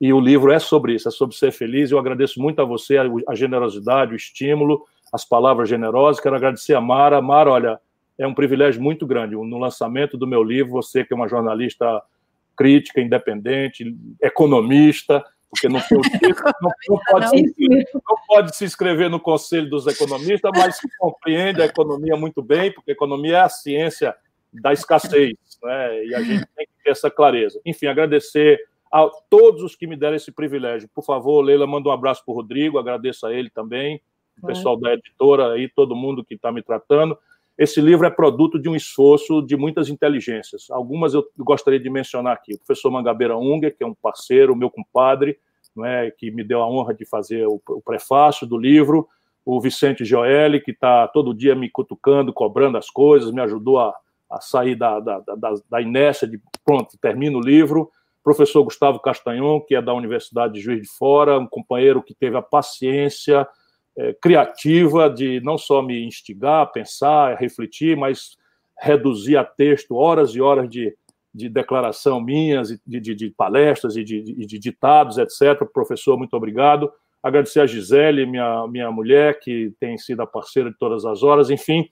[0.00, 1.90] e o livro é sobre isso, é sobre ser feliz.
[1.90, 6.20] Eu agradeço muito a você a, generosidade, o estímulo, as palavras generosas.
[6.20, 7.22] Quero agradecer a Mara.
[7.22, 7.80] Mara, olha,
[8.18, 9.34] é um privilégio muito grande.
[9.34, 12.02] No lançamento do meu livro, você que é uma jornalista
[12.56, 15.80] crítica, independente, economista, porque não,
[16.60, 21.66] não, não, pode se, não, pode se, inscrever no Conselho dos Economistas, mas compreende a
[21.66, 24.14] economia muito bem, porque a economia é a ciência
[24.52, 26.04] da escassez, né?
[26.04, 27.60] e a gente tem que ter essa clareza.
[27.64, 28.58] Enfim, agradecer
[28.92, 30.88] a todos os que me deram esse privilégio.
[30.94, 34.00] Por favor, Leila, manda um abraço para o Rodrigo, agradeço a ele também,
[34.42, 37.16] o pessoal da editora aí, todo mundo que está me tratando.
[37.56, 40.70] Esse livro é produto de um esforço de muitas inteligências.
[40.70, 42.54] Algumas eu gostaria de mencionar aqui.
[42.54, 45.38] O professor Mangabeira Unger, que é um parceiro, meu compadre,
[45.84, 49.08] é, que me deu a honra de fazer o, o prefácio do livro.
[49.42, 53.94] O Vicente Joelli, que está todo dia me cutucando, cobrando as coisas, me ajudou a
[54.30, 57.90] a sair da, da, da, da inércia de pronto, termino o livro.
[58.26, 62.36] Professor Gustavo Castanhon, que é da Universidade de Juiz de Fora, um companheiro que teve
[62.36, 63.46] a paciência
[63.96, 68.36] é, criativa de não só me instigar, pensar, refletir, mas
[68.76, 70.92] reduzir a texto horas e horas de,
[71.32, 75.64] de declaração minhas, de, de, de palestras e de, de, ditados, etc.
[75.72, 76.92] Professor, muito obrigado.
[77.22, 81.48] Agradecer a Gisele, minha, minha mulher, que tem sido a parceira de todas as horas.
[81.48, 81.88] Enfim,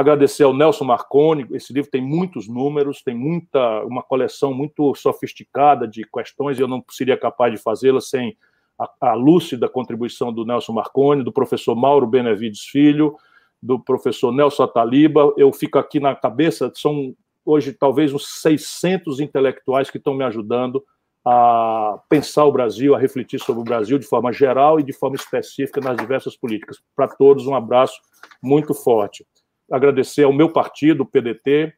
[0.00, 1.46] agradecer ao Nelson Marconi.
[1.52, 6.68] Esse livro tem muitos números, tem muita uma coleção muito sofisticada de questões, e eu
[6.68, 8.36] não seria capaz de fazê-la sem
[8.78, 13.16] a, a lúcida contribuição do Nelson Marconi, do professor Mauro Benevides Filho,
[13.62, 15.32] do professor Nelson Ataliba.
[15.36, 17.14] Eu fico aqui na cabeça, são
[17.44, 20.82] hoje talvez uns 600 intelectuais que estão me ajudando
[21.24, 25.16] a pensar o Brasil, a refletir sobre o Brasil de forma geral e de forma
[25.16, 26.78] específica nas diversas políticas.
[26.96, 28.00] Para todos, um abraço
[28.42, 29.26] muito forte.
[29.70, 31.72] Agradecer ao meu partido, o PDT,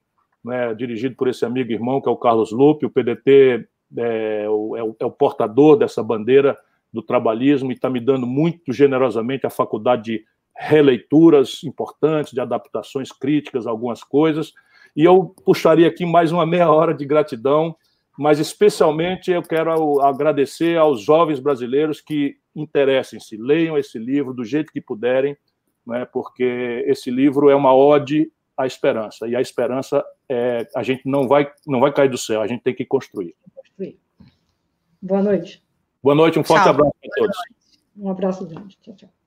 [0.45, 2.87] né, dirigido por esse amigo e irmão que é o Carlos Lupe.
[2.87, 3.67] O PDT
[3.97, 6.57] é o, é o, é o portador dessa bandeira
[6.93, 10.25] do trabalhismo e está me dando muito generosamente a faculdade de
[10.55, 14.53] releituras importantes, de adaptações críticas, algumas coisas.
[14.95, 17.75] E eu puxaria aqui mais uma meia hora de gratidão,
[18.19, 24.71] mas especialmente eu quero agradecer aos jovens brasileiros que interessem-se, leiam esse livro do jeito
[24.71, 25.37] que puderem,
[25.87, 31.09] né, porque esse livro é uma ode à esperança, e a esperança é, a gente
[31.09, 33.35] não vai, não vai cair do céu, a gente tem que construir.
[35.01, 35.61] Boa noite.
[36.01, 36.71] Boa noite, um forte tchau.
[36.71, 37.37] abraço a todos.
[37.97, 38.79] Um abraço grande.
[38.81, 39.22] Tchau, tchau.